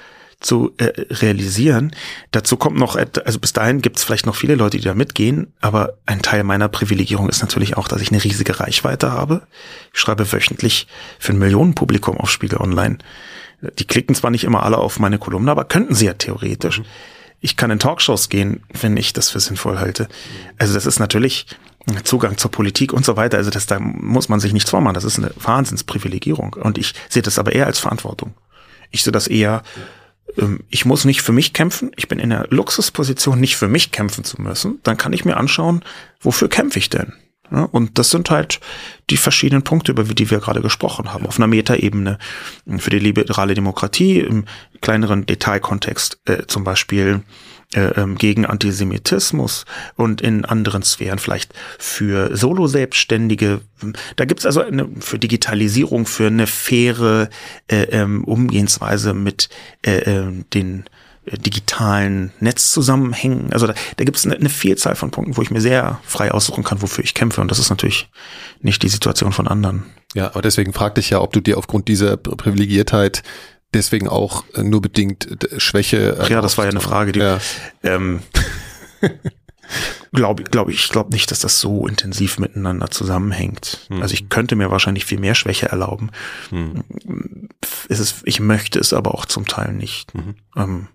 [0.44, 1.96] zu äh, realisieren.
[2.32, 5.54] Dazu kommt noch, also bis dahin gibt es vielleicht noch viele Leute, die da mitgehen,
[5.62, 9.44] aber ein Teil meiner Privilegierung ist natürlich auch, dass ich eine riesige Reichweite habe.
[9.94, 10.88] Ich schreibe wöchentlich
[11.20, 12.98] für ein Millionenpublikum auf Spiegel Online.
[13.80, 16.80] Die klicken zwar nicht immer alle auf meine Kolumne, aber könnten sie ja theoretisch.
[16.80, 16.86] Mhm.
[17.40, 20.08] Ich kann in Talkshows gehen, wenn ich das für sinnvoll halte.
[20.58, 21.46] Also das ist natürlich
[22.04, 23.38] Zugang zur Politik und so weiter.
[23.38, 24.94] Also das, da muss man sich nichts vormachen.
[24.94, 26.54] Das ist eine Wahnsinnsprivilegierung.
[26.54, 28.34] Und ich sehe das aber eher als Verantwortung.
[28.92, 29.84] Ich sehe das eher, ähm,
[30.70, 31.92] ich muss nicht für mich kämpfen.
[31.96, 34.80] Ich bin in der Luxusposition, nicht für mich kämpfen zu müssen.
[34.84, 35.84] Dann kann ich mir anschauen,
[36.22, 37.14] wofür kämpfe ich denn?
[37.50, 38.60] Und das sind halt
[39.12, 41.28] die verschiedenen Punkte, über die wir gerade gesprochen haben.
[41.28, 42.18] Auf einer Metaebene
[42.78, 44.46] für die liberale Demokratie, im
[44.82, 47.22] kleineren Detailkontext äh, zum Beispiel
[47.74, 53.62] äh, ähm, gegen Antisemitismus und in anderen Sphären vielleicht für Solo-Selbstständige.
[54.16, 57.30] Da gibt's also eine, für Digitalisierung, für eine faire
[57.68, 59.50] äh, ähm, Umgehensweise mit
[59.86, 60.86] äh, äh, den
[61.26, 63.54] äh, digitalen Netzzusammenhängen.
[63.54, 66.32] Also da, da gibt es eine, eine, Vielzahl von Punkten, wo ich mir sehr frei
[66.32, 67.42] aussuchen kann, wofür ich kämpfe.
[67.42, 68.10] Und das ist natürlich
[68.62, 69.84] nicht die Situation von anderen.
[70.14, 73.24] Ja, aber deswegen fragte ich ja, ob du dir aufgrund dieser Privilegiertheit
[73.74, 76.18] deswegen auch äh, nur bedingt äh, Schwäche.
[76.20, 77.40] Ach ja, das war ja eine Frage, die ja.
[77.84, 78.22] ähm,
[80.14, 83.86] glaube glaub ich, glaube nicht, dass das so intensiv miteinander zusammenhängt.
[83.90, 84.02] Hm.
[84.02, 86.12] Also ich könnte mir wahrscheinlich viel mehr Schwäche erlauben.
[86.50, 86.84] Hm.
[87.90, 90.14] Es ist, ich möchte es aber auch zum Teil nicht.
[90.16, 90.36] Mhm.
[90.56, 90.88] Ähm,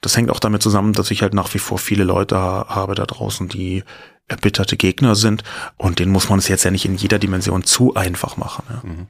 [0.00, 3.06] das hängt auch damit zusammen, dass ich halt nach wie vor viele Leute habe da
[3.06, 3.84] draußen, die
[4.28, 5.44] erbitterte Gegner sind
[5.76, 8.64] und denen muss man es jetzt ja nicht in jeder Dimension zu einfach machen.
[8.68, 8.82] Ja.
[8.82, 9.06] Mhm.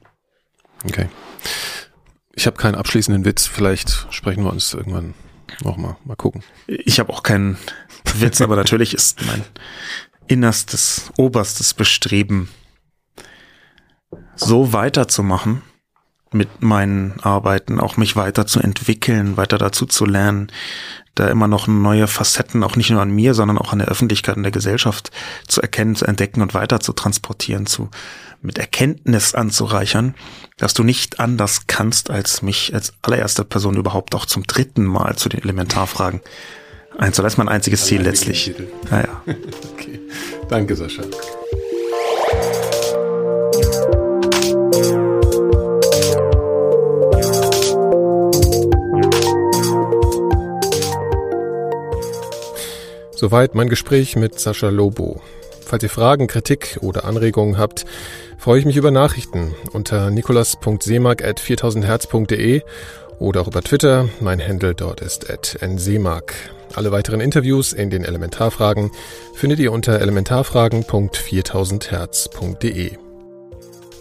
[0.85, 1.09] Okay.
[2.35, 5.13] Ich habe keinen abschließenden Witz, vielleicht sprechen wir uns irgendwann
[5.63, 5.95] nochmal.
[6.03, 6.43] Mal gucken.
[6.67, 7.57] Ich habe auch keinen
[8.15, 9.43] Witz, aber natürlich ist mein
[10.27, 12.49] innerstes, oberstes Bestreben,
[14.35, 15.61] so weiterzumachen,
[16.31, 20.51] mit meinen Arbeiten, auch mich weiterzuentwickeln, weiter dazu zu lernen,
[21.13, 24.35] da immer noch neue Facetten, auch nicht nur an mir, sondern auch an der Öffentlichkeit
[24.35, 25.11] und der Gesellschaft
[25.47, 27.89] zu erkennen, zu entdecken und weiter zu transportieren, zu,
[28.45, 30.15] mit Erkenntnis anzureichern,
[30.57, 35.15] dass du nicht anders kannst, als mich als allererste Person überhaupt auch zum dritten Mal
[35.15, 36.21] zu den Elementarfragen
[36.97, 37.23] einzulassen.
[37.23, 38.53] Das ist Mein einziges Allein Ziel letztlich.
[38.89, 39.21] Naja.
[39.25, 39.35] Ja.
[39.73, 39.99] okay.
[40.49, 41.03] Danke, Sascha.
[53.17, 55.21] Soweit mein Gespräch mit Sascha Lobo.
[55.65, 57.85] Falls ihr Fragen, Kritik oder Anregungen habt,
[58.37, 62.61] freue ich mich über Nachrichten unter nikolas.seemark.4000herz.de
[63.17, 64.07] oder auch über Twitter.
[64.19, 66.35] Mein Handle dort ist at nseemark.
[66.75, 68.91] Alle weiteren Interviews in den Elementarfragen
[69.33, 72.91] findet ihr unter elementarfragen.4000herz.de.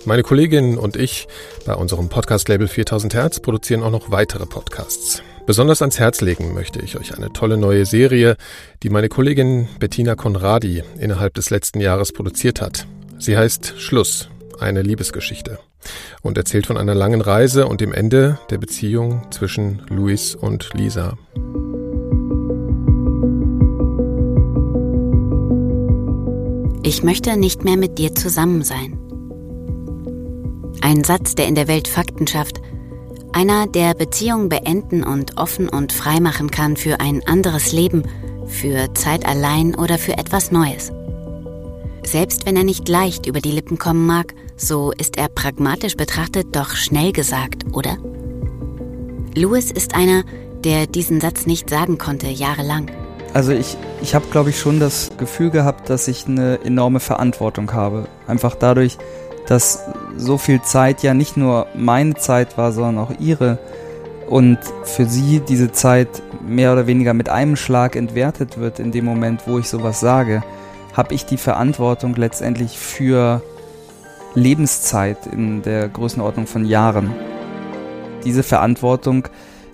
[0.05, 1.29] Meine Kolleginnen und ich
[1.65, 5.23] bei unserem Podcast-Label 4000 Hertz produzieren auch noch weitere Podcasts.
[5.47, 8.37] Besonders ans Herz legen möchte ich euch eine tolle neue Serie,
[8.83, 12.87] die meine Kollegin Bettina Conradi innerhalb des letzten Jahres produziert hat.
[13.19, 15.59] Sie heißt Schluss, eine Liebesgeschichte
[16.23, 21.19] und erzählt von einer langen Reise und dem Ende der Beziehung zwischen Luis und Lisa.
[26.83, 28.99] Ich möchte nicht mehr mit dir zusammen sein.
[30.81, 32.63] Ein Satz, der in der Welt Fakten schafft,
[33.35, 38.05] einer, der Beziehungen beenden und offen und frei machen kann für ein anderes Leben,
[38.47, 40.93] für Zeit allein oder für etwas Neues.
[42.05, 46.55] Selbst wenn er nicht leicht über die Lippen kommen mag, so ist er pragmatisch betrachtet
[46.55, 47.97] doch schnell gesagt, oder?
[49.35, 50.23] Louis ist einer,
[50.63, 52.91] der diesen Satz nicht sagen konnte, jahrelang.
[53.33, 57.73] Also ich, ich habe, glaube ich, schon das Gefühl gehabt, dass ich eine enorme Verantwortung
[57.73, 58.07] habe.
[58.29, 58.97] Einfach dadurch,
[59.47, 59.85] dass
[60.17, 63.59] so viel Zeit ja nicht nur meine Zeit war, sondern auch ihre.
[64.29, 66.09] Und für sie diese Zeit
[66.47, 70.43] mehr oder weniger mit einem Schlag entwertet wird in dem Moment, wo ich sowas sage,
[70.95, 73.43] habe ich die Verantwortung letztendlich für
[74.35, 77.13] Lebenszeit in der Größenordnung von Jahren.
[78.25, 79.29] Diese Verantwortung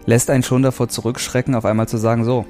[0.06, 2.44] lässt einen schon davor zurückschrecken, auf einmal zu sagen, so,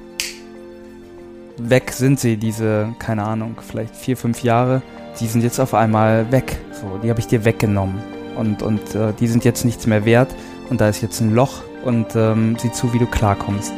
[1.57, 4.81] weg sind sie, diese, keine Ahnung, vielleicht vier, fünf Jahre
[5.21, 6.57] die sind jetzt auf einmal weg.
[6.73, 8.01] So, die habe ich dir weggenommen.
[8.35, 10.33] Und, und äh, die sind jetzt nichts mehr wert.
[10.69, 13.71] Und da ist jetzt ein Loch und ähm, sieh zu, wie du klarkommst.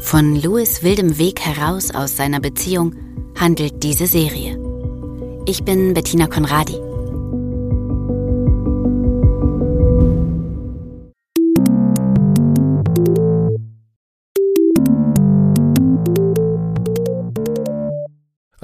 [0.00, 2.94] Von Louis wildem Weg heraus aus seiner Beziehung
[3.38, 4.56] handelt diese Serie.
[5.46, 6.93] Ich bin Bettina Conradi.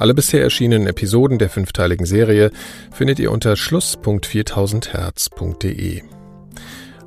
[0.01, 2.53] Alle bisher erschienenen Episoden der fünfteiligen Serie
[2.91, 6.03] findet ihr unter schluss.4000herz.de.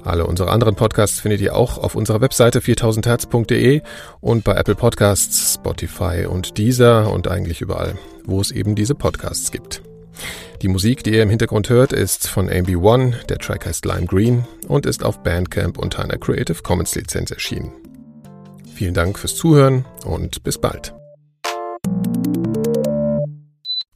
[0.03, 3.81] Alle unsere anderen Podcasts findet ihr auch auf unserer Webseite 4000herz.de
[4.21, 9.51] und bei Apple Podcasts, Spotify und Deezer und eigentlich überall, wo es eben diese Podcasts
[9.51, 9.81] gibt.
[10.61, 14.45] Die Musik, die ihr im Hintergrund hört, ist von AMB1, der Track heißt Lime Green
[14.67, 17.71] und ist auf Bandcamp unter einer Creative Commons Lizenz erschienen.
[18.75, 20.93] Vielen Dank fürs Zuhören und bis bald.